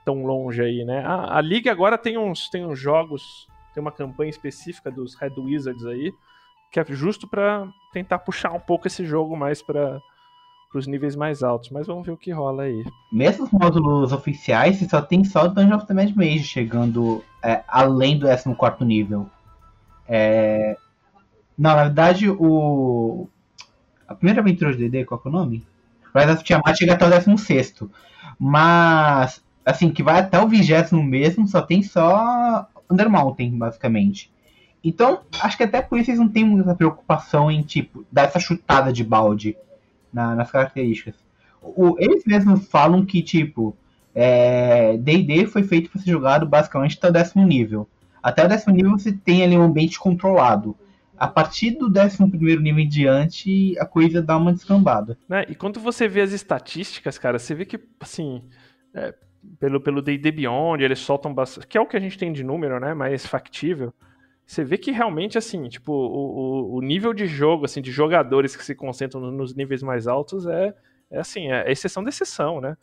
tão 0.05 0.25
longe 0.25 0.62
aí, 0.62 0.85
né? 0.85 1.05
A, 1.05 1.38
a 1.38 1.40
Liga 1.40 1.73
agora 1.73 1.99
tem 1.99 2.16
uns, 2.16 2.49
tem 2.49 2.64
uns 2.64 2.79
jogos, 2.79 3.49
tem 3.75 3.81
uma 3.81 3.90
campanha 3.90 4.31
específica 4.31 4.88
dos 4.88 5.16
Red 5.16 5.35
Wizards 5.37 5.85
aí, 5.85 6.12
que 6.70 6.78
é 6.78 6.85
justo 6.88 7.26
para 7.26 7.66
tentar 7.92 8.20
puxar 8.20 8.52
um 8.52 8.61
pouco 8.61 8.87
esse 8.87 9.04
jogo 9.04 9.37
mais 9.37 9.61
para 9.61 10.00
os 10.74 10.87
níveis 10.87 11.16
mais 11.16 11.42
altos, 11.42 11.70
mas 11.70 11.87
vamos 11.87 12.06
ver 12.06 12.12
o 12.12 12.16
que 12.16 12.30
rola 12.30 12.62
aí. 12.62 12.85
Mesmo 13.12 13.44
os 13.44 13.50
módulos 13.50 14.12
oficiais, 14.12 14.76
você 14.76 14.88
só 14.88 15.02
tem 15.02 15.24
só 15.24 15.44
o 15.44 15.48
Dungeon 15.48 15.76
of 15.76 15.87
the 15.87 15.94
Mad 15.94 16.14
Mage 16.14 16.44
chegando 16.44 17.24
é, 17.42 17.64
além 17.66 18.18
do 18.18 18.26
14 18.26 18.85
nível. 18.85 19.28
É... 20.09 20.76
Não, 21.59 21.74
na 21.74 21.85
verdade, 21.85 22.30
o... 22.30 23.28
a 24.06 24.14
primeira 24.14 24.40
aventura 24.40 24.72
de 24.72 24.88
D&D, 24.88 25.04
qual 25.04 25.20
é 25.24 25.28
o 25.28 25.33
nome? 25.33 25.66
Rise 26.14 26.30
of 26.33 26.44
Tiamat 26.44 26.76
chega 26.76 26.94
até 26.94 27.06
o 27.06 27.11
16 27.11 27.85
Mas, 28.38 29.44
assim, 29.64 29.90
que 29.90 30.02
vai 30.02 30.20
até 30.20 30.40
o 30.40 30.48
vigésimo 30.48 31.02
mesmo, 31.02 31.46
só 31.46 31.62
tem 31.62 31.83
só 31.83 32.66
Under 32.90 33.11
Mountain, 33.11 33.59
basicamente. 33.59 34.33
Então, 34.83 35.21
acho 35.40 35.57
que 35.57 35.62
até 35.62 35.83
por 35.83 35.99
isso 35.99 36.11
eles 36.11 36.21
não 36.21 36.29
têm 36.29 36.45
muita 36.45 36.75
preocupação 36.75 37.51
em, 37.51 37.62
tipo, 37.62 38.05
dar 38.11 38.23
essa 38.23 38.40
chutada 38.40 38.93
de 38.93 39.05
balde 39.05 39.57
na, 40.12 40.35
nas 40.35 40.51
características. 40.51 41.14
O, 41.62 41.97
eles 41.99 42.25
mesmos 42.25 42.66
falam 42.69 43.05
que, 43.05 43.23
tipo, 43.23 43.77
D&D 45.03 45.43
é, 45.43 45.47
foi 45.47 45.62
feito 45.62 45.90
para 45.90 46.01
ser 46.01 46.11
jogado 46.11 46.47
basicamente 46.47 46.97
até 46.97 47.09
o 47.09 47.12
décimo 47.12 47.47
nível. 47.47 47.87
Até 48.23 48.45
o 48.45 48.49
décimo 48.49 48.75
nível 48.75 48.93
você 48.93 49.12
tem 49.12 49.43
ali 49.43 49.57
um 49.57 49.62
ambiente 49.62 49.99
controlado. 49.99 50.75
A 51.16 51.29
partir 51.29 51.73
do 51.73 51.90
décimo 51.90 52.31
primeiro 52.31 52.62
nível 52.62 52.81
em 52.83 52.88
diante, 52.88 53.79
a 53.79 53.85
coisa 53.85 54.23
dá 54.23 54.38
uma 54.38 54.55
descambada. 54.55 55.19
Né? 55.29 55.45
E 55.51 55.55
quando 55.55 55.79
você 55.79 56.09
vê 56.09 56.23
as 56.23 56.33
estatísticas, 56.33 57.19
cara, 57.19 57.38
você 57.38 57.55
vê 57.55 57.66
que, 57.66 57.79
assim, 58.01 58.43
é, 58.95 59.14
pelo 59.59 60.01
D&D 60.01 60.33
Beyond, 60.33 60.83
eles 60.83 61.01
soltam 61.01 61.35
bastante... 61.35 61.66
Que 61.66 61.77
é 61.77 61.81
o 61.81 61.87
que 61.87 61.99
a 61.99 62.01
gente 62.01 62.16
tem 62.16 62.33
de 62.33 62.43
número, 62.43 62.81
né? 62.81 62.95
Mais 62.95 63.27
factível 63.27 63.93
você 64.50 64.64
vê 64.64 64.76
que 64.76 64.90
realmente, 64.90 65.38
assim, 65.38 65.68
tipo, 65.68 65.92
o, 65.92 66.74
o, 66.74 66.80
nível 66.80 67.14
de 67.14 67.24
jogo, 67.24 67.66
assim, 67.66 67.80
de 67.80 67.92
jogadores 67.92 68.56
que 68.56 68.64
se 68.64 68.74
concentram 68.74 69.20
nos 69.30 69.54
níveis 69.54 69.80
mais 69.80 70.08
altos 70.08 70.44
é, 70.44 70.74
é 71.08 71.20
assim, 71.20 71.52
é 71.52 71.70
exceção 71.70 72.02
da 72.02 72.08
exceção, 72.08 72.60
né? 72.60 72.76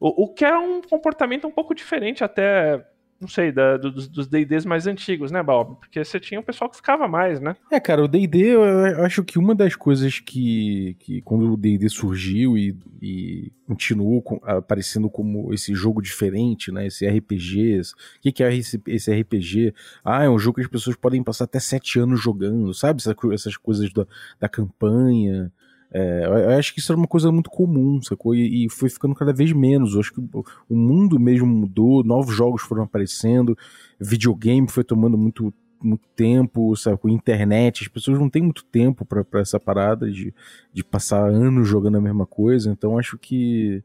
O, 0.00 0.24
o 0.24 0.34
que 0.34 0.44
é 0.44 0.58
um 0.58 0.82
comportamento 0.82 1.46
um 1.46 1.50
pouco 1.52 1.76
diferente 1.76 2.24
até 2.24 2.84
não 3.20 3.28
sei, 3.28 3.52
da, 3.52 3.76
dos, 3.76 4.08
dos 4.08 4.26
D&Ds 4.26 4.64
mais 4.64 4.86
antigos, 4.86 5.30
né, 5.30 5.42
Bob? 5.42 5.76
Porque 5.78 6.02
você 6.02 6.18
tinha 6.18 6.40
um 6.40 6.42
pessoal 6.42 6.70
que 6.70 6.76
ficava 6.76 7.06
mais, 7.06 7.38
né? 7.38 7.54
É, 7.70 7.78
cara, 7.78 8.02
o 8.02 8.08
D&D, 8.08 8.38
eu 8.54 9.04
acho 9.04 9.22
que 9.22 9.38
uma 9.38 9.54
das 9.54 9.76
coisas 9.76 10.18
que, 10.18 10.96
que 10.98 11.20
quando 11.20 11.52
o 11.52 11.56
D&D 11.56 11.86
surgiu 11.90 12.56
e, 12.56 12.74
e 13.02 13.52
continuou 13.66 14.22
com, 14.22 14.40
aparecendo 14.42 15.10
como 15.10 15.52
esse 15.52 15.74
jogo 15.74 16.00
diferente, 16.00 16.72
né, 16.72 16.86
esse 16.86 17.06
RPG, 17.06 17.80
o 17.80 18.20
que, 18.22 18.32
que 18.32 18.42
é 18.42 18.56
esse, 18.56 18.80
esse, 18.86 19.12
RPG? 19.12 19.74
Ah, 20.02 20.24
é 20.24 20.28
um 20.30 20.38
jogo 20.38 20.56
que 20.56 20.62
as 20.62 20.68
pessoas 20.68 20.96
podem 20.96 21.22
passar 21.22 21.44
até 21.44 21.60
sete 21.60 21.98
anos 21.98 22.20
jogando, 22.20 22.72
sabe? 22.72 23.00
Essas, 23.00 23.14
essas 23.32 23.56
coisas 23.56 23.92
da, 23.92 24.06
da 24.40 24.48
campanha, 24.48 25.52
é, 25.92 26.24
eu 26.24 26.50
acho 26.50 26.72
que 26.72 26.78
isso 26.78 26.92
era 26.92 26.98
uma 26.98 27.08
coisa 27.08 27.32
muito 27.32 27.50
comum, 27.50 28.00
sacou? 28.00 28.34
E, 28.34 28.66
e 28.66 28.70
foi 28.70 28.88
ficando 28.88 29.14
cada 29.14 29.32
vez 29.32 29.52
menos. 29.52 29.94
Eu 29.94 30.00
acho 30.00 30.12
que 30.12 30.20
o, 30.68 30.76
mundo 30.76 31.18
mesmo 31.18 31.46
mudou, 31.46 32.04
novos 32.04 32.34
jogos 32.34 32.62
foram 32.62 32.84
aparecendo, 32.84 33.58
videogame 33.98 34.70
foi 34.70 34.84
tomando 34.84 35.18
muito, 35.18 35.52
muito 35.82 36.06
tempo, 36.14 36.76
sabe? 36.76 36.96
Com 36.98 37.08
internet, 37.08 37.82
as 37.82 37.88
pessoas 37.88 38.18
não 38.20 38.30
têm 38.30 38.42
muito 38.42 38.64
tempo 38.64 39.04
para 39.04 39.40
essa 39.40 39.58
parada 39.58 40.10
de, 40.10 40.32
de 40.72 40.84
passar 40.84 41.28
anos 41.28 41.66
jogando 41.66 41.98
a 41.98 42.00
mesma 42.00 42.26
coisa, 42.26 42.70
então 42.70 42.96
acho 42.96 43.18
que, 43.18 43.82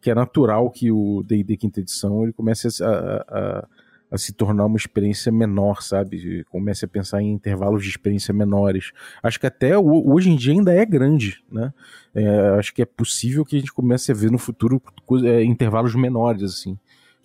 que 0.00 0.10
é 0.10 0.14
natural 0.14 0.70
que 0.70 0.90
o 0.90 1.22
D&D 1.22 1.58
quinta 1.58 1.80
edição 1.80 2.22
ele 2.22 2.32
comece 2.32 2.82
a, 2.82 2.88
a, 2.88 3.38
a 3.38 3.68
se 4.18 4.32
tornar 4.32 4.66
uma 4.66 4.76
experiência 4.76 5.32
menor, 5.32 5.82
sabe? 5.82 6.44
Comece 6.50 6.84
a 6.84 6.88
pensar 6.88 7.22
em 7.22 7.32
intervalos 7.32 7.82
de 7.82 7.88
experiência 7.88 8.32
menores. 8.32 8.92
Acho 9.22 9.40
que 9.40 9.46
até 9.46 9.76
hoje 9.78 10.30
em 10.30 10.36
dia 10.36 10.52
ainda 10.52 10.72
é 10.72 10.84
grande, 10.84 11.42
né? 11.50 11.72
É, 12.14 12.50
acho 12.58 12.74
que 12.74 12.82
é 12.82 12.84
possível 12.84 13.44
que 13.44 13.56
a 13.56 13.58
gente 13.58 13.72
comece 13.72 14.12
a 14.12 14.14
ver 14.14 14.30
no 14.30 14.38
futuro 14.38 14.82
é, 15.24 15.42
intervalos 15.42 15.94
menores, 15.94 16.42
assim. 16.42 16.78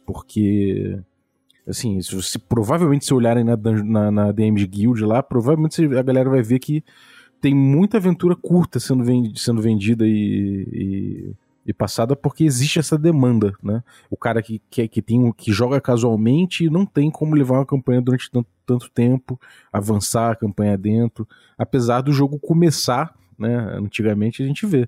Porque, 0.05 0.99
assim, 1.67 2.01
se, 2.01 2.21
se 2.23 2.39
provavelmente 2.39 3.05
se 3.05 3.13
olharem 3.13 3.43
na, 3.43 3.57
na, 3.57 4.11
na 4.11 4.31
DMG 4.31 4.65
Guild 4.67 5.03
lá, 5.03 5.21
provavelmente 5.21 5.83
a 5.83 6.01
galera 6.01 6.29
vai 6.29 6.41
ver 6.41 6.59
que 6.59 6.83
tem 7.41 7.53
muita 7.53 7.97
aventura 7.97 8.35
curta 8.35 8.79
sendo, 8.79 9.03
vendi, 9.03 9.39
sendo 9.39 9.61
vendida 9.61 10.05
e, 10.07 10.67
e 10.71 11.35
e 11.67 11.73
passada 11.73 12.15
porque 12.15 12.45
existe 12.45 12.79
essa 12.79 12.97
demanda, 12.97 13.51
né? 13.61 13.83
O 14.09 14.15
cara 14.15 14.41
que, 14.41 14.61
que, 14.69 14.87
que, 14.87 15.01
tem, 15.01 15.29
que 15.33 15.51
joga 15.51 15.81
casualmente 15.81 16.69
não 16.69 16.85
tem 16.85 17.11
como 17.11 17.35
levar 17.35 17.55
uma 17.55 17.65
campanha 17.65 18.01
durante 18.01 18.31
tanto, 18.31 18.47
tanto 18.65 18.89
tempo, 18.89 19.37
avançar 19.71 20.31
a 20.31 20.35
campanha 20.35 20.77
dentro, 20.77 21.27
apesar 21.57 21.99
do 21.99 22.13
jogo 22.13 22.39
começar, 22.39 23.13
né? 23.37 23.53
Antigamente 23.73 24.41
a 24.41 24.45
gente 24.45 24.65
vê. 24.65 24.87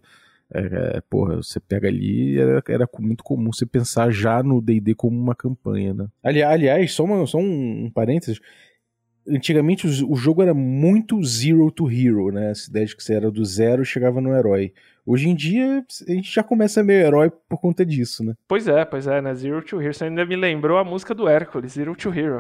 É, 0.52 0.98
é 0.98 1.02
porra, 1.08 1.36
você 1.36 1.60
pega 1.60 1.90
ali, 1.90 2.40
era, 2.40 2.64
era 2.70 2.90
muito 2.98 3.26
comum 3.26 3.52
você 3.52 3.66
pensar 3.66 4.10
já 4.10 4.42
no 4.42 4.62
D&D 4.62 4.96
como 4.96 5.20
uma 5.20 5.36
campanha, 5.36 5.94
né? 5.94 6.08
Ali, 6.24 6.42
aliás, 6.42 6.94
só, 6.94 7.04
uma, 7.04 7.28
só 7.28 7.38
um 7.38 7.92
parênteses, 7.94 8.40
antigamente 9.30 9.88
o, 9.88 10.12
o, 10.12 10.16
jogo 10.16 10.42
era 10.42 10.54
muito 10.54 11.24
zero 11.24 11.70
to 11.72 11.90
hero, 11.90 12.32
né? 12.32 12.52
Essa 12.52 12.70
ideia 12.70 12.86
de 12.86 12.96
que 12.96 13.04
você 13.04 13.14
era 13.14 13.32
do 13.32 13.44
zero 13.46 13.84
e 13.84 13.86
chegava 13.86 14.20
no 14.20 14.36
herói. 14.36 14.74
Hoje 15.06 15.30
em 15.30 15.36
dia, 15.36 15.84
a 16.08 16.12
gente 16.12 16.32
já 16.32 16.44
começa 16.44 16.84
meio 16.84 17.02
herói 17.06 17.32
por 17.48 17.60
conta 17.60 17.86
disso, 17.86 18.24
né? 18.24 18.34
Pois 18.48 18.68
é, 18.68 18.86
pois 18.86 19.08
é, 19.08 19.22
né? 19.22 19.34
Zero 19.34 19.62
to 19.64 19.82
Hero. 19.82 19.94
Você 19.94 20.06
ainda 20.06 20.26
me 20.26 20.36
lembrou 20.36 20.78
a 20.78 20.84
música 20.84 21.16
do 21.16 21.28
Hércules, 21.28 21.74
Zero 21.74 21.96
to 21.96 22.14
Hero. 22.14 22.38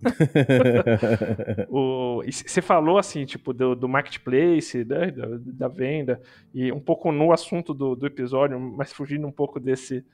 o, 1.68 2.22
você 2.24 2.62
falou 2.62 2.96
assim, 2.98 3.24
tipo, 3.24 3.52
do, 3.52 3.74
do 3.74 3.88
marketplace, 3.88 4.84
né, 4.84 5.10
da, 5.10 5.26
da, 5.40 5.68
venda, 5.68 6.20
e 6.54 6.72
um 6.72 6.80
pouco 6.80 7.12
no 7.12 7.32
assunto 7.32 7.74
do, 7.74 7.94
do 7.94 8.06
episódio, 8.06 8.58
mas 8.58 8.92
fugindo 8.92 9.26
um 9.26 9.32
pouco 9.32 9.60
desse 9.60 10.04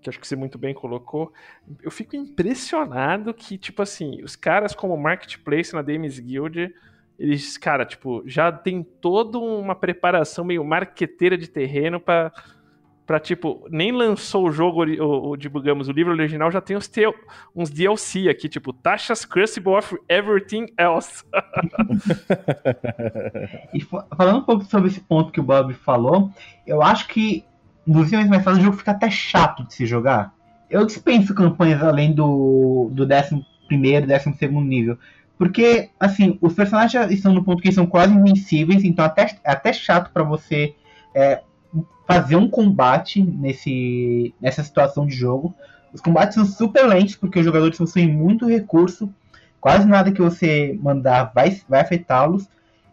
que 0.00 0.08
acho 0.08 0.18
que 0.18 0.26
você 0.26 0.36
muito 0.36 0.58
bem 0.58 0.74
colocou. 0.74 1.32
Eu 1.82 1.90
fico 1.90 2.16
impressionado 2.16 3.34
que, 3.34 3.58
tipo 3.58 3.82
assim, 3.82 4.22
os 4.22 4.36
caras 4.36 4.74
como 4.74 4.96
marketplace 4.96 5.74
na 5.74 5.82
Dames 5.82 6.18
Guild 6.18 6.72
eles, 7.18 7.58
cara, 7.58 7.84
tipo, 7.84 8.22
já 8.24 8.52
tem 8.52 8.82
toda 8.82 9.38
uma 9.38 9.74
preparação 9.74 10.44
meio 10.44 10.64
marqueteira 10.64 11.36
de 11.36 11.48
terreno 11.48 11.98
para 11.98 12.32
para 13.04 13.18
tipo, 13.18 13.66
nem 13.70 13.90
lançou 13.90 14.46
o 14.46 14.52
jogo, 14.52 14.84
o, 14.84 15.30
o, 15.30 15.36
digamos, 15.38 15.88
o 15.88 15.92
livro 15.92 16.12
original, 16.12 16.50
já 16.50 16.60
tem 16.60 16.76
uns, 16.76 16.88
te, 16.88 17.10
uns 17.56 17.70
DLC 17.70 18.28
aqui, 18.28 18.50
tipo, 18.50 18.70
taxas 18.70 19.24
crucible 19.24 19.72
of 19.72 19.96
everything 20.10 20.66
else. 20.78 21.24
e 23.72 23.80
falando 23.80 24.40
um 24.40 24.42
pouco 24.42 24.66
sobre 24.66 24.88
esse 24.88 25.00
ponto 25.00 25.32
que 25.32 25.40
o 25.40 25.42
Bob 25.42 25.72
falou, 25.72 26.30
eu 26.66 26.82
acho 26.82 27.08
que 27.08 27.46
nos 27.88 28.10
níveis 28.10 28.28
mais 28.28 28.44
fáceis 28.44 28.62
o 28.62 28.66
jogo 28.66 28.76
fica 28.76 28.90
até 28.90 29.10
chato 29.10 29.66
de 29.66 29.72
se 29.72 29.86
jogar. 29.86 30.34
Eu 30.68 30.84
dispenso 30.84 31.34
campanhas 31.34 31.82
além 31.82 32.12
do, 32.12 32.90
do 32.92 33.04
11 33.04 33.44
primeiro, 33.66 34.06
12 34.06 34.34
segundo 34.34 34.66
nível. 34.66 34.98
Porque, 35.38 35.90
assim, 35.98 36.36
os 36.42 36.52
personagens 36.52 37.10
estão 37.10 37.32
no 37.32 37.44
ponto 37.44 37.62
que 37.62 37.72
são 37.72 37.86
quase 37.86 38.12
invencíveis, 38.12 38.84
então 38.84 39.04
até, 39.04 39.38
é 39.42 39.52
até 39.52 39.72
chato 39.72 40.12
para 40.12 40.22
você 40.22 40.74
é, 41.14 41.40
fazer 42.06 42.36
um 42.36 42.50
combate 42.50 43.22
nesse, 43.22 44.34
nessa 44.40 44.62
situação 44.62 45.06
de 45.06 45.14
jogo. 45.14 45.54
Os 45.92 46.00
combates 46.00 46.34
são 46.34 46.44
super 46.44 46.86
lentos, 46.86 47.16
porque 47.16 47.38
os 47.38 47.44
jogadores 47.44 47.78
possuem 47.78 48.12
muito 48.12 48.46
recurso, 48.46 49.12
quase 49.60 49.86
nada 49.86 50.12
que 50.12 50.20
você 50.20 50.78
mandar 50.82 51.32
vai, 51.34 51.58
vai 51.66 51.80
afetá-los. 51.80 52.46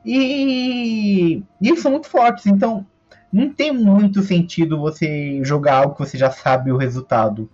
E, 0.06 1.42
e 1.60 1.68
eles 1.68 1.82
são 1.82 1.92
muito 1.92 2.08
fortes, 2.08 2.46
então 2.46 2.86
não 3.32 3.54
tem 3.54 3.72
muito 3.72 4.22
sentido 4.22 4.80
você 4.80 5.44
jogar 5.44 5.78
algo 5.78 5.94
que 5.94 6.00
você 6.00 6.18
já 6.18 6.32
sabe 6.32 6.72
o 6.72 6.78
resultado. 6.78 7.50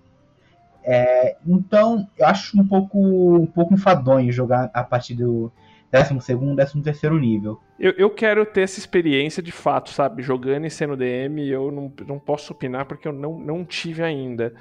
É, 0.83 1.37
então, 1.45 2.07
eu 2.17 2.25
acho 2.25 2.59
um 2.59 2.67
pouco, 2.67 2.97
um 3.35 3.45
pouco 3.45 3.73
enfadonho 3.73 4.31
jogar 4.31 4.69
a 4.73 4.83
partir 4.83 5.13
do 5.13 5.51
12, 5.91 6.19
13 6.55 6.81
terceiro 6.81 7.19
nível. 7.19 7.59
Eu, 7.79 7.91
eu 7.97 8.09
quero 8.09 8.45
ter 8.45 8.61
essa 8.61 8.79
experiência 8.79 9.43
de 9.43 9.51
fato, 9.51 9.89
sabe? 9.89 10.23
Jogando 10.23 10.65
e 10.65 10.71
sendo 10.71 10.95
DM, 10.95 11.47
eu 11.47 11.71
não, 11.71 11.91
não 12.07 12.19
posso 12.19 12.53
opinar 12.53 12.85
porque 12.85 13.07
eu 13.07 13.13
não, 13.13 13.37
não 13.37 13.65
tive 13.65 14.01
ainda. 14.01 14.53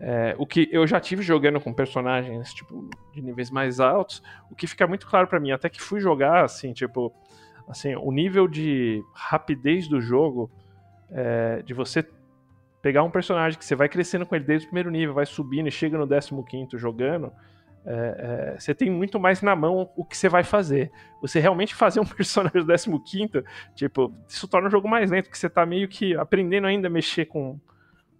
É, 0.00 0.34
o 0.38 0.46
que 0.46 0.68
eu 0.72 0.86
já 0.86 1.00
tive 1.00 1.22
jogando 1.22 1.60
com 1.60 1.72
personagens 1.72 2.52
tipo 2.52 2.90
de 3.14 3.22
níveis 3.22 3.50
mais 3.50 3.78
altos, 3.78 4.22
o 4.50 4.54
que 4.54 4.66
fica 4.66 4.86
muito 4.86 5.06
claro 5.06 5.26
para 5.26 5.40
mim, 5.40 5.52
até 5.52 5.68
que 5.68 5.80
fui 5.80 6.00
jogar 6.00 6.44
assim, 6.44 6.72
tipo, 6.72 7.12
assim, 7.68 7.94
o 7.94 8.10
nível 8.10 8.46
de 8.46 9.02
rapidez 9.12 9.88
do 9.88 10.00
jogo, 10.00 10.50
é, 11.10 11.62
de 11.62 11.72
você 11.74 12.06
pegar 12.82 13.02
um 13.02 13.10
personagem 13.10 13.58
que 13.58 13.64
você 13.64 13.74
vai 13.74 13.88
crescendo 13.88 14.26
com 14.26 14.34
ele 14.34 14.44
desde 14.44 14.66
o 14.66 14.68
primeiro 14.68 14.90
nível, 14.90 15.14
vai 15.14 15.24
subindo 15.24 15.68
e 15.68 15.70
chega 15.70 15.96
no 15.96 16.06
15 16.44 16.76
jogando, 16.76 17.32
é, 17.86 18.52
é, 18.54 18.60
você 18.60 18.74
tem 18.74 18.90
muito 18.90 19.20
mais 19.20 19.42
na 19.42 19.54
mão 19.54 19.90
o 19.94 20.04
que 20.04 20.16
você 20.16 20.28
vai 20.28 20.42
fazer. 20.42 20.90
Você 21.20 21.38
realmente 21.38 21.74
fazer 21.74 22.00
um 22.00 22.04
personagem 22.06 22.64
do 22.64 23.00
15, 23.00 23.44
tipo, 23.74 24.12
isso 24.28 24.48
torna 24.48 24.68
o 24.68 24.70
jogo 24.70 24.88
mais 24.88 25.10
lento, 25.10 25.24
porque 25.24 25.38
você 25.38 25.50
tá 25.50 25.66
meio 25.66 25.88
que 25.88 26.14
aprendendo 26.14 26.66
ainda 26.66 26.88
a 26.88 26.90
mexer 26.90 27.26
com, 27.26 27.58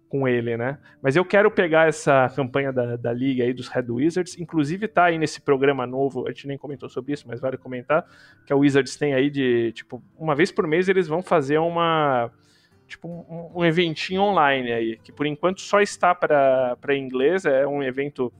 com 0.09 0.27
ele, 0.27 0.55
né? 0.55 0.77
Mas 1.01 1.15
eu 1.15 1.25
quero 1.25 1.49
pegar 1.49 1.87
essa 1.87 2.31
campanha 2.35 2.71
da, 2.71 2.95
da 2.95 3.11
liga 3.11 3.43
aí 3.43 3.53
dos 3.53 3.67
Red 3.67 3.85
Wizards, 3.89 4.37
inclusive 4.39 4.87
tá 4.87 5.05
aí 5.05 5.17
nesse 5.17 5.41
programa 5.41 5.85
novo, 5.85 6.27
a 6.27 6.31
gente 6.31 6.47
nem 6.47 6.57
comentou 6.57 6.87
sobre 6.89 7.13
isso, 7.13 7.27
mas 7.27 7.39
vale 7.39 7.57
comentar, 7.57 8.05
que 8.45 8.53
a 8.53 8.55
Wizards 8.55 8.95
tem 8.95 9.13
aí 9.13 9.29
de, 9.29 9.71
tipo, 9.73 10.03
uma 10.17 10.35
vez 10.35 10.51
por 10.51 10.67
mês 10.67 10.87
eles 10.87 11.07
vão 11.07 11.21
fazer 11.21 11.57
uma 11.57 12.31
tipo 12.87 13.07
um, 13.07 13.61
um 13.61 13.65
eventinho 13.65 14.21
online 14.21 14.71
aí, 14.71 14.99
que 15.03 15.11
por 15.11 15.25
enquanto 15.25 15.59
só 15.59 15.81
está 15.81 16.13
para 16.13 16.95
inglês, 16.95 17.43
é 17.45 17.65
um 17.65 17.81
evento 17.81 18.31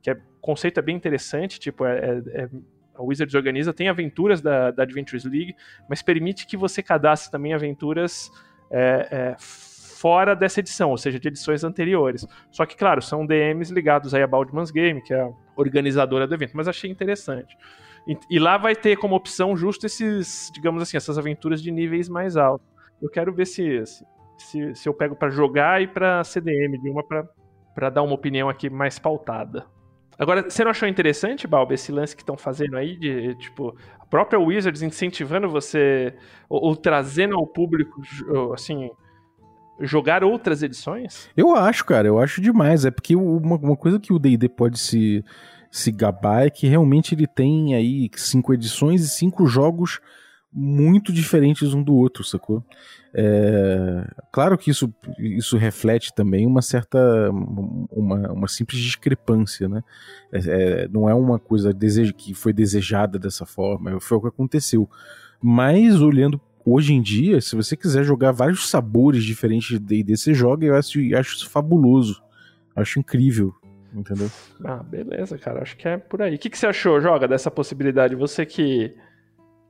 que 0.00 0.10
é 0.10 0.16
conceito 0.40 0.80
é 0.80 0.82
bem 0.82 0.96
interessante, 0.96 1.60
tipo, 1.60 1.84
é, 1.84 1.98
é, 1.98 2.42
é, 2.42 2.48
a 2.94 3.02
Wizards 3.02 3.34
organiza, 3.34 3.72
tem 3.72 3.88
aventuras 3.88 4.40
da, 4.40 4.70
da 4.70 4.82
Adventures 4.82 5.24
League, 5.24 5.54
mas 5.88 6.02
permite 6.02 6.46
que 6.46 6.56
você 6.56 6.82
cadastre 6.82 7.30
também 7.30 7.52
aventuras 7.54 8.30
é, 8.70 9.08
é, 9.10 9.36
fora 10.02 10.34
dessa 10.34 10.58
edição, 10.58 10.90
ou 10.90 10.98
seja, 10.98 11.20
de 11.20 11.28
edições 11.28 11.62
anteriores. 11.62 12.26
Só 12.50 12.66
que, 12.66 12.76
claro, 12.76 13.00
são 13.00 13.24
DMs 13.24 13.72
ligados 13.72 14.12
aí 14.12 14.22
a 14.22 14.26
Baldman's 14.26 14.72
Game, 14.72 15.00
que 15.00 15.14
é 15.14 15.20
a 15.20 15.30
organizadora 15.54 16.26
do 16.26 16.34
evento, 16.34 16.56
mas 16.56 16.66
achei 16.66 16.90
interessante. 16.90 17.56
E, 18.08 18.18
e 18.28 18.38
lá 18.40 18.58
vai 18.58 18.74
ter 18.74 18.96
como 18.96 19.14
opção 19.14 19.56
justo 19.56 19.86
esses, 19.86 20.50
digamos 20.52 20.82
assim, 20.82 20.96
essas 20.96 21.16
aventuras 21.16 21.62
de 21.62 21.70
níveis 21.70 22.08
mais 22.08 22.36
altos. 22.36 22.66
Eu 23.00 23.08
quero 23.08 23.32
ver 23.32 23.46
se, 23.46 23.80
se, 24.38 24.74
se 24.74 24.88
eu 24.88 24.92
pego 24.92 25.14
para 25.14 25.30
jogar 25.30 25.80
e 25.80 25.86
para 25.86 26.24
CDM 26.24 26.76
de 26.82 26.90
uma 26.90 27.04
para 27.72 27.88
dar 27.88 28.02
uma 28.02 28.14
opinião 28.14 28.48
aqui 28.48 28.68
mais 28.68 28.98
pautada. 28.98 29.64
Agora, 30.18 30.42
você 30.42 30.64
não 30.64 30.72
achou 30.72 30.88
interessante, 30.88 31.46
Balba, 31.46 31.74
esse 31.74 31.92
lance 31.92 32.14
que 32.14 32.22
estão 32.22 32.36
fazendo 32.36 32.76
aí 32.76 32.96
de, 32.96 33.34
tipo, 33.36 33.74
a 34.00 34.04
própria 34.04 34.38
Wizards 34.38 34.82
incentivando 34.82 35.48
você 35.48 36.12
ou, 36.48 36.60
ou 36.64 36.76
trazendo 36.76 37.36
ao 37.36 37.46
público, 37.46 38.02
assim, 38.52 38.90
jogar 39.82 40.24
outras 40.24 40.62
edições? 40.62 41.28
Eu 41.36 41.54
acho, 41.54 41.84
cara, 41.84 42.08
eu 42.08 42.18
acho 42.18 42.40
demais. 42.40 42.84
É 42.84 42.90
porque 42.90 43.14
uma, 43.16 43.56
uma 43.56 43.76
coisa 43.76 43.98
que 43.98 44.12
o 44.12 44.18
D&D 44.18 44.48
pode 44.48 44.78
se, 44.78 45.24
se 45.70 45.90
gabar 45.90 46.46
é 46.46 46.50
que 46.50 46.66
realmente 46.66 47.14
ele 47.14 47.26
tem 47.26 47.74
aí 47.74 48.10
cinco 48.16 48.54
edições 48.54 49.02
e 49.02 49.08
cinco 49.08 49.46
jogos 49.46 50.00
muito 50.52 51.12
diferentes 51.12 51.72
um 51.72 51.82
do 51.82 51.94
outro, 51.94 52.22
sacou? 52.22 52.62
É, 53.14 54.06
claro 54.30 54.58
que 54.58 54.70
isso, 54.70 54.92
isso 55.18 55.56
reflete 55.56 56.14
também 56.14 56.46
uma 56.46 56.60
certa, 56.60 57.30
uma, 57.30 58.32
uma 58.32 58.48
simples 58.48 58.80
discrepância, 58.80 59.68
né? 59.68 59.82
É, 60.30 60.38
é, 60.38 60.88
não 60.88 61.08
é 61.08 61.14
uma 61.14 61.38
coisa 61.38 61.74
que 62.16 62.34
foi 62.34 62.52
desejada 62.52 63.18
dessa 63.18 63.46
forma, 63.46 63.98
foi 64.00 64.18
o 64.18 64.20
que 64.20 64.28
aconteceu. 64.28 64.88
Mas 65.42 66.00
olhando 66.00 66.40
hoje 66.64 66.92
em 66.92 67.02
dia, 67.02 67.40
se 67.40 67.56
você 67.56 67.76
quiser 67.76 68.04
jogar 68.04 68.32
vários 68.32 68.68
sabores 68.68 69.24
diferentes 69.24 69.68
de 69.68 69.78
D&D, 69.78 70.16
você 70.16 70.34
joga 70.34 70.64
e 70.64 70.68
eu 70.68 70.76
acho, 70.76 71.00
eu 71.00 71.18
acho 71.18 71.36
isso 71.36 71.50
fabuloso. 71.50 72.22
Acho 72.74 72.98
incrível, 72.98 73.54
entendeu? 73.94 74.30
Ah, 74.64 74.82
beleza, 74.82 75.36
cara. 75.36 75.62
Acho 75.62 75.76
que 75.76 75.86
é 75.86 75.96
por 75.98 76.22
aí. 76.22 76.34
O 76.34 76.38
que, 76.38 76.48
que 76.48 76.58
você 76.58 76.66
achou, 76.66 77.00
Joga, 77.00 77.28
dessa 77.28 77.50
possibilidade? 77.50 78.14
Você 78.14 78.46
que 78.46 78.94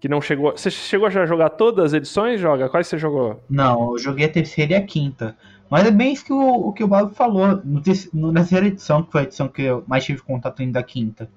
que 0.02 0.08
não 0.08 0.20
chegou. 0.20 0.50
Você 0.50 0.68
chegou 0.68 1.06
a 1.06 1.10
já 1.10 1.24
jogar 1.24 1.50
todas 1.50 1.84
as 1.84 1.92
edições, 1.92 2.40
joga? 2.40 2.68
Quais 2.68 2.88
você 2.88 2.98
jogou? 2.98 3.40
Não, 3.48 3.92
eu 3.92 3.98
joguei 3.98 4.26
a 4.26 4.28
terceira 4.28 4.72
e 4.72 4.74
a 4.74 4.82
quinta. 4.82 5.36
Mas 5.70 5.86
é 5.86 5.92
bem 5.92 6.12
isso 6.12 6.24
que 6.24 6.32
o, 6.32 6.40
o 6.40 6.72
que 6.72 6.82
o 6.82 6.88
Bob 6.88 7.14
falou. 7.14 7.62
No, 7.64 7.80
no, 8.12 8.32
na 8.32 8.40
terceira 8.40 8.66
edição, 8.66 9.04
que 9.04 9.12
foi 9.12 9.20
a 9.20 9.24
edição 9.24 9.46
que 9.46 9.62
eu 9.62 9.84
mais 9.86 10.04
tive 10.04 10.20
contato 10.20 10.60
ainda 10.60 10.80
da 10.80 10.82
quinta, 10.82 11.30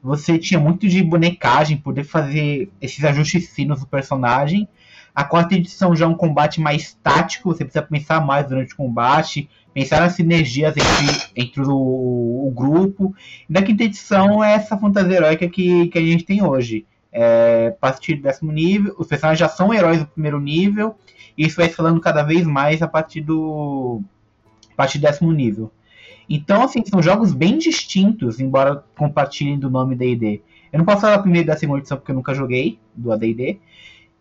você 0.00 0.38
tinha 0.38 0.60
muito 0.60 0.86
de 0.86 1.02
bonecagem, 1.02 1.76
poder 1.76 2.04
fazer 2.04 2.70
esses 2.80 3.04
ajustes 3.04 3.52
finos 3.52 3.80
do 3.80 3.88
personagem. 3.88 4.68
A 5.14 5.24
quarta 5.24 5.54
edição 5.54 5.94
já 5.94 6.06
é 6.06 6.08
um 6.08 6.14
combate 6.14 6.60
mais 6.60 6.94
tático, 7.02 7.52
você 7.52 7.64
precisa 7.64 7.84
pensar 7.84 8.24
mais 8.24 8.48
durante 8.48 8.72
o 8.72 8.76
combate, 8.76 9.48
pensar 9.74 10.00
nas 10.00 10.14
sinergias 10.14 10.74
entre, 10.76 11.30
entre 11.36 11.62
o, 11.62 12.46
o 12.46 12.52
grupo. 12.54 13.14
E 13.48 13.52
na 13.52 13.62
quinta 13.62 13.84
edição 13.84 14.42
é 14.42 14.54
essa 14.54 14.76
fantasia 14.78 15.16
heróica 15.16 15.48
que, 15.48 15.88
que 15.88 15.98
a 15.98 16.02
gente 16.02 16.24
tem 16.24 16.42
hoje 16.42 16.86
é, 17.12 17.74
a 17.76 17.78
partir 17.78 18.14
do 18.14 18.22
décimo 18.22 18.50
nível. 18.50 18.94
Os 18.98 19.06
personagens 19.06 19.38
já 19.38 19.48
são 19.48 19.72
heróis 19.72 20.00
do 20.00 20.06
primeiro 20.06 20.40
nível. 20.40 20.96
E 21.36 21.46
isso 21.46 21.56
vai 21.56 21.66
escalando 21.66 22.00
cada 22.00 22.22
vez 22.22 22.46
mais 22.46 22.82
a 22.82 22.88
partir 22.88 23.20
do. 23.20 24.02
A 24.72 24.76
partir 24.76 24.98
do 24.98 25.02
décimo 25.02 25.32
nível. 25.32 25.70
Então, 26.28 26.62
assim, 26.62 26.82
são 26.86 27.02
jogos 27.02 27.34
bem 27.34 27.58
distintos, 27.58 28.40
embora 28.40 28.82
compartilhem 28.96 29.58
do 29.58 29.68
nome 29.68 29.94
D&D. 29.94 30.40
Eu 30.72 30.78
não 30.78 30.86
posso 30.86 31.02
falar 31.02 31.16
da 31.16 31.22
primeira 31.22 31.44
e 31.44 31.48
da 31.48 31.56
segunda 31.56 31.80
edição 31.80 31.98
porque 31.98 32.10
eu 32.10 32.16
nunca 32.16 32.34
joguei 32.34 32.78
do 32.94 33.12
AD&D. 33.12 33.60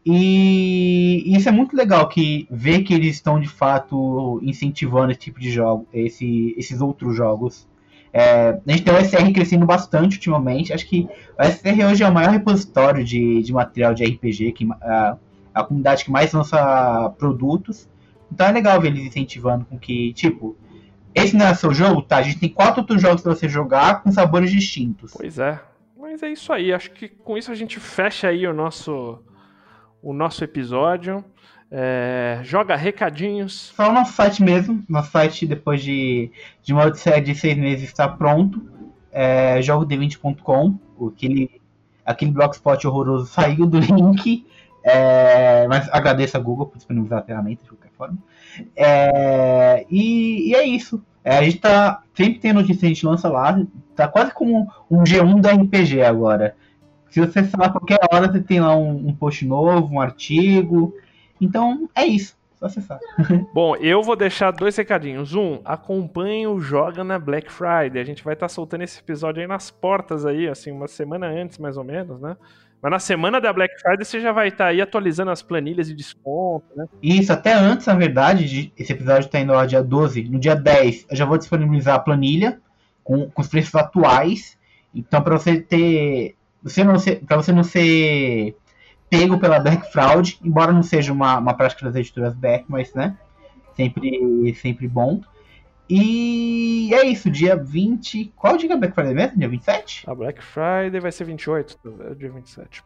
E, 0.06 1.24
isso 1.36 1.47
é 1.47 1.52
muito 1.52 1.76
legal 1.76 2.08
que 2.10 2.47
ver 2.49 2.84
que 2.84 2.93
eles 2.93 3.16
estão 3.16 3.39
de 3.39 3.47
fato 3.47 4.39
incentivando 4.41 5.12
esse 5.12 5.20
tipo 5.20 5.39
de 5.39 5.52
jogo, 5.52 5.88
esse, 5.93 6.56
esses 6.58 6.82
outros 6.82 7.16
jogos 7.16 7.68
é, 8.14 8.60
a 8.68 8.72
gente 8.72 8.84
tem 8.84 8.93
o 8.93 9.06
SR 9.06 9.34
crescendo 9.34 9.66
bastante 9.66 10.16
ultimamente. 10.16 10.74
Acho 10.74 10.88
que 10.88 11.08
o 11.39 11.43
SR 11.43 11.86
hoje 11.89 12.04
é 12.04 12.08
o 12.08 12.14
maior 12.14 12.32
repositório 12.32 13.04
de, 13.04 13.41
de 13.41 13.54
material 13.54 13.93
de 13.93 14.04
RPG, 14.04 14.52
que, 14.52 14.68
a, 14.82 15.18
a 15.54 15.64
comunidade 15.64 16.04
que 16.04 16.12
mais 16.12 16.32
lança 16.34 17.14
produtos. 17.18 17.89
Então 18.32 18.47
é 18.47 18.52
legal 18.52 18.80
ver 18.82 18.89
eles 18.89 19.06
incentivando 19.06 19.66
com 19.66 19.78
que, 19.78 20.14
tipo, 20.14 20.58
esse 21.16 21.36
não 21.36 21.45
é 21.45 21.54
seu 21.54 21.74
jogo? 21.74 22.02
Tá, 22.02 22.18
a 22.18 22.22
gente 22.22 22.39
tem 22.39 22.49
quatro 22.49 22.82
outros 22.82 23.02
jogos 23.02 23.22
para 23.22 23.34
você 23.34 23.47
jogar 23.47 24.04
com 24.04 24.12
sabores 24.12 24.52
distintos. 24.52 25.14
Pois 25.16 25.39
é. 25.39 25.60
Mas 25.97 26.22
é 26.24 26.30
isso 26.30 26.52
aí. 26.52 26.74
Acho 26.74 26.91
que 26.91 27.08
com 27.08 27.38
isso 27.38 27.52
a 27.52 27.56
gente 27.56 27.80
fecha 27.80 28.28
aí 28.28 28.45
o 28.45 28.54
nosso, 28.54 29.20
o 30.02 30.14
nosso 30.14 30.43
episódio. 30.43 31.24
É, 31.74 32.41
joga 32.43 32.76
recadinhos. 32.76 33.72
Só 33.76 33.89
o 33.89 33.93
nosso 33.93 34.14
site 34.14 34.43
mesmo. 34.43 34.84
Nosso 34.89 35.12
site, 35.12 35.47
depois 35.47 35.82
de, 35.82 36.30
de 36.62 36.74
uma 36.74 36.86
odisseia 36.86 37.22
de 37.22 37.34
seis 37.34 37.58
meses, 37.58 37.86
está 37.86 38.08
pronto. 38.08 38.62
É, 39.12 39.62
jogodevinte.com. 39.62 40.78
Aquele, 41.08 41.62
aquele 42.06 42.32
blogspot 42.32 42.86
horroroso 42.86 43.28
saiu 43.28 43.66
do 43.66 43.80
link. 43.80 44.45
É, 44.84 45.68
mas 45.68 45.88
agradeço 45.91 46.36
a 46.36 46.39
Google 46.39 46.66
por 46.66 46.78
disponibilizar 46.78 47.20
a 47.20 47.24
ferramenta 47.24 47.64
de 47.64 47.70
qualquer 47.70 47.91
forma. 47.97 48.18
É, 48.76 49.86
e, 49.89 50.49
e, 50.49 50.56
é 50.56 50.66
isso. 50.66 51.02
É, 51.24 51.38
a 51.38 51.43
gente 51.43 51.60
tá. 51.60 52.04
Sempre 52.14 52.39
tem 52.39 52.52
notícia, 52.52 52.86
a 52.86 52.89
gente 52.89 53.06
lança 53.06 53.30
lá. 53.30 53.64
Tá 53.95 54.08
quase 54.08 54.34
como 54.34 54.68
um 54.89 55.04
G1 55.04 55.39
da 55.39 55.54
RPG 55.54 56.02
agora. 56.02 56.56
Se 57.12 57.20
você 57.20 57.43
falar 57.43 57.70
qualquer 57.70 57.99
hora, 58.12 58.32
você 58.32 58.39
tem 58.39 58.59
lá 58.59 58.76
um, 58.76 59.09
um 59.09 59.14
post 59.14 59.45
novo, 59.45 59.93
um 59.93 60.01
artigo. 60.01 60.95
Então 61.39 61.89
é 61.93 62.05
isso. 62.05 62.36
Só 62.55 62.68
acessar. 62.68 62.99
Bom, 63.53 63.76
eu 63.76 64.01
vou 64.01 64.16
deixar 64.16 64.51
dois 64.51 64.76
recadinhos. 64.78 65.36
Um, 65.36 65.59
acompanhe 65.66 66.47
o 66.47 66.59
Joga 66.59 67.03
na 67.03 67.20
Black 67.20 67.51
Friday. 67.51 68.01
A 68.01 68.05
gente 68.05 68.24
vai 68.24 68.34
estar 68.34 68.47
tá 68.47 68.49
soltando 68.49 68.84
esse 68.84 68.99
episódio 68.99 69.41
aí 69.41 69.47
nas 69.47 69.70
portas 69.70 70.26
aí, 70.26 70.47
assim, 70.47 70.72
uma 70.72 70.88
semana 70.88 71.28
antes, 71.28 71.57
mais 71.57 71.76
ou 71.76 71.84
menos, 71.84 72.22
né? 72.22 72.38
Mas 72.82 72.91
na 72.91 72.99
semana 72.99 73.39
da 73.39 73.53
Black 73.53 73.80
Friday 73.80 74.05
você 74.05 74.20
já 74.20 74.32
vai 74.32 74.47
estar 74.47 74.68
aí 74.68 74.82
atualizando 74.82 75.30
as 75.30 75.41
planilhas 75.41 75.88
de 75.88 75.93
desconto, 75.93 76.66
né? 76.76 76.86
Isso, 77.01 77.32
até 77.32 77.53
antes, 77.53 77.86
na 77.86 77.93
verdade, 77.93 78.47
de, 78.47 78.74
esse 78.76 78.91
episódio 78.91 79.28
está 79.28 79.39
indo 79.39 79.53
lá 79.53 79.66
dia 79.66 79.84
12. 79.84 80.24
No 80.24 80.39
dia 80.39 80.55
10, 80.55 81.07
eu 81.12 81.16
já 81.16 81.26
vou 81.26 81.38
disponibilizar 81.38 81.95
a 81.95 81.99
planilha 81.99 82.59
com, 83.03 83.30
com 83.30 83.41
os 83.41 83.47
preços 83.47 83.76
atuais. 83.76 84.57
Então, 84.93 85.22
para 85.22 85.38
você 85.38 85.59
ter. 85.59 86.36
Você 86.64 86.84
não 86.84 86.97
ser, 86.99 87.24
para 87.26 87.38
você 87.38 87.51
não 87.51 87.64
ser 87.64 88.55
pego 89.09 89.39
pela 89.39 89.59
Black 89.59 89.91
Fraud, 89.91 90.39
embora 90.43 90.72
não 90.72 90.84
seja 90.84 91.12
uma, 91.12 91.38
uma 91.38 91.53
prática 91.53 91.86
das 91.86 91.95
editoras 91.95 92.34
Back, 92.34 92.66
mas, 92.68 92.93
né? 92.93 93.18
Sempre, 93.76 94.55
sempre 94.55 94.88
bom. 94.88 95.22
E 95.89 96.89
é 96.93 97.05
isso, 97.05 97.30
dia 97.30 97.55
20. 97.55 98.32
Qual 98.36 98.55
dia 98.55 98.68
que 98.68 98.74
é 98.74 98.78
Black 98.78 98.95
Friday 98.95 99.14
mesmo? 99.14 99.38
Dia 99.38 99.49
27? 99.49 100.09
A 100.09 100.16
Black 100.16 100.41
Friday 100.41 101.01
vai 101.01 101.12
ser 101.12 101.26
28, 101.26 101.78
é 102.09 102.16
dia 102.16 102.32
27. 102.32 102.84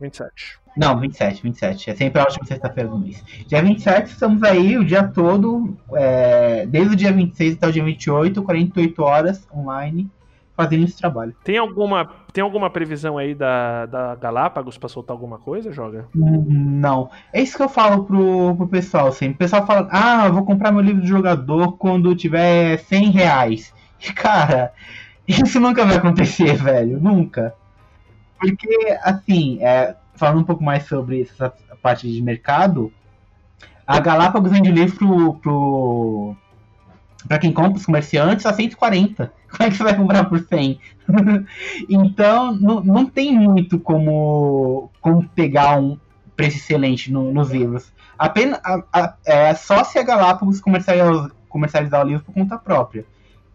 27. 0.00 0.58
Não, 0.76 0.98
27, 1.00 1.42
27. 1.42 1.90
É 1.90 1.94
sempre 1.94 2.20
a 2.20 2.24
última 2.24 2.44
sexta-feira 2.44 2.90
do 2.90 2.98
mês. 2.98 3.22
Dia 3.46 3.62
27, 3.62 4.10
estamos 4.10 4.42
aí 4.42 4.76
o 4.76 4.84
dia 4.84 5.04
todo, 5.04 5.74
é, 5.94 6.66
desde 6.66 6.92
o 6.92 6.96
dia 6.96 7.12
26 7.12 7.54
até 7.54 7.68
o 7.68 7.72
dia 7.72 7.84
28, 7.84 8.42
48 8.42 9.02
horas 9.02 9.48
online, 9.54 10.10
fazendo 10.56 10.84
esse 10.84 10.96
trabalho. 10.96 11.34
Tem 11.42 11.58
alguma, 11.58 12.10
tem 12.32 12.42
alguma 12.42 12.70
previsão 12.70 13.18
aí 13.18 13.34
da, 13.34 13.86
da 13.86 14.14
Galápagos 14.14 14.78
pra 14.78 14.88
soltar 14.88 15.14
alguma 15.14 15.38
coisa, 15.38 15.72
Joga? 15.72 16.06
Não. 16.14 17.10
É 17.32 17.42
isso 17.42 17.56
que 17.56 17.62
eu 17.62 17.68
falo 17.68 18.04
pro, 18.04 18.54
pro 18.56 18.68
pessoal 18.68 19.12
sempre. 19.12 19.34
O 19.34 19.38
pessoal 19.38 19.66
fala, 19.66 19.88
ah, 19.90 20.26
eu 20.26 20.32
vou 20.32 20.44
comprar 20.44 20.72
meu 20.72 20.80
livro 20.80 21.02
de 21.02 21.08
jogador 21.08 21.76
quando 21.76 22.14
tiver 22.14 22.78
100 22.78 23.10
reais. 23.10 23.74
E, 24.00 24.12
cara, 24.12 24.72
isso 25.26 25.58
nunca 25.58 25.84
vai 25.84 25.96
acontecer, 25.96 26.54
velho. 26.62 27.00
Nunca. 27.00 27.54
Porque, 28.38 28.98
assim, 29.02 29.58
é, 29.60 29.96
falando 30.14 30.40
um 30.40 30.44
pouco 30.44 30.62
mais 30.62 30.84
sobre 30.84 31.22
essa 31.22 31.52
parte 31.82 32.10
de 32.10 32.22
mercado, 32.22 32.92
a 33.86 33.98
Galápagos 34.00 34.50
vende 34.50 34.70
livro 34.70 34.96
pro, 34.96 35.34
pro 35.34 36.36
para 37.26 37.38
quem 37.38 37.52
compra 37.52 37.78
os 37.78 37.86
comerciantes 37.86 38.44
a 38.46 38.52
140. 38.52 39.32
Como 39.50 39.62
é 39.62 39.70
que 39.70 39.76
você 39.76 39.82
vai 39.82 39.96
comprar 39.96 40.24
por 40.24 40.40
100? 40.40 40.80
então, 41.88 42.54
não, 42.54 42.82
não 42.82 43.06
tem 43.06 43.32
muito 43.32 43.78
como, 43.78 44.90
como 45.00 45.28
pegar 45.28 45.78
um 45.78 45.98
preço 46.36 46.56
excelente 46.56 47.12
no, 47.12 47.32
nos 47.32 47.50
livros. 47.50 47.92
Apenas, 48.18 48.60
a, 48.64 48.82
a, 48.92 49.14
é 49.24 49.54
só 49.54 49.84
se 49.84 49.98
a 49.98 50.02
Galápagos 50.02 50.60
comercializar, 50.60 51.30
comercializar 51.48 52.04
o 52.04 52.08
livro 52.08 52.24
por 52.24 52.34
conta 52.34 52.58
própria. 52.58 53.04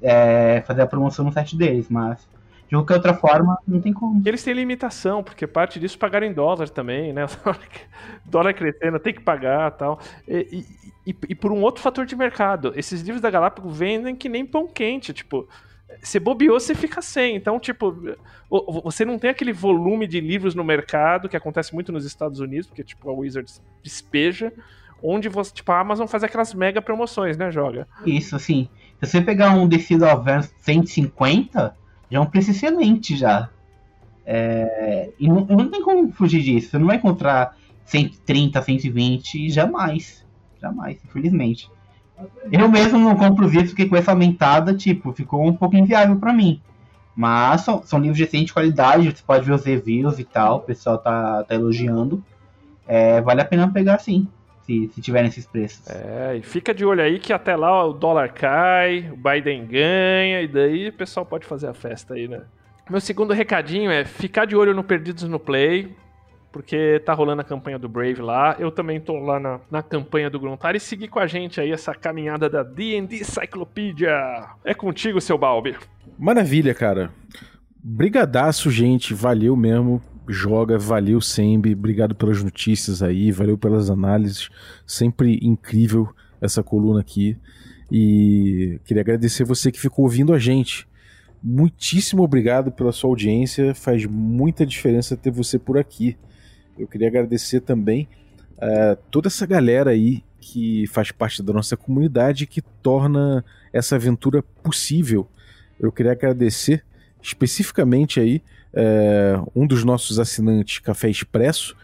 É, 0.02 0.64
fazer 0.66 0.82
a 0.82 0.88
promoção 0.88 1.26
no 1.26 1.32
site 1.34 1.58
deles, 1.58 1.88
mas 1.90 2.26
de 2.70 2.76
qualquer 2.76 2.94
outra 2.94 3.16
forma, 3.16 3.58
não 3.68 3.82
tem 3.82 3.92
como. 3.92 4.22
Eles 4.24 4.44
têm 4.44 4.54
limitação, 4.54 5.24
porque 5.24 5.48
parte 5.48 5.80
disso 5.80 5.98
pagaram 5.98 6.28
em 6.28 6.34
dólar 6.34 6.70
também, 6.70 7.12
né? 7.12 7.26
dólar 8.24 8.54
crescendo, 8.54 9.00
tem 9.00 9.12
que 9.12 9.22
pagar 9.22 9.72
tal. 9.72 10.00
E, 10.28 10.64
e, 11.06 11.16
e, 11.30 11.36
por 11.36 11.52
um 11.52 11.64
outro 11.64 11.82
fator 11.82 12.06
de 12.06 12.16
mercado, 12.16 12.72
esses 12.76 13.02
livros 13.02 13.22
da 13.22 13.32
Galápagos 13.32 13.76
vendem 13.76 14.16
que 14.16 14.30
nem 14.30 14.46
pão 14.46 14.68
quente, 14.68 15.12
tipo. 15.12 15.48
Você 16.04 16.20
bobeou, 16.20 16.60
você 16.60 16.76
fica 16.76 17.02
sem. 17.02 17.36
Então, 17.36 17.60
tipo, 17.60 17.92
você 18.84 19.04
não 19.04 19.18
tem 19.18 19.32
aquele 19.32 19.52
volume 19.52 20.06
de 20.06 20.22
livros 20.22 20.54
no 20.54 20.64
mercado 20.64 21.28
que 21.28 21.36
acontece 21.36 21.74
muito 21.74 21.92
nos 21.92 22.06
Estados 22.06 22.40
Unidos, 22.40 22.68
porque, 22.68 22.84
tipo, 22.84 23.10
a 23.10 23.14
Wizards 23.14 23.60
despeja, 23.82 24.54
onde 25.02 25.28
você, 25.28 25.52
tipo, 25.52 25.72
a 25.72 25.80
Amazon 25.80 26.06
faz 26.06 26.24
aquelas 26.24 26.54
mega 26.54 26.80
promoções, 26.80 27.36
né, 27.36 27.52
joga? 27.52 27.88
Isso, 28.06 28.36
assim. 28.36 28.70
Se 29.02 29.10
você 29.10 29.22
pegar 29.22 29.56
um 29.56 29.68
Decide 29.68 30.04
Advance 30.04 30.54
150, 30.60 31.76
já 32.10 32.18
é 32.18 32.22
um 32.22 32.26
preço 32.26 32.52
excelente 32.52 33.16
já. 33.16 33.50
É, 34.26 35.12
e 35.20 35.28
não, 35.28 35.46
não, 35.46 35.70
tem 35.70 35.82
como 35.82 36.12
fugir 36.12 36.42
disso. 36.42 36.70
Você 36.70 36.80
não 36.80 36.88
vai 36.88 36.98
encontrar 36.98 37.56
130, 37.86 38.62
120, 38.62 39.50
jamais. 39.50 40.26
Jamais, 40.62 40.98
infelizmente. 41.04 41.70
Eu 42.52 42.70
mesmo 42.70 43.00
não 43.00 43.16
compro 43.16 43.46
os 43.46 43.52
livros 43.52 43.72
porque 43.72 43.88
com 43.88 43.96
essa 43.96 44.12
aumentada, 44.12 44.74
tipo, 44.74 45.14
ficou 45.14 45.46
um 45.46 45.54
pouco 45.54 45.76
inviável 45.76 46.18
para 46.18 46.34
mim. 46.34 46.62
Mas 47.16 47.62
são, 47.62 47.82
são, 47.84 48.00
livros 48.00 48.18
de 48.18 48.24
excelente 48.24 48.54
qualidade, 48.54 49.12
você 49.12 49.24
pode 49.26 49.46
ver 49.46 49.54
os 49.54 49.66
reviews 49.66 50.20
e 50.20 50.24
tal, 50.24 50.58
o 50.58 50.62
pessoal 50.62 50.98
tá, 50.98 51.44
tá 51.44 51.56
elogiando. 51.56 52.24
É, 52.88 53.22
vale 53.22 53.42
a 53.42 53.46
pena 53.46 53.70
pegar 53.70 54.00
sim 54.00 54.28
se, 54.70 54.92
se 54.94 55.02
tiverem 55.02 55.28
esses 55.28 55.48
preços. 55.48 55.88
É, 55.90 56.38
e 56.38 56.42
fica 56.44 56.74
de 56.74 56.86
olho 56.86 57.02
aí 57.02 57.18
que 57.18 57.34
até 57.34 57.56
lá 57.56 57.84
o 57.86 57.94
dólar 57.94 58.32
cai, 58.32 59.10
o 59.12 59.18
Biden 59.18 59.66
ganha, 59.66 60.42
e 60.44 60.48
daí 60.48 60.90
o 60.90 60.94
pessoal 60.94 61.26
pode 61.26 61.48
fazer 61.48 61.68
a 61.68 61.74
festa 61.74 62.14
aí, 62.14 62.28
né? 62.28 62.42
Meu 62.88 63.02
segundo 63.02 63.34
recadinho 63.34 63.90
é 63.90 64.06
ficar 64.06 64.46
de 64.46 64.56
olho 64.56 64.74
no 64.74 64.84
Perdidos 64.84 65.24
no 65.24 65.40
Play, 65.40 65.96
porque 66.52 67.02
tá 67.06 67.14
rolando 67.14 67.42
a 67.42 67.44
campanha 67.44 67.78
do 67.78 67.90
Brave 67.90 68.22
lá. 68.22 68.56
Eu 68.60 68.72
também 68.72 69.00
tô 69.00 69.14
lá 69.20 69.40
na, 69.40 69.60
na 69.70 69.84
campanha 69.84 70.30
do 70.30 70.40
Gruntar 70.40 70.76
e 70.76 70.80
seguir 70.80 71.08
com 71.08 71.20
a 71.20 71.28
gente 71.28 71.62
aí 71.62 71.72
essa 71.72 71.94
caminhada 71.94 72.50
da 72.50 72.64
D&D 72.64 73.24
Cyclopedia. 73.24 74.12
É 74.64 74.74
contigo, 74.74 75.22
seu 75.22 75.38
Balbi. 75.38 75.76
Maravilha, 76.18 76.74
cara. 76.74 77.12
Brigadaço, 77.84 78.72
gente. 78.72 79.14
Valeu 79.14 79.56
mesmo 79.56 80.02
joga. 80.30 80.78
Valeu, 80.78 81.20
Sembi. 81.20 81.74
Obrigado 81.74 82.16
pelas 82.16 82.44
notícias 82.44 83.02
aí, 83.02 83.32
valeu 83.32 83.58
pelas 83.58 83.90
análises. 83.90 84.50
Sempre 84.86 85.40
incrível 85.42 86.10
essa 86.42 86.64
coluna 86.64 87.02
aqui. 87.02 87.38
E 87.92 88.80
queria 88.86 89.02
agradecer 89.02 89.44
você 89.44 89.72
que 89.72 89.80
ficou 89.80 90.06
ouvindo 90.06 90.34
a 90.34 90.40
gente. 90.40 90.88
Muitíssimo 91.42 92.24
obrigado 92.24 92.72
pela 92.72 92.92
sua 92.92 93.10
audiência. 93.10 93.74
Faz 93.74 94.06
muita 94.06 94.66
diferença 94.66 95.18
ter 95.18 95.32
você 95.32 95.58
por 95.58 95.78
aqui. 95.78 96.18
Eu 96.78 96.88
queria 96.88 97.08
agradecer 97.08 97.62
também 97.62 98.08
uh, 98.58 98.96
toda 99.10 99.28
essa 99.28 99.46
galera 99.46 99.92
aí 99.92 100.24
que 100.40 100.88
faz 100.88 101.12
parte 101.12 101.44
da 101.44 101.52
nossa 101.52 101.76
comunidade 101.76 102.48
que 102.48 102.62
torna 102.62 103.44
essa 103.74 103.96
aventura 103.96 104.42
possível. 104.42 105.28
Eu 105.80 105.92
queria 105.92 106.12
agradecer 106.12 106.84
especificamente 107.22 108.20
aí 108.20 108.42
é, 108.74 109.40
um 109.56 109.66
dos 109.66 109.84
nossos 109.84 110.20
assinantes 110.20 110.80
Café 110.80 111.10
Expresso, 111.10 111.76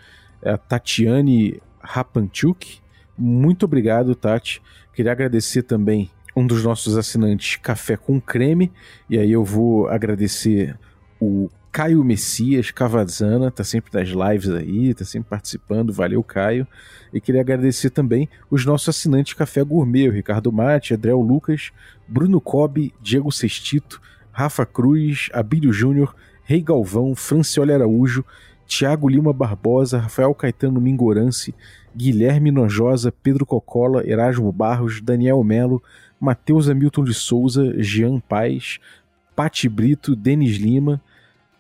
é 0.42 0.52
a 0.52 0.58
Tatiane 0.58 1.62
Rapanchuk. 1.82 2.80
Muito 3.18 3.64
obrigado, 3.64 4.16
Tati. 4.16 4.62
Queria 4.94 5.12
agradecer 5.12 5.64
também 5.64 6.10
um 6.36 6.46
dos 6.46 6.64
nossos 6.64 6.98
assinantes 6.98 7.56
Café 7.58 7.96
com 7.96 8.20
Creme, 8.20 8.72
e 9.10 9.18
aí 9.18 9.32
eu 9.32 9.44
vou 9.44 9.88
agradecer 9.88 10.78
o 11.20 11.50
Caio 11.72 12.04
Messias 12.06 12.72
Cavazana, 12.72 13.52
tá 13.52 13.62
sempre 13.64 13.92
nas 13.94 14.08
lives 14.08 14.50
aí, 14.50 14.94
tá 14.94 15.04
sempre 15.04 15.30
participando, 15.30 15.92
valeu 15.92 16.24
Caio. 16.24 16.66
E 17.14 17.20
queria 17.20 17.42
agradecer 17.42 17.90
também 17.90 18.30
os 18.50 18.66
nossos 18.66 18.88
assinantes 18.88 19.34
Café 19.34 19.62
Gourmet, 19.62 20.08
o 20.08 20.12
Ricardo 20.12 20.52
Mate, 20.54 20.94
Adriel 20.94 21.20
Lucas, 21.20 21.72
Bruno 22.08 22.40
Cobb, 22.40 22.94
Diego 23.02 23.30
Sestito, 23.30 24.02
Rafa 24.32 24.66
Cruz, 24.66 25.30
Abílio 25.34 25.74
Júnior, 25.74 26.16
Rei 26.46 26.62
Galvão, 26.62 27.16
Francioli 27.16 27.74
Araújo, 27.74 28.24
Tiago 28.68 29.10
Lima 29.10 29.34
Barbosa, 29.34 29.98
Rafael 29.98 30.34
Caetano 30.36 30.80
Mingorance, 30.80 31.56
Guilherme 31.96 32.52
Nojosa, 32.52 33.12
Pedro 33.12 33.48
Cocola, 33.48 34.08
Erasmo 34.08 34.52
Barros, 34.52 35.02
Daniel 35.02 35.44
Melo, 35.44 35.82
Matheus 36.20 36.70
Hamilton 36.70 37.04
de 37.04 37.16
Souza, 37.16 37.74
Jean 37.82 38.20
Paz, 38.20 38.80
Pati 39.36 39.68
Brito, 39.68 40.16
Denis 40.16 40.58
Lima 40.58 41.02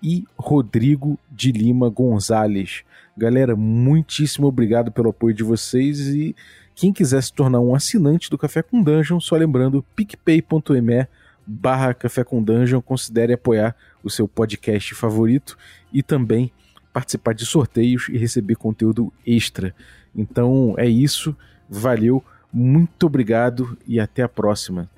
e 0.03 0.23
Rodrigo 0.37 1.17
de 1.31 1.51
Lima 1.51 1.89
Gonzalez. 1.89 2.83
Galera, 3.17 3.55
muitíssimo 3.55 4.45
obrigado 4.45 4.91
pelo 4.91 5.09
apoio 5.09 5.33
de 5.33 5.43
vocês 5.43 5.99
e 6.09 6.35
quem 6.75 6.93
quiser 6.93 7.23
se 7.23 7.33
tornar 7.33 7.59
um 7.59 7.73
assinante 7.73 8.29
do 8.29 8.37
Café 8.37 8.61
com 8.61 8.83
Dungeon, 8.83 9.19
só 9.19 9.35
lembrando 9.35 9.83
picpay.me 9.95 11.07
barra 11.45 11.93
Café 11.93 12.23
com 12.23 12.43
Dungeon, 12.43 12.81
considere 12.81 13.33
apoiar 13.33 13.75
o 14.03 14.09
seu 14.09 14.27
podcast 14.27 14.93
favorito 14.95 15.57
e 15.91 16.01
também 16.01 16.51
participar 16.93 17.33
de 17.33 17.45
sorteios 17.45 18.07
e 18.09 18.17
receber 18.17 18.55
conteúdo 18.55 19.11
extra. 19.25 19.75
Então 20.15 20.75
é 20.77 20.87
isso, 20.87 21.35
valeu, 21.69 22.23
muito 22.51 23.05
obrigado 23.05 23.77
e 23.85 23.99
até 23.99 24.23
a 24.23 24.29
próxima. 24.29 24.89